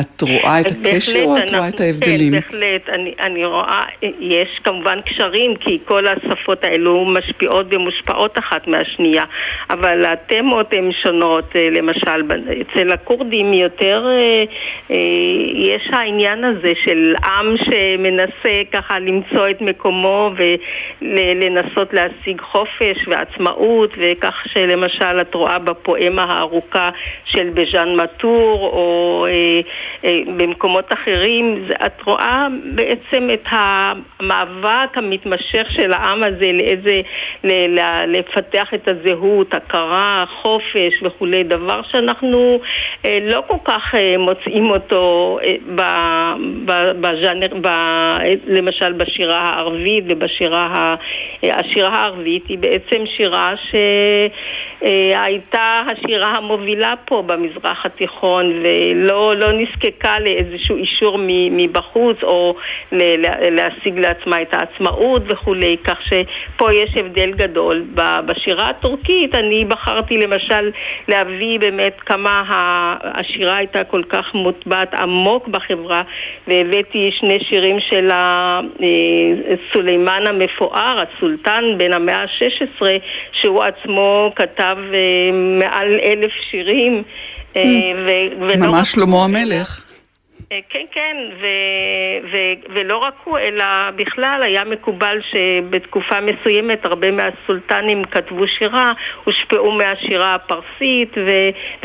את 0.00 0.22
רואה 0.22 0.60
את 0.60 0.66
הקשר 0.66 1.22
או 1.24 1.38
את 1.38 1.50
רואה 1.54 1.68
את 1.68 1.80
ההבדלים? 1.80 2.32
כן, 2.32 2.38
בהחלט. 2.40 2.88
אני, 2.88 3.14
אני 3.20 3.44
רואה, 3.44 3.82
יש 4.20 4.48
כמובן 4.64 5.00
קשרים, 5.00 5.56
כי 5.56 5.78
כל 5.84 6.04
השפות 6.06 6.64
האלו 6.64 7.04
משפיעות 7.04 7.66
ומושפעות 7.70 8.38
אחת 8.38 8.66
מהשנייה, 8.66 9.24
אבל 9.70 10.04
התמות 10.04 10.72
הן 10.72 10.92
שונות. 11.02 11.56
אה, 11.56 11.70
למשל, 11.70 12.22
אצל 12.60 12.92
הכורדים 12.92 13.52
יותר 13.52 14.06
אה, 14.06 14.44
אה, 14.90 14.96
יש 15.54 15.88
העניין 15.92 16.44
הזה 16.44 16.72
של 16.84 17.14
עם 17.24 17.56
שמנסה 17.56 18.62
ככה 18.72 18.98
למצוא 18.98 19.50
את 19.50 19.60
מקומו 19.60 20.30
ולנסות 21.02 21.92
להשיג 21.92 22.40
חופש 22.40 23.08
ועצמאות, 23.08 23.90
וכך 23.96 24.34
שלמשל 24.52 25.20
את 25.20 25.34
רואה 25.34 25.58
בפואמה 25.58 26.24
הארוכה 26.24 26.90
של 27.24 27.50
בז'אן 27.54 27.96
מטור, 27.96 28.60
או... 28.72 29.26
במקומות 30.36 30.92
אחרים, 30.92 31.64
את 31.86 32.02
רואה 32.06 32.46
בעצם 32.64 33.30
את 33.34 33.44
המאבק 33.50 34.98
המתמשך 34.98 35.66
של 35.70 35.92
העם 35.92 36.22
הזה 36.22 36.52
לאיזה, 36.52 37.00
לפתח 38.06 38.74
את 38.74 38.88
הזהות, 38.88 39.54
הכרה, 39.54 40.24
חופש 40.42 41.02
וכולי, 41.02 41.42
דבר 41.42 41.80
שאנחנו 41.82 42.60
לא 43.22 43.42
כל 43.46 43.56
כך 43.64 43.94
מוצאים 44.18 44.70
אותו 44.70 45.38
בז'אנר, 47.00 47.48
למשל 48.46 48.92
בשירה 48.92 49.38
הערבית 49.38 50.04
ובשירה 50.08 50.94
השירה 51.42 51.88
הערבית 51.88 52.46
היא 52.48 52.58
בעצם 52.58 53.06
שירה 53.16 53.54
שהייתה 54.80 55.82
השירה 55.92 56.36
המובילה 56.36 56.94
פה 57.04 57.22
במזרח 57.26 57.86
התיכון 57.86 58.62
ולא 58.64 59.34
לא 59.36 59.52
נזקקה 59.74 60.18
לאיזשהו 60.18 60.76
אישור 60.76 61.18
מבחוץ 61.50 62.16
או 62.22 62.54
להשיג 63.50 63.98
לעצמה 63.98 64.42
את 64.42 64.54
העצמאות 64.54 65.22
וכולי, 65.26 65.76
כך 65.84 65.98
שפה 66.02 66.72
יש 66.72 66.96
הבדל 66.96 67.32
גדול. 67.32 67.84
בשירה 68.26 68.68
הטורקית 68.68 69.34
אני 69.34 69.64
בחרתי 69.64 70.18
למשל 70.18 70.70
להביא 71.08 71.60
באמת 71.60 72.00
כמה 72.00 72.42
השירה 73.02 73.56
הייתה 73.56 73.84
כל 73.84 74.02
כך 74.02 74.34
מוטבעת 74.34 74.94
עמוק 74.94 75.48
בחברה 75.48 76.02
והבאתי 76.48 77.10
שני 77.12 77.38
שירים 77.40 77.80
של 77.80 78.10
סולימאן 79.72 80.26
המפואר, 80.26 81.02
הסולטן 81.02 81.64
בן 81.76 81.92
המאה 81.92 82.22
ה-16, 82.22 82.82
שהוא 83.32 83.62
עצמו 83.62 84.32
כתב 84.36 84.76
אה, 84.94 85.30
מעל 85.32 85.98
אלף 86.02 86.32
שירים. 86.50 87.02
אה. 87.56 88.56
ממש 88.56 88.92
שלמה 88.92 89.24
המלך. 89.24 89.83
אה, 90.54 90.58
כן, 90.68 90.84
כן, 90.92 91.16
ו, 91.40 91.46
ו, 92.32 92.36
ולא 92.68 92.96
רק 92.96 93.14
הוא, 93.24 93.38
אלא 93.38 93.64
בכלל 93.96 94.42
היה 94.42 94.64
מקובל 94.64 95.18
שבתקופה 95.30 96.20
מסוימת 96.20 96.84
הרבה 96.84 97.10
מהסולטנים 97.10 98.04
כתבו 98.04 98.46
שירה, 98.46 98.92
הושפעו 99.24 99.72
מהשירה 99.72 100.34
הפרסית, 100.34 101.14
ו, 101.16 101.30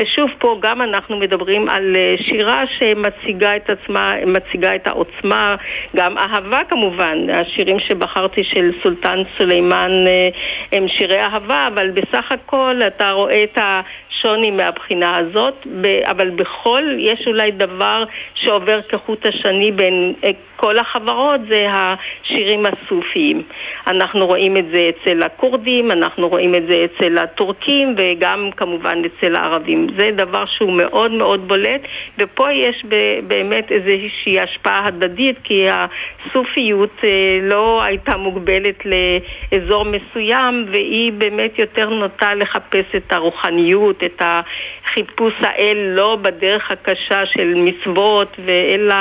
ושוב 0.00 0.30
פה 0.38 0.58
גם 0.60 0.82
אנחנו 0.82 1.16
מדברים 1.16 1.68
על 1.68 1.96
אה, 1.96 2.14
שירה 2.18 2.64
שמציגה 2.66 3.56
את 3.56 3.70
עצמה, 3.70 4.14
מציגה 4.26 4.74
את 4.74 4.86
העוצמה, 4.86 5.56
גם 5.96 6.18
אהבה 6.18 6.60
כמובן, 6.68 7.30
השירים 7.30 7.78
שבחרתי 7.78 8.44
של 8.44 8.70
סולטן 8.82 9.22
סולימאן 9.38 10.06
אה, 10.06 10.28
הם 10.72 10.88
שירי 10.88 11.20
אהבה, 11.20 11.68
אבל 11.74 11.90
בסך 11.90 12.32
הכל 12.32 12.80
אתה 12.86 13.10
רואה 13.10 13.44
את 13.44 13.58
השוני 13.58 14.50
מהבחינה 14.50 15.16
הזאת, 15.16 15.66
אבל 16.04 16.30
בכל 16.30 16.82
יש 16.98 17.26
אולי 17.26 17.50
דבר 17.50 18.04
ש... 18.34 18.48
שעובר 18.60 18.80
כחוט 18.82 19.26
השני 19.26 19.72
בין 19.72 20.14
אה, 20.24 20.30
כל 20.60 20.78
החברות 20.78 21.40
זה 21.48 21.66
השירים 21.70 22.66
הסופיים. 22.66 23.42
אנחנו 23.86 24.26
רואים 24.26 24.56
את 24.56 24.64
זה 24.74 24.90
אצל 24.90 25.22
הכורדים, 25.22 25.90
אנחנו 25.90 26.28
רואים 26.28 26.54
את 26.54 26.62
זה 26.68 26.84
אצל 26.84 27.18
הטורקים 27.18 27.94
וגם 27.96 28.50
כמובן 28.56 29.02
אצל 29.04 29.36
הערבים. 29.36 29.86
זה 29.96 30.10
דבר 30.16 30.44
שהוא 30.46 30.72
מאוד 30.72 31.10
מאוד 31.10 31.48
בולט, 31.48 31.80
ופה 32.18 32.52
יש 32.52 32.84
באמת 33.26 33.72
איזושהי 33.72 34.40
השפעה 34.40 34.86
הדדית, 34.86 35.36
כי 35.44 35.66
הסופיות 35.70 36.96
אה, 37.04 37.38
לא 37.42 37.82
הייתה 37.82 38.16
מוגבלת 38.16 38.82
לאזור 38.84 39.84
מסוים, 39.84 40.66
והיא 40.70 41.12
באמת 41.12 41.58
יותר 41.58 41.88
נוטה 41.88 42.34
לחפש 42.34 42.94
את 42.96 43.12
הרוחניות, 43.12 44.04
את 44.04 44.22
החיפוש 44.22 45.34
האל 45.40 45.76
לא 45.96 46.18
בדרך 46.22 46.70
הקשה 46.70 47.26
של 47.26 47.54
מצוות, 47.54 48.36
אלא 48.48 48.94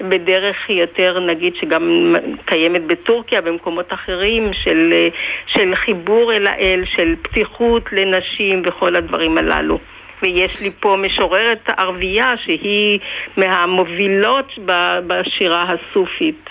בדרך 0.00 0.70
יותר, 0.70 1.01
נגיד, 1.10 1.54
שגם 1.56 2.14
קיימת 2.44 2.86
בטורקיה, 2.86 3.40
במקומות 3.40 3.92
אחרים, 3.92 4.52
של, 4.52 5.08
של 5.46 5.74
חיבור 5.74 6.32
אל 6.32 6.46
האל, 6.46 6.82
של 6.96 7.14
פתיחות 7.22 7.82
לנשים 7.92 8.62
וכל 8.66 8.96
הדברים 8.96 9.38
הללו. 9.38 9.78
ויש 10.22 10.60
לי 10.60 10.70
פה 10.80 10.96
משוררת 10.98 11.70
ערבייה 11.76 12.34
שהיא 12.44 12.98
מהמובילות 13.36 14.58
בשירה 15.06 15.66
הסופית, 15.72 16.50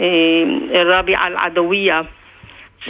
אה, 0.00 0.06
רבי 0.84 1.14
אל-עדוויה. 1.16 2.00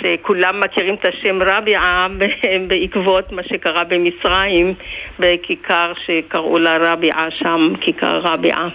שכולם 0.02 0.60
מכירים 0.60 0.94
את 0.94 1.04
השם 1.04 1.42
רביעה 1.42 2.06
בעקבות 2.68 3.32
מה 3.32 3.42
שקרה 3.42 3.84
במצרים, 3.84 4.74
בכיכר 5.18 5.92
שקראו 6.06 6.58
לה 6.58 6.92
רביעה 6.92 7.30
שם, 7.30 7.72
כיכר 7.80 8.18
רביעה. 8.18 8.68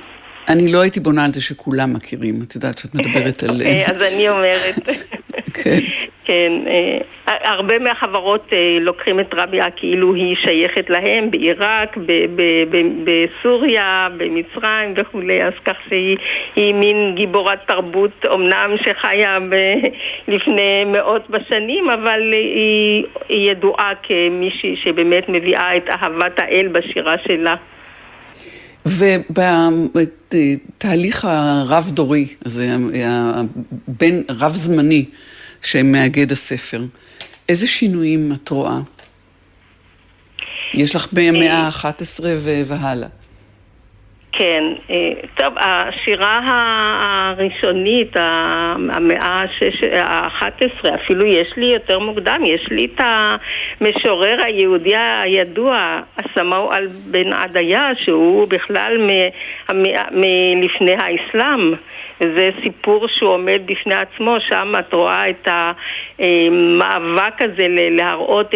אני 0.48 0.72
לא 0.72 0.82
הייתי 0.82 1.00
בונה 1.00 1.26
על 1.26 1.32
זה 1.34 1.42
שכולם 1.42 1.94
מכירים, 1.94 2.40
את 2.48 2.56
יודעת 2.56 2.78
שאת 2.78 2.96
מדברת 2.96 3.44
על... 3.44 3.62
אה, 3.62 3.92
אז 3.92 4.02
אני 4.02 4.30
אומרת. 4.30 4.76
כן. 5.64 5.80
כן, 6.26 6.52
אה, 6.68 6.98
הרבה 7.44 7.80
מהחברות 7.80 8.50
אה, 8.54 8.78
לוקחים 8.82 9.20
את 9.20 9.34
רביעה 9.34 9.72
כאילו 9.72 10.14
היא 10.14 10.36
שייכת 10.36 10.90
להם 10.90 11.32
בעיראק, 11.32 11.98
בסוריה, 13.04 14.08
במצרים 14.18 14.94
וכולי, 14.98 15.44
אז 15.44 15.54
כך 15.66 15.76
שהיא 15.90 16.74
מין 16.74 17.16
גיבורת 17.16 17.60
תרבות 17.68 18.26
אמנם 18.34 18.76
שחיה 18.78 19.38
לפני 20.28 20.86
מאות 20.86 21.30
בשנים, 21.30 21.90
אבל 21.90 22.34
היא, 22.34 23.04
היא 23.30 23.52
ידועה 23.52 23.92
כמישהי 24.04 24.76
שבאמת 24.76 25.30
מביאה 25.30 25.78
את 25.78 25.90
אהבת 25.90 26.40
האל 26.40 26.68
בשירה 26.68 27.16
שלה. 27.28 27.56
ובתהליך 29.66 30.06
הרב-דורי, 31.26 32.28
הזה, 32.46 32.76
בין 33.88 34.24
רב-זמני 34.30 35.06
שמאגד 35.62 36.32
הספר, 36.32 36.86
איזה 37.50 37.68
שינויים 37.68 38.34
את 38.34 38.50
רואה? 38.50 38.80
יש 40.74 40.96
לך 40.96 41.08
במאה 41.12 41.58
ה-11 41.58 42.24
והלאה. 42.66 43.08
כן, 44.36 44.64
אה, 44.90 45.12
טוב, 45.36 45.54
השירה 45.58 46.42
הראשונית, 47.36 48.18
המאה 48.18 49.46
ה-11, 50.00 50.96
אפילו 50.96 51.26
יש 51.26 51.54
לי 51.58 51.66
יותר 51.66 52.00
מוקדם, 52.00 52.42
יש 52.46 52.68
לי 52.72 52.86
את 52.86 53.02
המשורר 53.80 54.38
היהודי 54.46 54.96
הידוע, 54.98 55.98
הסמאו 56.18 56.70
בן 57.06 57.34
עדיה, 57.34 57.90
שהוא 57.96 58.48
בכלל 58.48 59.10
מלפני 60.12 60.96
האסלאם. 60.96 61.74
וזה 62.24 62.50
סיפור 62.64 63.08
שהוא 63.08 63.30
עומד 63.30 63.62
בפני 63.66 63.96
עצמו, 63.96 64.36
שם 64.40 64.74
את 64.80 64.94
רואה 64.94 65.30
את 65.30 65.48
המאבק 66.20 67.42
הזה 67.42 67.68
להראות 67.70 68.56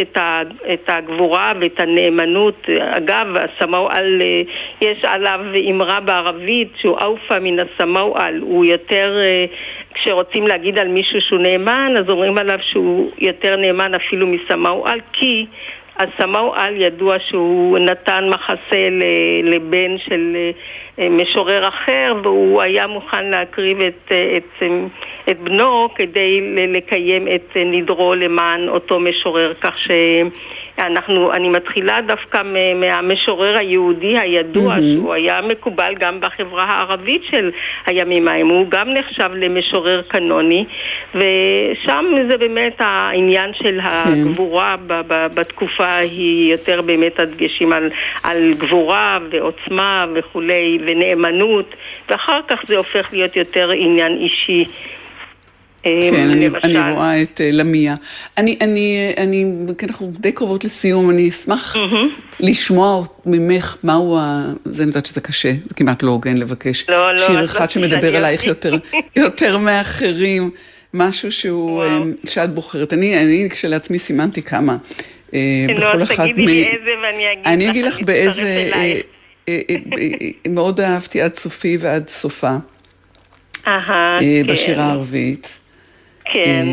את 0.73 0.89
הגבורה 0.89 1.53
ואת 1.60 1.80
הנאמנות. 1.80 2.69
אגב, 2.80 3.27
הסמאואל, 3.36 4.21
יש 4.82 4.97
עליו 5.03 5.39
אמרה 5.69 5.99
בערבית 5.99 6.69
שהוא 6.77 6.97
אופה 6.97 7.39
מן 7.39 7.58
הסמאואל, 7.60 8.39
הוא 8.41 8.65
יותר, 8.65 9.17
כשרוצים 9.93 10.47
להגיד 10.47 10.80
על 10.80 10.88
מישהו 10.88 11.21
שהוא 11.21 11.39
נאמן, 11.39 11.93
אז 11.97 12.10
אומרים 12.10 12.38
עליו 12.38 12.60
שהוא 12.62 13.12
יותר 13.17 13.56
נאמן 13.56 13.93
אפילו 13.93 14.27
מסמאואל, 14.27 14.99
כי 15.13 15.45
הסמאואל 15.99 16.73
ידוע 16.75 17.19
שהוא 17.19 17.77
נתן 17.77 18.29
מחסה 18.29 18.89
לבן 19.43 19.97
של 19.97 20.38
אה, 20.99 21.10
משורר 21.10 21.67
אחר 21.67 22.13
והוא 22.23 22.62
היה 22.62 22.88
מוכן 22.88 23.25
להקריב 23.25 23.81
את, 23.81 24.12
אה, 24.12 24.38
את, 24.38 24.63
אה, 24.63 24.67
את 25.29 25.39
בנו 25.39 25.89
כדי 25.95 26.41
לקיים 26.67 27.27
את 27.36 27.57
נדרו 27.65 28.15
למען 28.15 28.69
אותו 28.69 28.99
משורר. 28.99 29.53
כך 29.62 29.73
שאנחנו, 30.77 31.33
אני 31.33 31.49
מתחילה 31.49 32.01
דווקא 32.07 32.41
מהמשורר 32.75 33.57
היהודי 33.57 34.19
הידוע 34.19 34.75
mm-hmm. 34.75 34.81
שהוא 34.81 35.13
היה 35.13 35.41
מקובל 35.41 35.93
גם 35.99 36.19
בחברה 36.19 36.63
הערבית 36.63 37.21
של 37.29 37.51
הימים 37.85 38.27
ההם, 38.27 38.47
הוא 38.47 38.65
גם 38.69 38.93
נחשב 38.93 39.29
למשורר 39.33 40.01
קנוני 40.07 40.65
ושם 41.15 42.05
זה 42.29 42.37
באמת 42.37 42.75
העניין 42.79 43.53
של 43.53 43.79
כן. 43.81 43.89
הגבורה 43.89 44.75
בתקופה 45.07 45.95
היא 45.95 46.52
יותר 46.52 46.81
באמת 46.81 47.19
הדגשים 47.19 47.73
על, 47.73 47.89
על 48.23 48.54
גבורה 48.58 49.19
ועוצמה 49.29 50.06
וכולי 50.15 50.79
ונאמנות, 50.85 51.75
ואחר 52.10 52.39
כך 52.47 52.60
זה 52.67 52.77
הופך 52.77 53.10
להיות 53.13 53.35
יותר 53.35 53.71
עניין 53.71 54.17
אישי. 54.17 54.65
אה, 55.88 56.12
כן, 56.12 56.29
אני, 56.29 56.48
אני 56.63 56.94
רואה 56.94 57.21
את 57.21 57.42
uh, 57.44 57.56
למיה. 57.56 57.96
אני, 58.38 58.58
אני, 58.62 59.13
אני, 59.17 59.46
כי 59.77 59.85
אנחנו 59.85 60.12
די 60.19 60.31
קרובות 60.31 60.63
לסיום, 60.63 61.10
אני 61.10 61.29
אשמח 61.29 61.75
mm-hmm. 61.75 62.21
לשמוע 62.40 63.04
ממך 63.25 63.77
מהו 63.83 64.17
ה... 64.17 64.54
זה 64.65 64.83
אני 64.83 64.90
יודעת 64.90 65.06
שזה 65.06 65.21
קשה, 65.21 65.52
זה 65.63 65.73
כמעט 65.75 66.04
לא 66.04 66.10
הוגן 66.10 66.38
לבקש 66.38 66.90
לא, 66.90 67.15
לא, 67.15 67.27
שיר 67.27 67.46
אחד 67.46 67.62
לא 67.62 67.67
שמדבר 67.67 68.15
עלייך 68.15 68.44
יותר, 68.44 68.77
יותר 69.15 69.58
מאחרים, 69.58 70.52
משהו 70.94 71.31
שהוא, 71.31 71.71
וואו. 71.71 72.04
שאת 72.25 72.50
בוחרת. 72.50 72.94
אני, 72.94 73.19
אני 73.21 73.48
כשלעצמי 73.50 74.00
סימנתי 74.00 74.42
כמה. 74.42 74.77
בכל 75.29 76.04
אחת 76.04 76.19
מ... 76.19 76.33
תגידי 76.33 76.46
לי 76.46 76.65
איזה 76.65 76.92
ואני 77.04 77.31
אגיד 77.33 77.42
לך, 77.42 77.48
אני 77.48 77.69
אגיד 77.69 77.85
לך 77.85 78.02
באיזה... 78.02 78.69
מאוד 80.50 80.81
אהבתי 80.81 81.21
עד 81.21 81.35
סופי 81.35 81.77
ועד 81.79 82.10
סופה. 82.10 82.56
כן. 83.63 84.48
בשירה 84.48 84.83
הערבית. 84.83 85.58
כן, 86.34 86.65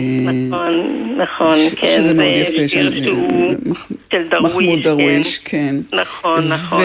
נכון, 0.48 0.74
נכון, 1.18 1.58
כן. 1.76 1.96
שזה 2.02 2.14
מאוד 2.14 2.32
יפה, 2.34 2.68
של 2.68 3.00
דרוויש, 4.30 4.42
מחמוד 4.42 4.82
דרוויש, 4.82 5.38
כן. 5.44 5.76
נכון, 5.92 6.48
נכון. 6.48 6.82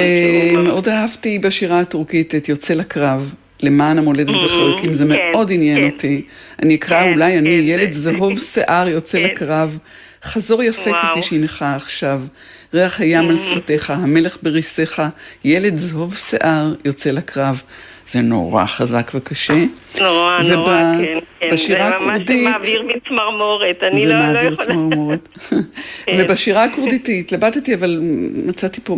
ומאוד 0.53 0.87
אהבתי 0.89 1.39
בשירה 1.39 1.79
הטורקית 1.79 2.35
את 2.35 2.49
יוצא 2.49 2.73
לקרב. 2.73 3.33
למען 3.63 3.97
המולדת 3.97 4.29
וחלקים, 4.45 4.93
זה 4.93 5.03
כן, 5.03 5.09
מאוד 5.33 5.51
עניין 5.51 5.77
כן. 5.77 5.89
אותי. 5.93 6.21
אני 6.63 6.75
אקרא 6.75 7.03
כן, 7.03 7.11
אולי, 7.13 7.37
אני 7.37 7.49
כן, 7.49 7.67
ילד 7.67 7.91
זה- 7.91 7.99
זהוב 8.11 8.39
שיער 8.53 8.87
יוצא 8.89 9.17
כן. 9.17 9.23
לקרב, 9.23 9.77
חזור 10.23 10.63
יפה. 10.63 10.91
כפי 10.93 11.21
שהנך 11.21 11.65
עכשיו, 11.75 12.21
ריח 12.73 12.99
הים 13.01 13.29
על 13.29 13.37
שפתיך, 13.37 13.89
המלך 13.89 14.37
בריסיך, 14.43 15.01
ילד 15.45 15.77
זהוב 15.77 16.15
שיער 16.15 16.73
יוצא 16.85 17.11
לקרב. 17.11 17.63
זה 18.11 18.21
נורא 18.21 18.65
חזק 18.65 19.11
וקשה. 19.15 19.53
נורא, 20.01 20.39
נורא, 20.49 20.73
וב- 20.95 21.01
כן, 21.05 21.17
כן. 21.39 21.49
בשירה 21.53 21.89
זה 21.99 22.05
ממש 22.05 22.21
הכורדית- 22.21 22.43
מעביר 22.43 22.83
בי 22.87 22.93
צמרמורת, 23.09 23.83
אני 23.83 24.05
זה 24.07 24.13
לא, 24.13 24.19
לא 24.19 24.33
מעביר 24.33 24.53
יכולה... 24.53 24.67
צמרמורת. 24.67 25.29
כן. 26.05 26.17
ובשירה 26.17 26.63
הכורדית 26.63 27.09
התלבטתי, 27.19 27.73
אבל 27.73 27.99
מצאתי 28.45 28.81
פה 28.83 28.95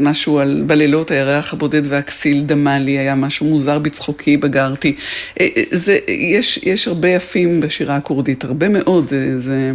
משהו 0.00 0.38
על 0.38 0.62
בלילות 0.66 1.10
הירח 1.10 1.52
הבודד 1.52 1.82
והכסיל 1.84 2.42
דמה 2.46 2.78
לי, 2.78 2.98
היה 2.98 3.14
משהו 3.14 3.46
מוזר 3.46 3.78
בצחוקי, 3.78 4.36
בגרתי. 4.36 4.94
אה, 5.40 5.46
אה, 5.56 5.62
זה, 5.70 5.98
יש, 6.08 6.60
יש 6.62 6.88
הרבה 6.88 7.08
יפים 7.08 7.60
בשירה 7.60 7.96
הכורדית, 7.96 8.44
הרבה 8.44 8.68
מאוד. 8.68 9.12
אה, 9.12 9.38
זה... 9.38 9.72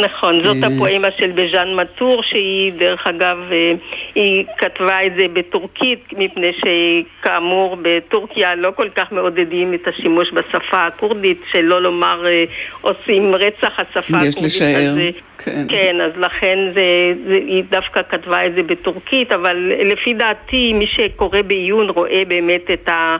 נכון, 0.00 0.44
זאת 0.44 0.56
אה. 0.62 0.68
הפואמה 0.68 1.08
של 1.18 1.30
בז'אן 1.30 1.74
מטור, 1.74 2.22
שהיא, 2.22 2.72
דרך 2.72 3.06
אגב, 3.06 3.38
אה, 3.52 3.72
היא 4.14 4.44
כתבה 4.58 5.06
את 5.06 5.12
זה 5.16 5.26
בטורקית, 5.32 6.04
מפני 6.12 6.52
שכאמור 6.52 7.76
בטורקיה 7.82 8.54
לא 8.54 8.70
כל 8.76 8.88
כך 8.88 9.12
מעודדים 9.12 9.74
את 9.74 9.88
השימוש 9.88 10.32
בשפה 10.32 10.86
הכורדית, 10.86 11.40
שלא 11.52 11.82
לומר 11.82 12.26
אה, 12.26 12.44
עושים 12.80 13.34
רצח 13.34 13.80
השפה 13.80 13.98
יש 13.98 14.34
הכורדית. 14.34 14.42
לשער, 14.42 14.76
אז, 14.76 14.98
כן. 15.38 15.66
כן, 15.68 16.00
אז 16.00 16.12
לכן 16.16 16.58
זה, 16.74 17.12
זה, 17.28 17.34
היא 17.34 17.64
דווקא 17.70 18.00
כתבה 18.08 18.46
את 18.46 18.54
זה 18.54 18.62
בטורקית, 18.62 19.32
אבל 19.32 19.72
לפי 19.84 20.14
דעתי 20.14 20.72
מי 20.72 20.86
שקורא 20.86 21.42
בעיון 21.42 21.90
רואה 21.90 22.22
באמת 22.28 22.70
את 22.70 22.88
ה... 22.88 23.16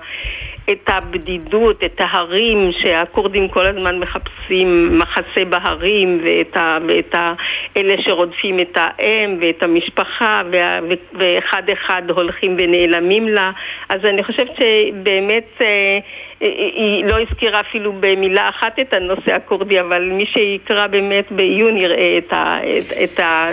את 0.72 0.88
הבדידות, 0.88 1.84
את 1.84 2.00
ההרים 2.00 2.70
שהכורדים 2.72 3.48
כל 3.48 3.66
הזמן 3.66 3.98
מחפשים 3.98 4.98
מחסה 4.98 5.44
בהרים 5.48 6.20
ואת, 6.24 6.56
ה, 6.56 6.78
ואת 6.88 7.14
ה, 7.14 7.34
אלה 7.76 7.94
שרודפים 8.02 8.60
את 8.60 8.76
האם 8.76 9.38
ואת 9.40 9.62
המשפחה 9.62 10.42
וה, 10.52 10.80
ואחד 11.12 11.62
אחד 11.72 12.02
הולכים 12.10 12.56
ונעלמים 12.58 13.28
לה 13.28 13.50
אז 13.88 14.00
אני 14.04 14.24
חושבת 14.24 14.50
שבאמת 14.56 15.48
אה, 15.60 15.98
היא 16.40 17.04
לא 17.04 17.20
הזכירה 17.20 17.60
אפילו 17.60 17.92
במילה 18.00 18.48
אחת 18.48 18.78
את 18.78 18.94
הנושא 18.94 19.32
הכורדי 19.32 19.80
אבל 19.80 20.10
מי 20.12 20.26
שיקרא 20.26 20.86
באמת 20.86 21.32
בעיון 21.32 21.76
יראה 21.76 22.18
את, 22.18 22.32
ה, 22.32 22.58
את, 22.78 22.92
את, 23.04 23.20
ה, 23.20 23.46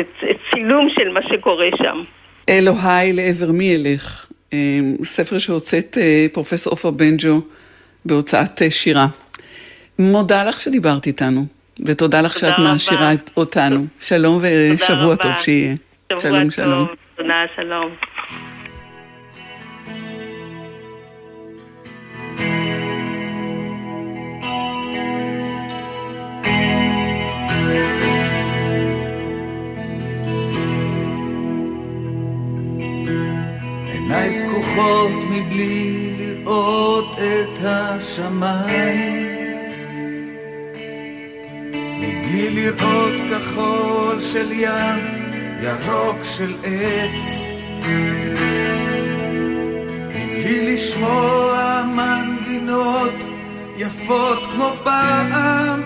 את, 0.00 0.10
את 0.30 0.36
צילום 0.50 0.88
של 0.98 1.08
מה 1.08 1.20
שקורה 1.22 1.68
שם. 1.78 1.98
אלוהי 2.48 3.12
לעבר 3.12 3.52
מי 3.52 3.76
אלך, 3.76 4.26
אה, 4.30 4.31
ספר 5.04 5.38
שהוצאת 5.38 5.98
אה, 6.00 6.26
פרופסור 6.32 6.70
עופרה 6.70 6.90
בנג'ו 6.90 7.40
בהוצאת 8.04 8.62
אה, 8.62 8.70
שירה. 8.70 9.06
מודה 9.98 10.44
לך 10.44 10.60
שדיברת 10.60 11.06
איתנו, 11.06 11.46
ותודה 11.86 12.20
לך 12.20 12.38
שאת. 12.38 12.58
מעשירה 12.58 13.12
אותנו. 13.36 13.84
שלום 14.00 14.38
ושבוע 14.42 15.16
טוב. 15.16 15.32
שיהיה. 15.40 15.74
שלום. 16.20 16.50
שלום. 16.50 16.86
תודה, 17.16 17.44
שלום. 17.56 17.90
עיניי 34.12 34.48
פקוחות 34.48 35.10
מבלי 35.30 36.10
לראות 36.18 37.18
את 37.18 37.64
השמיים. 37.64 39.26
מבלי 41.98 42.50
לראות 42.50 43.14
כחול 43.30 44.20
של 44.20 44.52
ים, 44.52 45.00
ירוק 45.62 46.24
של 46.24 46.54
עץ. 46.64 47.44
מבלי 50.08 50.74
לשמוע 50.74 51.82
מנגינות 51.96 53.14
יפות 53.76 54.38
כמו 54.54 54.72
פעם. 54.84 55.82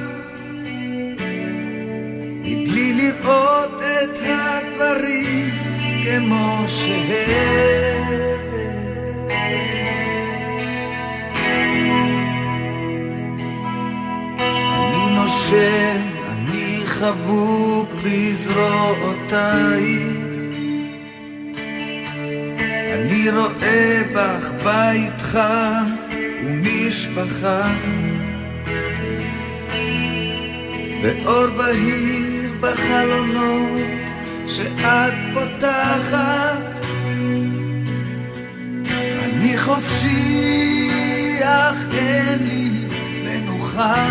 מבלי 2.42 2.92
לראות 2.92 3.82
את 3.82 4.18
הדברים 4.22 5.75
כמו 6.06 6.64
שהם. 6.68 8.02
אני 14.74 15.14
נושם, 15.14 16.00
אני 16.30 16.82
חבוק 16.86 17.88
בזרועותיי. 18.04 19.84
אני 22.94 23.30
רואה 23.30 24.02
בך 24.14 24.52
בית 24.64 25.20
חם 25.22 25.86
ומשפחה. 26.44 27.72
ואור 31.02 31.46
בהיר 31.46 32.52
בחלונות 32.60 34.05
שאת 34.48 35.14
פותחת. 35.34 36.76
אני 39.24 39.58
חופשי 39.58 41.38
אך 41.42 41.76
אין 41.92 42.38
לי 42.40 42.70
מנוחה. 43.24 44.06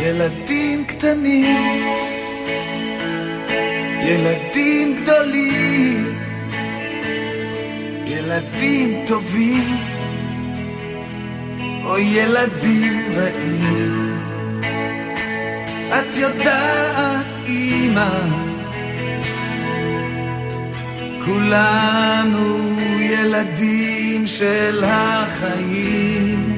ילדים 0.00 0.84
קטנים 0.84 1.86
ילדים 4.02 5.02
גדולים 5.02 6.14
ילדים 8.06 9.04
טובים 9.06 9.87
או 11.88 11.98
ילדים 11.98 13.02
רעים. 13.16 14.18
את 15.88 16.16
יודעת, 16.16 17.26
אמא, 17.46 18.10
כולנו 21.24 22.58
ילדים 22.98 24.26
של 24.26 24.84
החיים. 24.86 26.57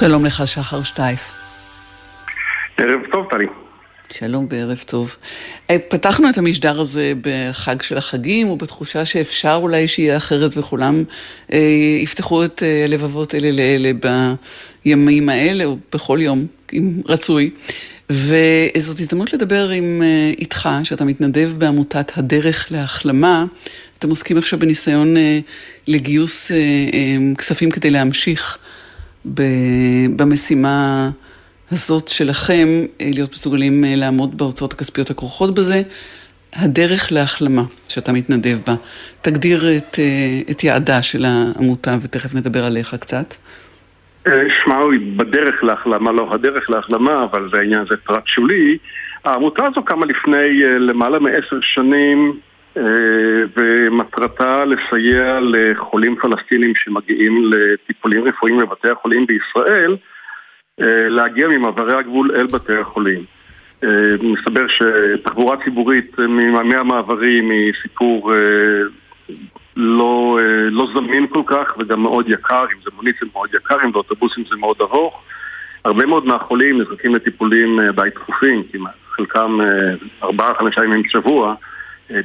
שלום 0.00 0.24
לך, 0.24 0.42
שחר 0.46 0.82
שטייף. 0.82 1.32
ערב 2.76 3.00
טוב, 3.12 3.26
טלי. 3.30 3.46
שלום 4.12 4.46
וערב 4.50 4.84
טוב. 4.86 5.16
אה, 5.70 5.76
פתחנו 5.88 6.30
את 6.30 6.38
המשדר 6.38 6.80
הזה 6.80 7.12
בחג 7.20 7.82
של 7.82 7.98
החגים, 7.98 8.48
ובתחושה 8.48 9.04
שאפשר 9.04 9.58
אולי 9.62 9.88
שיהיה 9.88 10.16
אחרת 10.16 10.56
וכולם 10.56 11.04
אה, 11.52 11.58
יפתחו 12.02 12.44
את 12.44 12.62
אה, 12.62 12.84
הלבבות 12.84 13.34
אלה 13.34 13.50
לאלה 13.50 13.90
בימים 14.84 15.28
האלה, 15.28 15.64
או 15.64 15.76
בכל 15.92 16.18
יום, 16.22 16.46
אם 16.72 16.92
רצוי. 17.06 17.50
וזאת 18.10 19.00
הזדמנות 19.00 19.32
לדבר 19.32 19.68
עם 19.68 20.02
אה, 20.02 20.32
איתך, 20.38 20.68
שאתה 20.84 21.04
מתנדב 21.04 21.50
בעמותת 21.58 22.18
הדרך 22.18 22.66
להחלמה. 22.72 23.44
אתם 23.98 24.10
עוסקים 24.10 24.38
עכשיו 24.38 24.58
בניסיון 24.58 25.16
אה, 25.16 25.38
לגיוס 25.88 26.52
אה, 26.52 26.56
אה, 26.56 27.34
כספים 27.38 27.70
כדי 27.70 27.90
להמשיך 27.90 28.58
במשימה 30.16 31.10
הזאת 31.72 32.08
שלכם, 32.08 32.68
אה, 33.00 33.10
להיות 33.14 33.32
מסוגלים 33.32 33.84
אה, 33.84 33.94
לעמוד 33.96 34.38
בהוצאות 34.38 34.72
הכספיות 34.72 35.10
הכרוכות 35.10 35.54
בזה. 35.54 35.82
הדרך 36.52 37.12
להחלמה 37.12 37.62
שאתה 37.88 38.12
מתנדב 38.12 38.58
בה. 38.66 38.74
תגדיר 39.22 39.76
את, 39.76 39.98
אה, 39.98 40.52
את 40.52 40.64
יעדה 40.64 41.02
של 41.02 41.24
העמותה 41.24 41.96
ותכף 42.02 42.34
נדבר 42.34 42.64
עליך 42.64 42.94
קצת. 42.94 43.34
שמע, 44.64 44.76
הוא 44.76 44.92
בדרך 45.16 45.64
להחלמה, 45.64 46.12
לא 46.12 46.34
הדרך 46.34 46.70
להחלמה, 46.70 47.24
אבל 47.24 47.48
זה 47.52 47.58
העניין, 47.58 47.84
זה 47.90 47.96
פרט 47.96 48.26
שולי. 48.26 48.78
העמותה 49.24 49.64
הזו 49.64 49.82
קמה 49.82 50.06
לפני 50.06 50.62
למעלה 50.62 51.18
מעשר 51.18 51.60
שנים, 51.60 52.40
ומטרתה 53.56 54.64
לסייע 54.64 55.38
לחולים 55.40 56.16
פלסטינים 56.16 56.72
שמגיעים 56.74 57.52
לטיפולים 57.52 58.24
רפואיים 58.24 58.58
בבתי 58.58 58.88
החולים 58.88 59.26
בישראל, 59.26 59.96
אה, 60.80 61.08
להגיע 61.08 61.48
ממעברי 61.48 61.94
הגבול 61.94 62.30
אל 62.34 62.46
בתי 62.46 62.76
החולים. 62.76 63.24
אה, 63.84 64.14
מסתבר 64.22 64.66
שתחבורה 64.68 65.56
ציבורית 65.64 66.20
אה, 66.20 66.26
מהמעברים 66.26 67.50
היא 67.50 67.72
סיפור 67.82 68.34
אה, 68.34 68.38
לא, 69.76 70.38
אה, 70.40 70.70
לא 70.70 70.88
זמין 70.94 71.26
כל 71.26 71.42
כך 71.46 71.74
וגם 71.78 72.02
מאוד 72.02 72.28
יקר, 72.28 72.64
אם 72.64 72.80
זה 72.84 72.90
מונית 72.96 73.16
זה 73.20 73.26
מאוד 73.32 73.54
יקר, 73.54 73.76
אם 73.84 73.92
זה 73.92 73.98
אוטובוסים 73.98 74.44
זה 74.50 74.56
מאוד 74.56 74.76
ארוך. 74.80 75.22
הרבה 75.84 76.06
מאוד 76.06 76.26
מהחולים 76.26 76.80
נזרקים 76.80 77.14
לטיפולים 77.14 77.80
אה, 77.80 77.92
די 77.92 78.08
דחופים, 78.14 78.62
חלקם 79.10 79.60
אה, 79.60 79.66
ארבעה, 80.22 80.54
חמישה 80.54 80.84
ימים 80.84 81.02
בשבוע, 81.02 81.48
אה, 81.48 81.54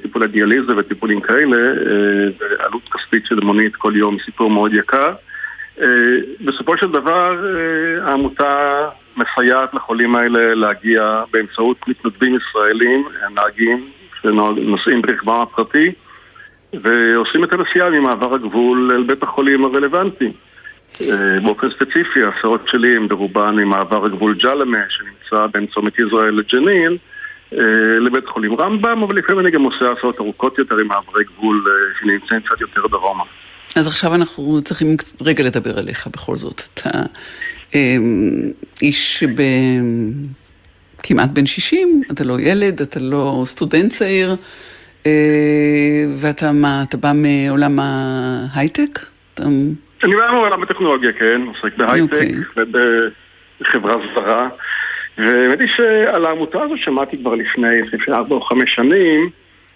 טיפולי 0.02 0.28
דיאליזה 0.28 0.78
וטיפולים 0.78 1.22
כאלה, 1.22 1.58
אה, 1.58 2.28
ועלות 2.40 2.90
כספית 2.94 3.26
של 3.26 3.40
מונית 3.40 3.76
כל 3.76 3.94
יום 3.96 4.18
סיפור 4.26 4.50
מאוד 4.50 4.74
יקר. 4.74 5.14
אה, 5.82 5.88
בסופו 6.46 6.78
של 6.78 6.92
דבר 6.92 7.46
אה, 7.46 8.10
העמותה 8.10 8.60
מסייעת 9.18 9.74
לחולים 9.74 10.16
האלה 10.16 10.56
להגיע 10.56 11.24
באמצעות 11.32 11.88
מתנדבים 11.88 12.36
ישראלים, 12.36 13.08
נהגים 13.36 13.90
שנוסעים 14.22 15.02
ברכבם 15.02 15.42
הפרטי 15.42 15.92
ועושים 16.74 17.44
את 17.44 17.54
הנסיעה 17.54 17.90
ממעבר 17.90 18.34
הגבול 18.34 18.92
אל 18.94 19.04
בית 19.04 19.24
החולים 19.24 19.66
הרלוונטי. 19.66 20.32
אה, 21.02 21.40
באופן 21.44 21.70
ספציפי, 21.70 22.24
ההסעות 22.24 22.68
שלי 22.68 22.96
הם 22.96 23.08
ברובן 23.08 23.56
ממעבר 23.56 24.06
הגבול 24.06 24.36
ג'למה 24.36 24.78
שנמצא 24.90 25.48
בין 25.48 25.66
צומת 25.66 26.00
ישראל 26.00 26.34
לג'נין 26.34 26.92
אה, 26.92 26.98
לבית 28.00 28.28
חולים 28.28 28.56
רמב"ם, 28.56 29.04
אבל 29.04 29.16
לפעמים 29.16 29.40
אני 29.42 29.52
גם 29.52 29.64
עושה 29.64 29.92
הסעות 29.92 30.20
ארוכות 30.20 30.58
יותר 30.58 30.76
עם 30.78 30.88
מעברי 30.88 31.24
גבול 31.24 31.66
אה, 31.68 32.00
שנמצאים 32.00 32.42
קצת 32.42 32.62
יותר 32.62 32.88
דרומה. 32.88 33.24
אז 33.76 33.88
עכשיו 33.88 34.16
אנחנו 34.16 34.62
צריכים 34.64 34.98
רגע 35.22 35.44
לדבר 35.44 35.80
עליך 35.80 36.08
בכל 36.08 36.36
זאת. 36.36 36.62
אתה 36.74 36.90
אה, 37.76 37.98
איש 38.82 39.24
ב... 39.24 39.42
כמעט 41.04 41.30
בן 41.34 41.46
60, 41.46 42.02
אתה 42.12 42.24
לא 42.24 42.40
ילד, 42.40 42.82
אתה 42.82 43.00
לא 43.00 43.44
סטודנט 43.46 43.92
צעיר, 43.92 44.36
אה, 45.06 45.12
ואתה 46.22 46.52
מה, 46.52 46.84
אתה 46.90 46.98
בא 46.98 47.12
מעולם 47.16 47.80
ההייטק? 47.80 49.00
אתה... 49.34 49.44
אני 50.04 50.16
בא 50.16 50.32
מעולם 50.32 50.64
הטכנולוגיה, 50.64 51.12
כן, 51.14 51.42
עוסק 51.48 51.78
בהייטק 51.78 52.14
אוקיי. 52.14 52.36
ובחברה 53.62 53.96
זרה. 54.16 54.50
והאמת 55.18 55.60
היא 55.60 55.68
שעל 55.76 56.26
העמותה 56.26 56.62
הזו 56.62 56.78
שמעתי 56.78 57.18
כבר 57.18 57.36
לפני, 57.36 57.82
לפני 57.82 58.16
ארבע 58.16 58.36
או 58.36 58.42
חמש 58.42 58.76
שנים 58.76 59.30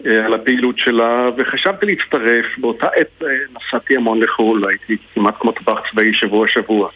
אה, 0.05 0.25
על 0.25 0.33
הפעילות 0.33 0.77
שלה, 0.77 1.29
וחשבתי 1.37 1.85
להצטרף. 1.85 2.45
באותה 2.57 2.87
עת 2.87 3.23
אה, 3.23 3.27
נסעתי 3.55 3.95
המון 3.95 4.19
לחו"ל, 4.19 4.63
הייתי 4.69 4.97
כמעט 5.13 5.35
כמו 5.39 5.51
טבח 5.51 5.79
צבאי 5.91 6.13
שבוע-שבוע. 6.13 6.89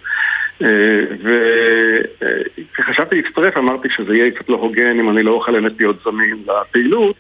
אה, 0.64 1.02
וכשחשבתי 2.72 3.22
להצטרף 3.22 3.58
אמרתי 3.58 3.88
שזה 3.96 4.16
יהיה 4.16 4.32
קצת 4.32 4.50
לא 4.50 4.56
הוגן 4.56 5.00
אם 5.00 5.10
אני 5.10 5.24
לא 5.24 5.32
אוכל 5.32 5.52
באמת 5.52 5.72
להיות 5.80 5.96
זמין 6.06 6.44
לפעילות. 6.48 7.16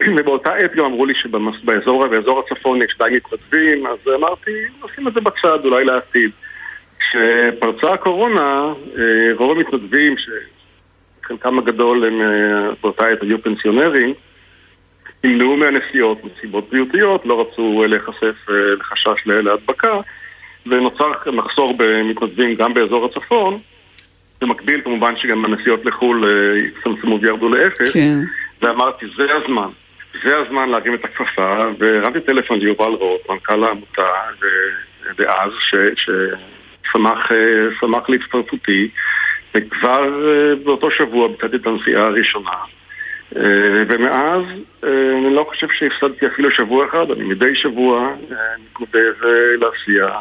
ובאותה 0.16 0.54
עת 0.54 0.74
גם 0.74 0.84
אמרו 0.84 1.06
לי 1.06 1.14
שבאזור 1.14 2.06
באזור 2.06 2.44
הצפון 2.46 2.82
יש 2.82 2.98
די 2.98 3.16
מתנדבים, 3.16 3.86
אז 3.86 3.98
אמרתי, 4.14 4.50
נשים 4.84 5.08
את 5.08 5.14
זה 5.14 5.20
בצד, 5.20 5.64
אולי 5.64 5.84
לעתיד. 5.84 6.30
כשפרצה 6.98 7.92
הקורונה, 7.92 8.72
אה, 8.98 9.30
רוב 9.36 9.58
המתנדבים, 9.58 10.14
שחלקם 10.18 11.58
הגדול 11.58 12.04
הם 12.04 12.20
אה, 12.20 12.70
באותה 12.82 13.06
עת 13.06 13.22
היו 13.22 13.42
פנסיונרים, 13.42 14.14
נמנעו 15.24 15.56
מהנסיעות 15.56 16.18
מסיבות 16.24 16.70
בריאותיות, 16.70 17.26
לא 17.26 17.40
רצו 17.40 17.82
אה, 17.82 17.86
להיחשף 17.86 18.46
לחשש 18.78 19.26
להדבקה, 19.26 20.00
ונוצר 20.66 21.12
מחסור 21.32 21.74
במתנדבים 21.78 22.54
גם 22.54 22.74
באזור 22.74 23.04
הצפון. 23.04 23.58
במקביל 24.40 24.80
כמובן 24.80 25.16
שגם 25.16 25.44
הנסיעות 25.44 25.84
לחו"ל 25.84 26.24
הצטמצמו 26.76 27.20
וירדו 27.20 27.48
לאפס, 27.48 27.92
כן. 27.92 28.18
ואמרתי, 28.62 29.06
זה 29.16 29.26
הזמן. 29.36 29.68
זה 30.24 30.38
הזמן 30.38 30.68
להרים 30.68 30.94
את 30.94 31.04
הכפפה, 31.04 31.60
והרמתי 31.78 32.20
טלפון 32.20 32.58
ליובל 32.58 32.92
רוט, 32.92 33.20
מנכ"ל 33.30 33.64
העמותה 33.64 34.06
דאז, 35.16 35.52
ששמח 36.90 38.10
להצטרפותי, 38.10 38.88
וכבר 39.54 40.10
באותו 40.64 40.90
שבוע 40.90 41.28
ביצעתי 41.28 41.56
את 41.56 41.66
הנסיעה 41.66 42.04
הראשונה. 42.04 42.50
ומאז 43.88 44.42
אני 44.82 45.34
לא 45.34 45.46
חושב 45.48 45.66
שהפסדתי 45.78 46.26
אפילו 46.26 46.50
שבוע 46.50 46.86
אחד, 46.86 47.10
אני 47.10 47.24
מדי 47.24 47.54
שבוע 47.54 48.14
מתנדב 48.80 49.14
להסיע 49.60 50.18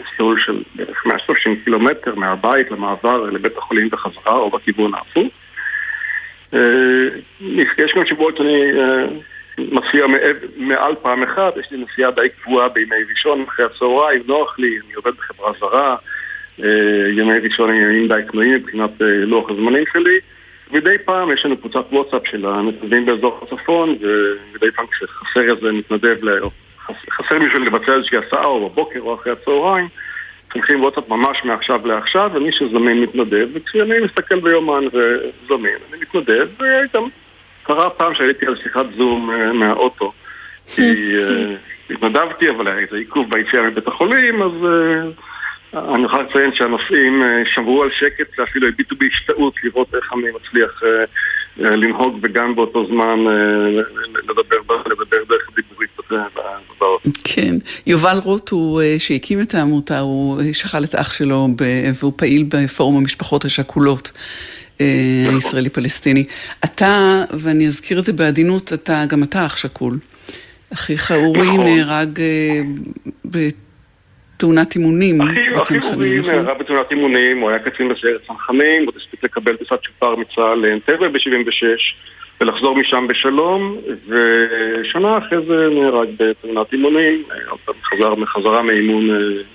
מסלול 0.00 0.40
של 0.40 0.62
בערך 0.74 1.06
130 1.06 1.56
קילומטר 1.64 2.14
מהבית 2.14 2.70
למעבר 2.70 3.22
לבית 3.22 3.58
החולים 3.58 3.88
בחזרה 3.90 4.32
או 4.32 4.50
בכיוון 4.50 4.94
ההפוך. 4.94 5.28
יש 7.78 7.94
גם 7.96 8.06
שבועות 8.06 8.36
שאני 8.36 8.72
מסיע 9.72 10.06
מעל 10.56 10.94
פעם 11.02 11.22
אחת, 11.22 11.56
יש 11.56 11.66
לי 11.70 11.84
נסיעה 11.84 12.10
די 12.10 12.28
קבועה 12.42 12.68
בימי 12.68 12.96
ראשון 13.10 13.44
אחרי 13.48 13.64
הצהריים, 13.64 14.22
נוח 14.26 14.58
לי, 14.58 14.78
אני 14.86 14.94
עובד 14.94 15.12
בחברה 15.16 15.52
זרה, 15.60 15.96
ימי 17.12 17.38
ראשון 17.38 17.70
הם 17.70 17.76
ימים 17.76 18.08
די 18.08 18.20
קנויים 18.28 18.54
מבחינת 18.54 18.90
לוח 19.00 19.50
הזמנים 19.50 19.84
שלי. 19.92 20.18
מדי 20.72 20.96
פעם 21.04 21.32
יש 21.32 21.44
לנו 21.44 21.56
קבוצת 21.56 21.84
וואטסאפ 21.92 22.22
של 22.30 22.46
המתנדבים 22.46 23.06
באזור 23.06 23.40
הצפון, 23.42 23.96
ומדי 24.00 24.70
פעם 24.70 24.86
כשחסר 24.86 25.56
איזה 25.56 25.72
מתנדב, 25.72 26.16
חסר 27.10 27.38
מישהו 27.38 27.58
לבצע 27.58 27.94
איזושהי 27.94 28.18
הסעה 28.18 28.44
או 28.44 28.68
בבוקר 28.68 29.00
או 29.00 29.14
אחרי 29.14 29.32
הצהריים, 29.32 29.88
שולחים 30.52 30.82
וואטסאפ 30.82 31.08
ממש 31.08 31.44
מעכשיו 31.44 31.86
לעכשיו, 31.86 32.30
ומי 32.34 32.52
שזמין 32.52 33.02
מתנדב, 33.02 33.48
וכשאני 33.52 34.00
מסתכל 34.00 34.40
ביומן 34.40 34.84
וזמין, 34.86 35.76
אני 35.90 36.00
מתנדב, 36.00 36.48
וגם 36.58 37.08
קרה 37.74 37.90
פעם 37.90 38.14
שהייתי 38.14 38.46
על 38.46 38.56
שיחת 38.62 38.86
זום 38.96 39.30
מהאוטו, 39.54 40.12
כי 40.74 41.14
התנדבתי, 41.90 42.50
אבל 42.50 42.68
היה 42.68 42.78
איזה 42.78 42.96
עיכוב 42.96 43.30
ביציאה 43.30 43.62
מבית 43.62 43.86
החולים, 43.88 44.42
אז 44.42 44.52
אני 45.74 46.04
יכול 46.04 46.20
לציין 46.20 46.54
שהנוסעים 46.54 47.22
שמרו 47.54 47.82
על 47.82 47.90
שקט 47.90 48.38
ואפילו 48.38 48.68
הביטו 48.68 48.96
בהשתאות 48.96 49.54
לראות 49.64 49.94
איך 49.94 50.12
אני 50.12 50.30
מצליח 50.30 50.82
לנהוג 51.56 52.18
וגם 52.22 52.56
באותו 52.56 52.86
זמן 52.86 53.18
לדבר 54.28 54.56
דרך 55.28 55.50
דיבורים. 55.56 55.88
באות. 56.80 57.02
כן. 57.24 57.56
יובל 57.86 58.18
רוט 58.24 58.48
הוא 58.48 58.82
שהקים 58.98 59.40
את 59.42 59.54
העמותה, 59.54 59.98
הוא 59.98 60.42
שכל 60.52 60.84
את 60.84 60.94
אח 60.94 61.12
שלו 61.12 61.48
והוא 62.00 62.12
פעיל 62.16 62.44
בפורום 62.48 62.96
המשפחות 62.96 63.44
השכולות. 63.44 64.12
נכון. 65.24 65.34
הישראלי-פלסטיני. 65.34 66.24
אתה, 66.64 67.24
ואני 67.30 67.66
אזכיר 67.66 67.98
את 67.98 68.04
זה 68.04 68.12
בעדינות, 68.12 68.72
אתה, 68.72 69.04
גם 69.08 69.22
אתה 69.22 69.46
אח 69.46 69.56
שכול. 69.56 69.98
אחיך 70.72 71.12
אורי 71.12 71.40
נכון. 71.40 71.64
נהרג 71.64 72.20
בתאונת 73.24 74.74
אימונים. 74.74 75.20
אחי 75.20 75.78
אורי 75.82 76.18
נכון? 76.18 76.34
נהרג 76.34 76.58
בתאונת 76.58 76.90
אימונים, 76.90 77.38
הוא 77.38 77.50
היה 77.50 77.58
קצין 77.58 77.88
בסיירת 77.88 78.20
צנחנים, 78.26 78.86
עוד 78.86 78.94
הספיק 78.96 79.24
לקבל 79.24 79.56
טיסת 79.56 79.82
שופר 79.82 80.16
מצה"ל 80.16 80.58
לאנטבה 80.58 81.08
ב-76 81.08 81.64
ולחזור 82.40 82.76
משם 82.76 83.06
בשלום, 83.08 83.76
ושנה 84.08 85.18
אחרי 85.18 85.38
זה 85.46 85.68
נהרג 85.70 86.08
בתאונת 86.18 86.72
אימונים, 86.72 87.22
חזר 87.84 88.14
מחזרה 88.14 88.62
מאימון, 88.62 89.08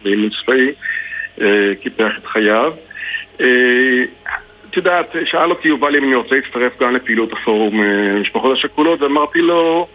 מאימון 0.06 0.30
צבאי, 0.30 0.72
קיפח 1.82 2.12
את 2.18 2.26
חייו. 2.26 2.74
את 4.76 4.78
יודעת, 4.78 5.16
שאל 5.26 5.50
אותי 5.50 5.68
יובל 5.68 5.96
אם 5.96 6.04
אני 6.04 6.16
רוצה 6.16 6.36
להצטרף 6.36 6.82
גם 6.82 6.96
לפעילות 6.96 7.34
הפורום 7.34 7.82
משפחות 8.22 8.58
השכולות, 8.58 9.02
ואמרתי 9.02 9.42
לו, 9.42 9.88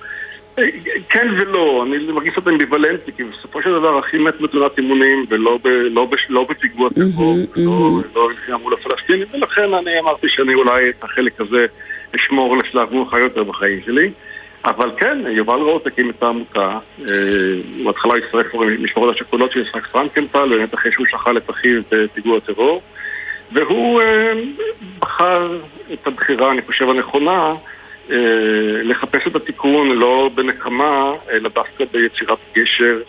כן 1.09 1.29
ולא, 1.39 1.85
אני 1.87 2.13
מרגיש 2.13 2.33
קצת 2.33 2.49
אמביוולנטי, 2.49 3.13
כי 3.17 3.25
בסופו 3.25 3.63
של 3.63 3.73
דבר 3.73 3.99
אחי 3.99 4.19
מת 4.19 4.41
בתאונת 4.41 4.79
אימונים 4.79 5.27
ולא 5.29 5.59
לא 5.65 6.09
לא 6.29 6.47
בפיגוע 6.51 6.89
טרור, 6.91 7.37
לא 8.15 8.31
לפני 8.31 8.55
מול 8.63 8.75
הפלסטינים, 8.75 9.27
ולכן 9.33 9.75
אני 9.75 10.01
אמרתי 10.01 10.29
שאני 10.29 10.55
אולי 10.55 10.91
את 10.91 11.05
החלק 11.05 11.41
הזה 11.41 11.67
אשמור 12.17 12.57
לשלב 12.57 12.95
מאוחר 12.95 13.19
יותר 13.19 13.45
בחיים 13.45 13.81
שלי. 13.87 14.11
אבל 14.65 14.91
כן, 14.97 15.19
יובל 15.29 15.61
רוט 15.61 15.87
הקים 15.87 16.11
את 16.11 16.23
העמותה, 16.23 16.79
בהתחלה 17.85 18.17
הצטרף 18.17 18.55
למשפחות 18.55 19.15
השכולות 19.15 19.53
של 19.53 19.61
יצחק 19.61 19.87
פרנקנטל, 19.87 20.49
באמת 20.49 20.75
אחרי 20.75 20.93
שהוא 20.93 21.07
שכל 21.07 21.37
את 21.37 21.51
אחיו 21.51 21.81
בפיגוע 21.91 22.41
טרור, 22.41 22.83
והוא 23.53 24.03
בחר 24.99 25.59
את 25.93 26.07
הבחירה, 26.07 26.53
אני 26.53 26.63
חושב, 26.63 26.89
הנכונה, 26.89 27.55
אה, 28.11 28.83
לחפש 28.85 29.27
את 29.27 29.37
התיקון 29.37 29.89
לא 29.89 30.31
בנקמה, 30.35 31.13
אלא 31.31 31.49
דווקא 31.49 31.85
ביצירת 31.93 32.39
גשר 32.55 33.01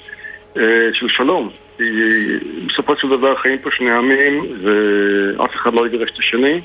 אה, 0.58 0.90
של 0.94 1.10
שלום. 1.10 1.50
בסופו 2.68 2.96
של 2.96 3.10
דבר 3.10 3.36
חיים 3.36 3.58
פה 3.60 3.72
שני 3.72 3.92
עמים 3.92 4.46
ואף 4.62 5.56
אחד 5.56 5.74
לא 5.74 5.88
יגרש 5.88 6.10
את 6.12 6.20
השני 6.20 6.62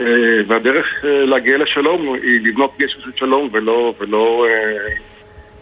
אה, 0.00 0.06
והדרך 0.46 1.04
להגיע 1.04 1.58
לשלום 1.58 2.14
היא 2.14 2.40
לבנות 2.44 2.72
גשר 2.78 3.00
של 3.04 3.10
שלום 3.16 3.48
ולא, 3.52 3.94
ולא 3.98 4.46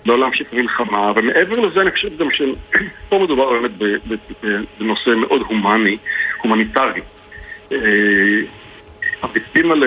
לא 0.06 0.18
להמשיך 0.18 0.46
במלחמה 0.52 1.12
ומעבר 1.16 1.60
לזה 1.60 1.80
אני 1.80 1.90
חושב 1.90 2.18
גם 2.18 2.28
שפה 2.30 3.18
מדובר 3.24 3.60
באמת 3.60 3.70
בנושא 4.80 5.10
מאוד 5.10 5.40
הומני, 5.40 5.96
הומניטרי. 6.42 7.00
הביטים 9.22 9.70
על 9.70 9.84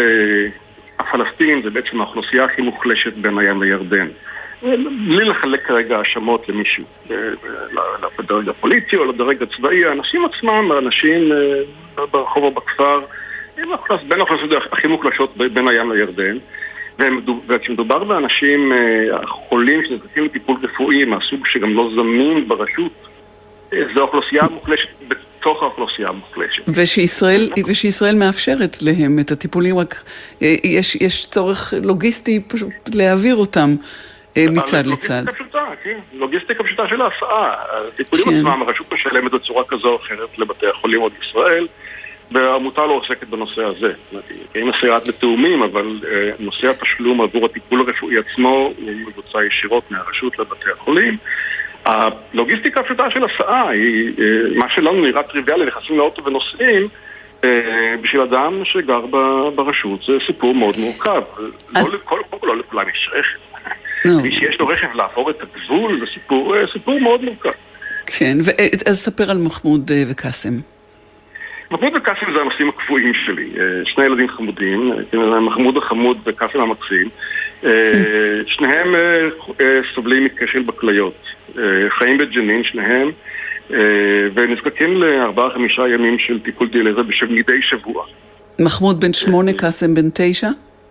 הפלסטינים 1.00 1.62
זה 1.62 1.70
בעצם 1.70 2.02
האוכלוסייה 2.02 2.44
הכי 2.44 2.62
מוחלשת 2.62 3.14
בין 3.14 3.38
הים 3.38 3.64
לירדן. 3.64 4.08
בלי 5.08 5.26
לחלק 5.26 5.66
כרגע 5.66 5.98
האשמות 5.98 6.50
למישהו, 6.50 6.84
לדרג 8.20 8.50
הפוליטי 8.50 8.96
או 8.96 9.06
לדרג 9.06 9.44
הצבאי, 9.44 9.86
האנשים 9.86 10.26
עצמם, 10.26 10.72
האנשים 10.72 11.32
אה, 11.32 12.06
ברחוב 12.12 12.44
או 12.44 12.52
בכפר, 12.52 13.02
הם 13.58 13.70
בין 14.08 14.20
האוכלוסיות 14.20 14.64
הכי 14.72 14.88
מוחלשות 14.88 15.38
בין 15.38 15.68
הים 15.68 15.92
לירדן. 15.92 16.38
וכשמדובר 17.48 18.04
באנשים 18.04 18.72
אה, 18.72 19.28
חולים 19.28 19.86
שנזקקים 19.86 20.26
לטיפול 20.26 20.58
רפואי 20.64 21.06
מהסוג 21.06 21.48
שגם 21.48 21.74
לא 21.74 21.90
זמין 21.96 22.48
ברשות, 22.48 22.92
אה, 23.74 23.82
זו 23.94 24.02
אוכלוסייה 24.02 24.44
מוחלשת 24.52 24.90
בתוך 25.46 25.64
האוכלוסייה 25.64 26.08
המוחלשת. 26.08 26.64
ושישראל, 26.68 27.50
ושישראל 27.68 28.16
מאפשרת 28.16 28.78
להם 28.82 29.20
את 29.20 29.32
הטיפולים, 29.32 29.78
רק 29.78 30.04
אה, 30.42 30.56
יש, 30.64 30.96
יש 30.96 31.26
צורך 31.26 31.74
לוגיסטי 31.84 32.40
פשוט 32.48 32.74
להעביר 32.94 33.36
אותם. 33.36 33.76
אה, 34.38 34.46
מצד 34.52 34.86
לצד. 34.86 35.14
לוגיסטיקה 35.14 35.44
פשוטה, 35.44 35.66
כן. 35.84 36.00
לוגיסטיקה 36.14 36.64
פשוטה 36.64 36.88
של 36.88 37.02
ההסעה. 37.02 37.56
הטיפולים 37.94 38.26
כן. 38.26 38.38
עצמם, 38.38 38.62
הרשות 38.62 38.94
משלמת 38.94 39.32
בצורה 39.32 39.64
כזו 39.68 39.90
או 39.90 39.96
אחרת 39.96 40.40
לבתי 40.40 40.68
החולים 40.68 41.02
עוד 41.02 41.12
בישראל, 41.20 41.68
והעמותה 42.32 42.86
לא 42.86 42.92
עוסקת 42.92 43.28
בנושא 43.28 43.64
הזה. 43.64 43.94
היא 44.54 44.64
מסייעת 44.64 45.08
בתאומים, 45.08 45.64
אבל 45.64 46.00
אה, 46.08 46.32
נושא 46.40 46.70
התשלום 46.70 47.22
עבור 47.22 47.46
הטיפול 47.46 47.80
הרפואי 47.80 48.16
עצמו 48.18 48.74
הוא 48.78 48.92
מבוצע 49.08 49.46
ישירות 49.46 49.92
מהרשות 49.92 50.40
לבתי 50.40 50.72
החולים. 50.72 51.18
הלוגיסטיקה 51.86 52.80
הפשוטה 52.80 53.12
של 53.12 53.24
הסעה 53.24 53.70
היא, 53.70 54.14
אה, 54.20 54.58
מה 54.58 54.66
שלנו 54.70 55.02
נראה 55.02 55.24
טריוויאלי, 55.24 55.66
נכנסים 55.66 55.98
לאוטו 55.98 56.26
ונוסעים, 56.26 56.88
אה, 57.44 57.96
בשביל 58.02 58.22
אדם 58.22 58.62
שגר 58.64 59.06
ברשות 59.56 60.04
זה 60.08 60.14
סיפור 60.28 60.56
מאוד 60.56 60.78
מורכב. 60.78 61.22
לא, 61.76 61.82
כל, 62.04 62.20
כל, 62.30 62.48
לא 62.48 62.58
לכולם 62.58 62.86
יש 62.90 63.10
רכב. 63.14 63.40
No. 64.08 64.22
מי 64.22 64.32
שיש 64.32 64.60
לו 64.60 64.68
רכב 64.68 64.88
לעבור 64.96 65.30
את 65.30 65.36
הגבול 65.42 66.00
זה 66.00 66.06
סיפור, 66.14 66.58
אה, 66.58 66.64
סיפור 66.74 67.00
מאוד 67.00 67.22
מורכב. 67.24 67.52
כן, 68.06 68.38
אז 68.88 69.00
ספר 69.00 69.32
על 69.32 69.38
מחמוד 69.38 69.92
וקאסם. 70.12 70.75
מחמוד 71.76 71.94
וקאסם 71.96 72.34
זה 72.36 72.42
הנושאים 72.42 72.70
הקבועים 72.70 73.14
שלי. 73.26 73.50
שני 73.86 74.06
ילדים 74.06 74.28
חמודים, 74.30 74.92
מחמוד 75.42 75.78
החמוד 75.78 76.18
וקאסם 76.26 76.62
המקסים. 76.62 77.10
שניהם 78.54 78.96
סובלים 79.96 80.26
מכשל 80.26 80.62
בכליות. 80.62 81.16
אה, 81.58 81.64
חיים 81.90 82.18
בג'נין 82.18 82.64
שניהם, 82.64 83.12
אה, 83.74 83.78
ונזקקים 84.34 85.02
לארבעה-חמישה 85.02 85.88
ימים 85.88 86.20
של 86.20 86.40
טיפול 86.40 86.68
דיאליזה 86.68 87.02
מדי 87.30 87.62
שבוע. 87.62 88.06
מחמוד 88.60 89.02
בן 89.02 89.14
שמונה, 89.14 89.54
קאסם 89.54 89.94
בן 89.94 90.10
תשע? 90.14 90.50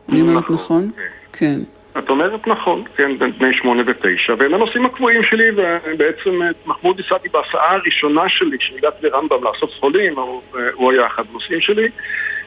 אני 0.09 0.21
אומרת 0.21 0.45
נכון? 0.45 0.55
נכון? 0.55 0.91
כן. 1.33 1.61
את 1.99 2.11
אומרת 2.11 2.47
נכון, 2.47 2.85
כן, 2.97 3.19
בני 3.39 3.55
שמונה 3.55 3.83
ותשע, 3.87 4.35
והם 4.39 4.55
הנושאים 4.55 4.85
הקבועים 4.85 5.23
שלי, 5.23 5.51
ובעצם 5.51 6.41
את 6.51 6.67
מחמוד 6.67 7.01
הסעתי 7.01 7.29
בהסעה 7.29 7.75
הראשונה 7.75 8.29
שלי, 8.29 8.59
כשהגעתי 8.59 9.07
לרמב"ם 9.07 9.45
לאסוף 9.45 9.71
חולים, 9.81 10.19
הוא, 10.19 10.43
הוא 10.75 10.93
היה 10.93 11.07
אחד 11.07 11.23
הנושאים 11.31 11.61
שלי, 11.61 11.89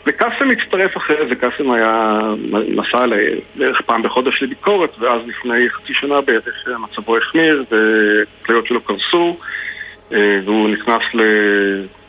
וקאסם 0.05 0.49
הצטרף 0.51 0.97
אחרי 0.97 1.27
זה, 1.29 1.35
קאסם 1.35 1.71
היה, 1.71 2.19
נסע 2.67 3.05
בערך 3.55 3.81
פעם 3.81 4.03
בחודש 4.03 4.43
לביקורת, 4.43 4.89
ואז 4.99 5.21
לפני 5.27 5.69
חצי 5.69 5.93
שנה 5.93 6.21
בערך 6.21 6.67
מצבו 6.79 7.17
החמיר, 7.17 7.63
וכליות 7.71 8.67
שלו 8.67 8.81
קרסו, 8.81 9.37
אה, 10.13 10.39
והוא 10.45 10.69
נכנס 10.69 11.01
ל... 11.13 11.21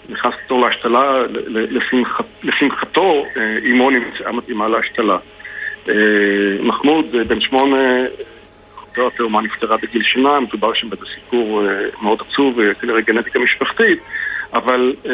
נכנס 0.09 0.35
לתור 0.45 0.67
להשתלה, 0.67 1.23
לשמח, 1.47 2.21
לשמחתו, 2.43 3.25
אימו 3.65 3.91
נמצאה 3.91 4.33
מתאימה 4.33 4.69
להשתלה. 4.69 5.17
אה, 5.89 5.95
מחמוד, 6.61 7.07
בן 7.29 7.41
שמונה, 7.41 7.77
חוקר 8.77 9.07
התאומה 9.07 9.41
נפטרה 9.41 9.77
בגיל 9.77 10.03
שנה, 10.03 10.41
מדובר 10.41 10.75
שם 10.75 10.91
באיזה 10.91 11.07
סיפור 11.15 11.63
מאוד 12.03 12.19
עצוב, 12.29 12.59
כנראה 12.81 13.01
גנטיקה 13.01 13.39
משפחתית. 13.39 13.99
אבל 14.53 14.95
אה, 15.07 15.13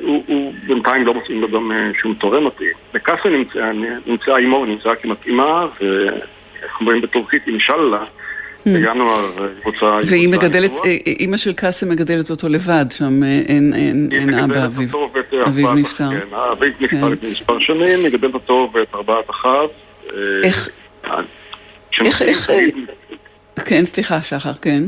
הוא, 0.00 0.24
הוא 0.26 0.52
בינתיים 0.66 1.06
לא 1.06 1.14
מוצאים 1.14 1.40
לו 1.40 1.48
גם 1.48 1.72
אה, 1.72 1.90
שום 2.00 2.14
תורם 2.14 2.46
מתאים. 2.46 2.72
בקאסה 2.94 3.28
נמצאה 3.28 3.72
נמצא 4.06 4.36
אימו, 4.36 4.66
נמצאה 4.66 4.94
כמתאימה, 4.94 5.66
ואיך 5.80 6.80
אומרים 6.80 7.02
בטורקית, 7.02 7.42
אינשאללה. 7.46 8.04
Hmm. 8.04 8.70
בינואר 8.70 9.30
אה, 9.38 9.46
רוצה... 9.64 9.86
והיא 10.06 10.28
מגדלת, 10.28 10.72
אימא 11.06 11.36
של 11.36 11.52
קאסם 11.52 11.88
מגדלת 11.88 12.30
אותו 12.30 12.48
לבד, 12.48 12.84
שם 12.90 13.22
אין, 13.48 13.72
אבא, 14.44 14.66
אביו, 14.66 14.88
אביו 15.46 15.74
נפטר. 15.74 16.10
כן, 16.10 16.36
אביו 16.52 16.72
נפטר 16.80 17.00
כן. 17.00 17.12
לפני 17.12 17.30
מספר 17.30 17.58
שנים, 17.58 18.04
מגדלת 18.04 18.34
אותו 18.34 18.70
ואת 18.74 18.94
ארבעת 18.94 19.30
אחיו. 19.30 19.68
איך? 20.44 20.68
איך, 22.00 22.22
איך? 22.22 22.50
כן, 23.66 23.84
סליחה, 23.84 24.22
שחר, 24.22 24.54
כן. 24.62 24.84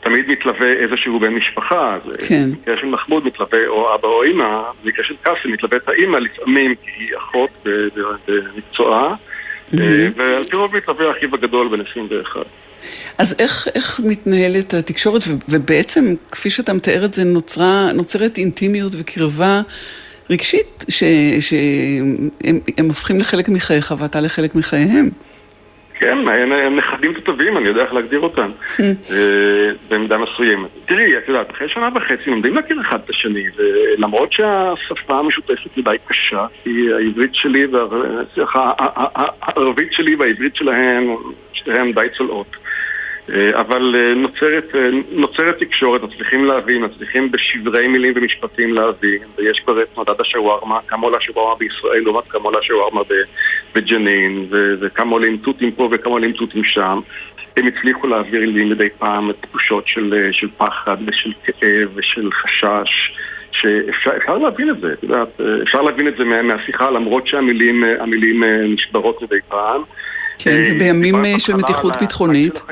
תמיד 0.00 0.28
מתלווה 0.28 0.72
איזשהו 0.72 1.20
בן 1.20 1.34
משפחה. 1.34 1.98
כן. 2.28 2.50
במקרה 2.50 2.76
של 2.80 2.86
מחמוד 2.86 3.26
מתלווה 3.26 3.66
או 3.66 3.94
אבא 3.94 4.08
או 4.08 4.22
אימא, 4.22 4.62
במקרה 4.84 5.04
של 5.04 5.14
קאסם 5.22 5.52
מתלווה 5.52 5.76
את 5.76 5.88
האימא 5.88 6.16
לפעמים 6.16 6.74
כי 6.74 6.90
היא 6.98 7.16
אחות 7.16 7.50
במקצועה, 8.26 9.14
mm-hmm. 9.14 9.76
ועל 10.16 10.44
פי 10.44 10.56
רוב 10.56 10.76
מתלווה 10.76 11.10
אחיו 11.10 11.34
הגדול 11.34 11.68
בן 11.68 11.80
21. 11.90 12.40
אז 13.18 13.36
איך, 13.38 13.68
איך 13.74 14.00
מתנהלת 14.04 14.74
התקשורת, 14.74 15.22
ובעצם, 15.48 16.14
כפי 16.32 16.50
שאתה 16.50 16.72
מתאר 16.72 17.04
את 17.04 17.14
זה, 17.14 17.24
נוצרה, 17.24 17.92
נוצרת 17.92 18.38
אינטימיות 18.38 18.92
וקרבה 18.98 19.60
רגשית, 20.30 20.84
שהם 21.40 22.86
הופכים 22.86 23.18
לחלק 23.18 23.48
מחייך 23.48 23.94
ואתה 23.98 24.20
לחלק 24.20 24.54
מחייהם. 24.54 25.10
כן, 26.00 26.18
הם 26.28 26.76
נכדים 26.76 27.12
תותבים, 27.12 27.56
אני 27.56 27.68
יודע 27.68 27.82
איך 27.82 27.94
להגדיר 27.94 28.20
אותם, 28.20 28.50
אה, 29.10 29.70
במידה 29.90 30.18
מסוימת. 30.18 30.68
תראי, 30.86 31.18
את 31.18 31.28
יודעת, 31.28 31.50
אחרי 31.50 31.68
שנה 31.68 31.88
וחצי 31.94 32.30
לומדים 32.30 32.54
להכיר 32.54 32.80
אחד 32.80 32.98
את 33.04 33.10
השני, 33.10 33.44
ולמרות 33.56 34.32
שהשפה 34.32 35.18
המשותפת 35.18 35.76
היא 35.76 35.84
די 35.84 35.96
קשה, 36.08 36.46
כי 36.64 36.88
העברית 36.92 37.34
שלי, 37.34 37.66
הערבית 38.36 39.92
שלי 39.92 40.14
והעברית 40.14 40.56
שלהם, 40.56 41.16
שתיהן 41.52 41.92
די 41.92 42.06
צולעות. 42.16 42.56
אה, 43.34 43.60
אבל 43.60 43.94
אה, 43.98 44.14
נוצרת, 44.14 44.74
אה, 44.74 44.88
נוצרת 45.10 45.58
תקשורת, 45.58 46.02
מצליחים 46.02 46.44
להבין, 46.44 46.84
מצליחים 46.84 47.30
בשברי 47.32 47.88
מילים 47.88 48.12
ומשפטים 48.16 48.74
להבין, 48.74 49.22
ויש 49.36 49.60
כבר 49.60 49.82
את 49.82 49.98
מדד 49.98 50.20
השווארמה, 50.20 50.78
כמה 50.86 51.06
עולה 51.06 51.20
שווארמה 51.20 51.54
בישראל 51.54 52.02
לעומת 52.02 52.24
כמה 52.28 52.44
עולה 52.44 52.58
שווארמה 52.62 53.00
בג'נין, 53.74 54.46
וכמה 54.50 55.12
עולים 55.12 55.36
תותים 55.36 55.72
פה 55.72 55.88
וכמה 55.92 56.12
עולים 56.12 56.32
תותים 56.32 56.64
שם. 56.64 57.00
הם 57.56 57.66
הצליחו 57.66 58.06
להעביר 58.06 58.40
לי 58.40 58.64
מדי 58.64 58.88
פעם 58.98 59.30
את 59.30 59.36
תחושות 59.40 59.86
של, 59.86 60.28
של 60.32 60.48
פחד 60.56 60.96
ושל 61.06 61.32
כאב 61.44 61.88
ושל 61.94 62.30
חשש. 62.32 63.12
שאפשר 63.52 64.38
להבין 64.38 64.70
את 64.70 64.80
זה, 64.80 64.92
את 64.92 65.02
יודעת, 65.02 65.40
אפשר 65.62 65.82
להבין 65.82 66.08
את 66.08 66.16
זה 66.16 66.24
מהשיחה 66.24 66.90
למרות 66.90 67.26
שהמילים 67.26 68.44
נשברות 68.68 69.22
מדי 69.22 69.38
פעם. 69.48 69.82
כן, 70.38 70.62
ובימים 70.70 71.38
של 71.38 71.56
מתיחות 71.56 71.96
ביטחונית. 72.00 72.62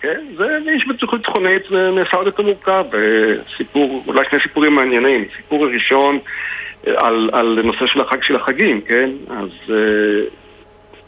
כן, 0.00 0.20
זה 0.36 0.58
איש 0.68 0.86
ביטחונית, 0.86 1.62
זה 1.70 1.90
נעשה 1.90 2.16
עוד 2.16 2.26
יותר 2.26 2.42
מורכב. 2.42 2.84
סיפור, 3.56 4.04
אולי 4.06 4.24
שני 4.30 4.40
סיפורים 4.42 4.74
מעניינים. 4.74 5.24
סיפור 5.36 5.66
ראשון 5.66 6.18
אה, 6.86 7.06
על, 7.06 7.30
על 7.32 7.58
נושא 7.64 7.86
של 7.86 8.00
החג 8.00 8.22
של 8.22 8.36
החגים, 8.36 8.80
כן? 8.80 9.10
אז 9.30 9.48
uh, 9.66 9.70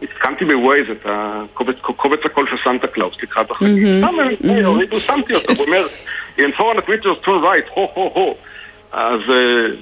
הסכמתי 0.03 0.45
בווייז 0.45 0.91
את 0.91 1.03
הקובץ, 1.05 1.77
קובץ 1.81 2.21
הקול 2.25 2.47
של 2.51 2.57
סנטה 2.65 2.87
קלאוס 2.87 3.17
לקראת 3.23 3.51
החגים. 3.51 4.03
שמתי 4.99 5.35
אותו, 5.35 5.53
הוא 5.53 5.67
אומר, 5.67 5.87
in 6.39 6.59
foreign 6.59 6.89
creatures 6.89 7.27
turn 7.27 7.43
right, 7.45 7.75
הו 7.75 7.91
הו 7.95 8.13
הו. 8.15 8.37
אז 8.93 9.21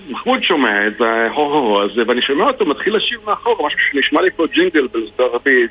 מחמוד 0.09 0.43
שומע 0.43 0.87
את 0.87 0.93
זה, 0.99 1.29
הו 1.35 1.45
הו 1.45 1.67
הו 1.67 1.83
הזה, 1.83 2.03
ואני 2.07 2.23
שומע 2.23 2.45
אותו 2.45 2.67
מתחיל 2.67 2.97
לשיר 2.97 3.21
מאחור, 3.27 3.67
משהו 3.67 3.79
שנשמע 3.91 4.23
לי 4.23 4.31
כמו 4.31 4.45
ג'ינגל 4.53 4.87
בארצות 4.87 5.35
הברית. 5.35 5.71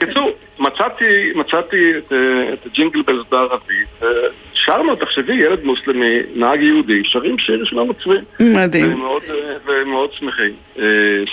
בקיצור, 0.00 0.30
מצאתי 0.58 1.92
את 1.98 2.66
הג'ינגל 2.66 3.02
בארצות 3.02 3.32
ערבית, 3.32 4.02
שרנו, 4.52 4.96
תחשבי, 4.96 5.34
ילד 5.34 5.64
מוסלמי, 5.64 6.18
נהג 6.34 6.62
יהודי, 6.62 7.02
שרים 7.04 7.38
שיר 7.38 7.64
של 7.64 7.78
הנוצרים. 7.78 8.24
מדהים. 8.40 9.02
ומאוד 9.66 10.12
שמחים. 10.12 10.52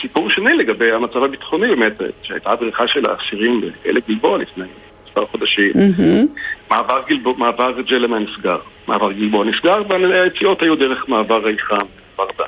סיפור 0.02 0.30
שני 0.30 0.54
לגבי 0.54 0.92
המצב 0.92 1.24
הביטחוני 1.24 1.68
באמת, 1.68 2.02
שהייתה 2.24 2.52
הדריכה 2.52 2.88
של 2.88 3.04
האסירים 3.10 3.62
בכלא 3.62 4.00
גלבוע 4.08 4.38
לפני. 4.38 4.66
מספר 5.16 5.32
חודשים. 5.32 5.72
מעבר, 6.70 7.02
גלבוע, 7.08 7.34
מעבר 7.38 7.82
ג'למה 7.82 8.20
נסגר. 8.20 8.58
מעבר 8.88 9.12
גלבוע 9.12 9.46
נסגר, 9.46 9.82
והיציאות 9.90 10.62
היו 10.62 10.76
דרך 10.76 11.10
מעבר 11.10 11.38
ריחם, 11.46 11.86
ברדה. 12.16 12.44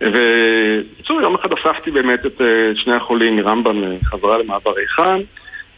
ובקיצור, 0.00 1.20
יום 1.20 1.34
אחד 1.34 1.52
אספתי 1.52 1.90
באמת 1.90 2.26
את 2.26 2.40
אה, 2.40 2.72
שני 2.74 2.94
החולים 2.94 3.36
מרמב"ם 3.36 3.84
אה, 3.84 3.96
חזרה 4.04 4.38
למעבר 4.38 4.70
ריחן, 4.70 5.20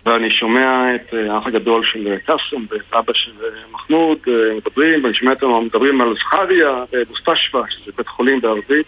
ואני 0.07 0.31
שומע 0.31 0.95
את 0.95 1.15
אה, 1.15 1.35
האח 1.35 1.47
הגדול 1.47 1.85
של 1.85 2.17
קאסם 2.27 2.65
ואת 2.71 2.81
אבא 2.93 3.13
של 3.13 3.33
מחמוד 3.73 4.19
מדברים, 4.57 5.05
ואני 5.05 5.15
שומע 5.15 5.33
אותם 5.33 5.67
מדברים 5.67 6.01
על 6.01 6.15
זכריה 6.15 6.85
ומוסטשווה, 6.93 7.63
שזה 7.69 7.93
בית 7.97 8.09
חולים 8.09 8.41
בערבית. 8.41 8.87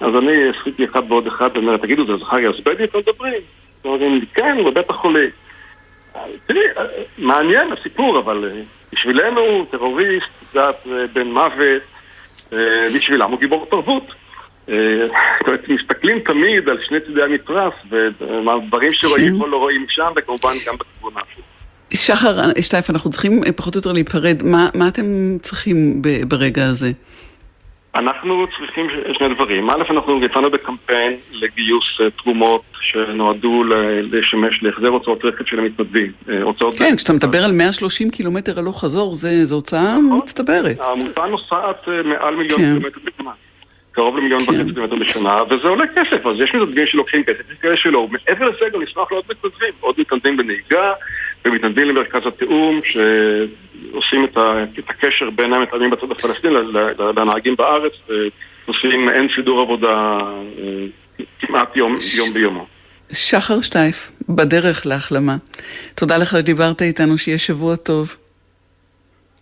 אז 0.00 0.16
אני 0.16 0.48
עשיתי 0.48 0.84
אחד 0.84 1.02
ועוד 1.08 1.26
אחד, 1.26 1.50
ואומר, 1.54 1.76
תגידו, 1.76 2.06
זה 2.06 2.16
זכריה 2.16 2.52
זבדי 2.52 2.84
אתם 2.84 2.98
מדברים? 2.98 3.40
אומרים, 3.84 4.20
כן, 4.34 4.56
בבית 4.66 4.90
החולים. 4.90 5.30
תראי, 6.46 6.60
מעניין 7.18 7.72
הסיפור, 7.72 8.18
אבל 8.18 8.50
אה, 8.52 8.60
בשבילנו 8.92 9.64
טרוריסט, 9.70 10.26
יודעת, 10.54 10.86
אה, 10.86 11.06
בן 11.12 11.26
מוות, 11.26 11.82
אה, 12.52 12.58
בשבילם 12.94 13.30
הוא 13.30 13.40
גיבור 13.40 13.66
תרבות. 13.70 14.14
זאת 14.66 15.46
אומרת, 15.46 15.68
מסתכלים 15.68 16.18
תמיד 16.18 16.68
על 16.68 16.78
שני 16.86 17.00
צדי 17.00 17.22
המתרס, 17.22 17.72
ודברים 17.90 18.92
שרואים 18.94 19.38
פה 19.38 19.48
לא 19.48 19.56
רואים 19.56 19.86
שם, 19.88 20.12
וכמובן 20.16 20.54
גם 20.66 20.74
בכיוון 20.76 21.12
האחר. 21.16 21.40
שחר, 21.94 22.52
שטייף, 22.60 22.90
אנחנו 22.90 23.10
צריכים 23.10 23.40
פחות 23.56 23.74
או 23.74 23.78
יותר 23.78 23.92
להיפרד. 23.92 24.42
מה, 24.42 24.68
מה 24.74 24.88
אתם 24.88 25.36
צריכים 25.42 26.02
ברגע 26.28 26.66
הזה? 26.66 26.92
אנחנו 27.94 28.46
צריכים 28.58 28.86
שני 29.12 29.34
דברים. 29.34 29.70
א', 29.70 29.82
אנחנו 29.90 30.24
יצאנו 30.24 30.50
בקמפיין 30.50 31.12
לגיוס 31.32 31.84
אה, 32.00 32.10
תרומות 32.10 32.62
שנועדו 32.80 33.64
לשמש 34.02 34.62
להחזר 34.62 34.88
הוצאות 34.88 35.24
רכב 35.24 35.44
של 35.44 35.58
המתנדבים. 35.58 36.12
אה, 36.28 36.70
כן, 36.78 36.96
כשאתה 36.96 37.12
מדבר 37.12 37.44
על 37.44 37.52
130 37.52 38.10
קילומטר 38.10 38.58
הלוך 38.58 38.80
חזור, 38.80 39.14
זו 39.14 39.54
הוצאה 39.54 39.98
נכון. 39.98 40.18
מצטברת. 40.18 40.80
העמותה 40.80 41.26
נוסעת 41.26 41.88
אה, 41.88 42.02
מעל 42.02 42.36
מיליון 42.36 42.60
כן. 42.60 42.78
קילומטר 42.78 43.00
בשנה. 43.04 43.30
קרוב 43.94 44.16
למיליון 44.16 44.44
כן. 44.44 44.52
וחצי 44.60 44.74
קילומטר 44.74 44.96
בשנה, 44.96 45.42
וזה 45.50 45.68
עולה 45.68 45.84
כסף, 45.86 46.26
אז 46.26 46.40
יש 46.40 46.54
מתנדבים 46.54 46.86
שלוקחים 46.86 47.24
כסף, 47.24 47.50
יש 47.52 47.58
כאלה 47.60 47.76
שלא. 47.76 48.08
מעבר 48.10 48.48
לזה 48.48 48.64
גם 48.74 48.82
נשמח 48.82 49.12
לעוד 49.12 49.24
מתנדבים, 49.30 49.72
עוד 49.80 49.94
מתנדבים 49.98 50.36
בנהיגה, 50.36 50.92
ומתנדבים 51.44 51.88
למרכז 51.88 52.20
התיאום, 52.26 52.80
שעושים 52.82 54.24
את, 54.24 54.36
ה, 54.36 54.64
את 54.78 54.90
הקשר 54.90 55.30
בין 55.30 55.52
המתנדבים 55.52 55.90
בצד 55.90 56.10
הפלסטיני 56.10 56.54
לנהגים 57.16 57.56
בארץ, 57.56 57.92
ועושים 58.66 59.08
אין 59.08 59.28
סידור 59.34 59.60
עבודה 59.60 60.18
אה, 60.58 60.86
כמעט 61.40 61.76
יום, 61.76 61.96
יום 62.16 62.32
ביומו. 62.32 62.66
שחר 63.12 63.60
שטייף, 63.60 64.12
בדרך 64.28 64.86
להחלמה. 64.86 65.36
תודה 65.94 66.16
לך 66.16 66.36
שדיברת 66.40 66.82
איתנו, 66.82 67.18
שיהיה 67.18 67.38
שבוע 67.38 67.76
טוב. 67.76 68.16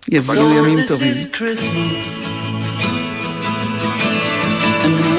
יביאו 0.09 0.59
ימים 0.59 0.79
טובים. 0.89 1.13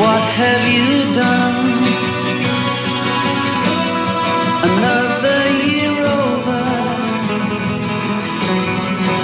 what 0.03 0.23
have 0.41 0.63
you 0.75 1.13
done? 1.13 1.57
Another 4.69 5.41
year 5.69 5.97
over, 6.21 6.63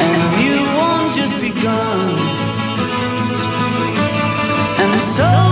and 0.05 0.21
you 0.43 0.57
won't 0.79 1.11
just 1.19 1.35
begun. 1.41 2.09
And 4.81 5.01
so. 5.01 5.48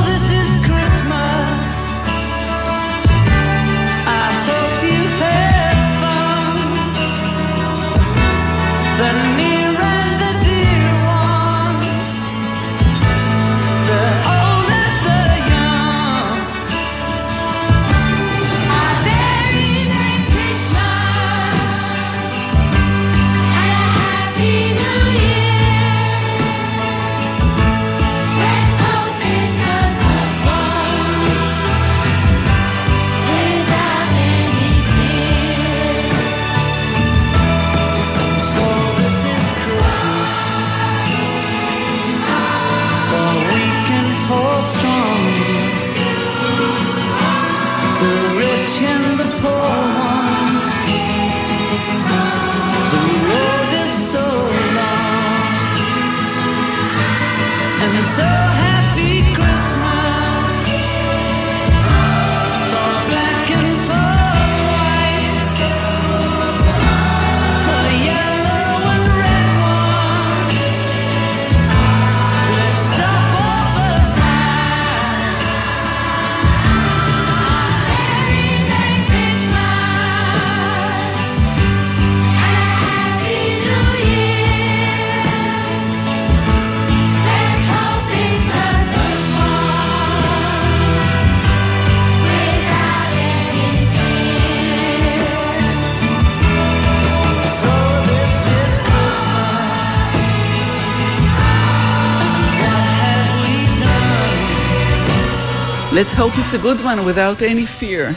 Hope 106.18 106.36
it's 106.40 106.54
a 106.54 106.58
good 106.58 106.80
one 106.84 107.06
without 107.06 107.42
any 107.44 107.66
fear. 107.80 108.14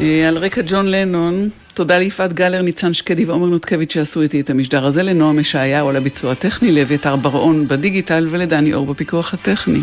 אה, 0.00 0.28
על 0.28 0.38
רקע 0.38 0.62
ג'ון 0.66 0.86
לנון, 0.86 1.48
תודה 1.74 1.98
ליפעת 1.98 2.32
גלר, 2.32 2.62
ניצן 2.62 2.94
שקדי 2.94 3.24
ועומר 3.24 3.46
נותקביץ' 3.46 3.92
שעשו 3.92 4.22
איתי 4.22 4.40
את 4.40 4.50
המשדר 4.50 4.86
הזה, 4.86 5.02
לנועם 5.02 5.38
ישעיהו 5.38 5.88
על 5.88 5.96
הביצוע 5.96 6.32
הטכני, 6.32 6.72
לאביתר 6.72 7.16
בר-און 7.16 7.68
בדיגיטל 7.68 8.26
ולדני 8.30 8.74
אור 8.74 8.86
בפיקוח 8.86 9.34
הטכני. 9.34 9.80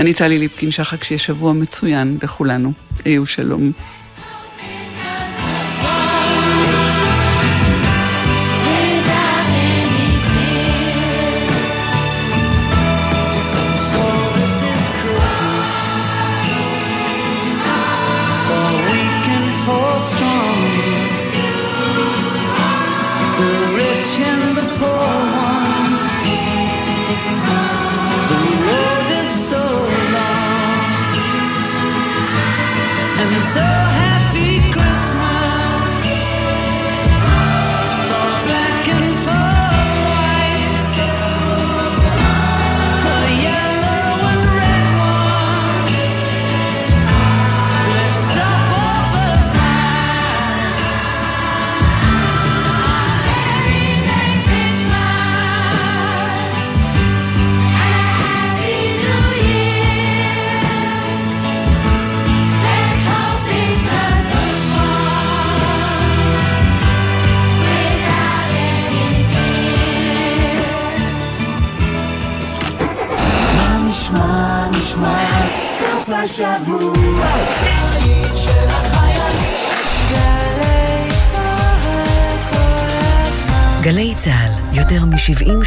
אני 0.00 0.14
טלי 0.14 0.38
ליפקין 0.38 0.70
שחק, 0.70 1.04
שיהיה 1.04 1.18
שבוע 1.18 1.52
מצוין 1.52 2.18
לכולנו. 2.22 2.72
היו 3.04 3.26
שלום. 3.26 3.72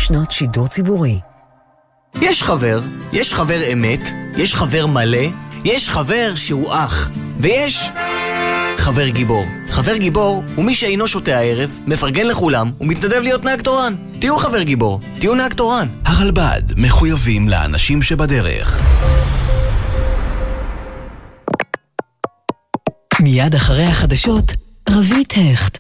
שנות 0.06 0.32
שידור 0.32 0.68
ציבורי. 0.68 1.20
יש 2.22 2.44
חבר, 2.44 2.82
יש 3.14 3.34
חבר 3.34 3.60
אמת, 3.74 4.00
יש 4.38 4.56
חבר 4.56 4.86
מלא, 4.86 5.28
יש 5.64 5.90
חבר 5.90 6.36
שהוא 6.36 6.74
אח, 6.74 7.10
ויש 7.40 7.90
חבר 8.78 9.08
גיבור. 9.08 9.46
חבר 9.70 9.98
גיבור 9.98 10.44
הוא 10.56 10.66
מי 10.66 10.76
שאינו 10.76 11.08
שותה 11.08 11.38
הערב, 11.38 11.80
מפרגן 11.88 12.28
לכולם 12.28 12.72
ומתנדב 12.82 13.22
להיות 13.22 13.44
נהג 13.44 13.62
תורן. 13.62 13.96
תהיו 14.20 14.38
חבר 14.38 14.62
גיבור, 14.62 15.00
תהיו 15.20 15.36
נהג 15.36 15.54
תורן. 15.54 15.88
הרלב"ד 16.06 16.62
מחויבים 16.78 17.50
לאנשים 17.50 18.02
שבדרך. 18.02 18.82
מיד 23.20 23.56
אחרי 23.56 23.86
החדשות, 23.86 24.52
רבית 24.90 25.34
הכט. 25.54 25.78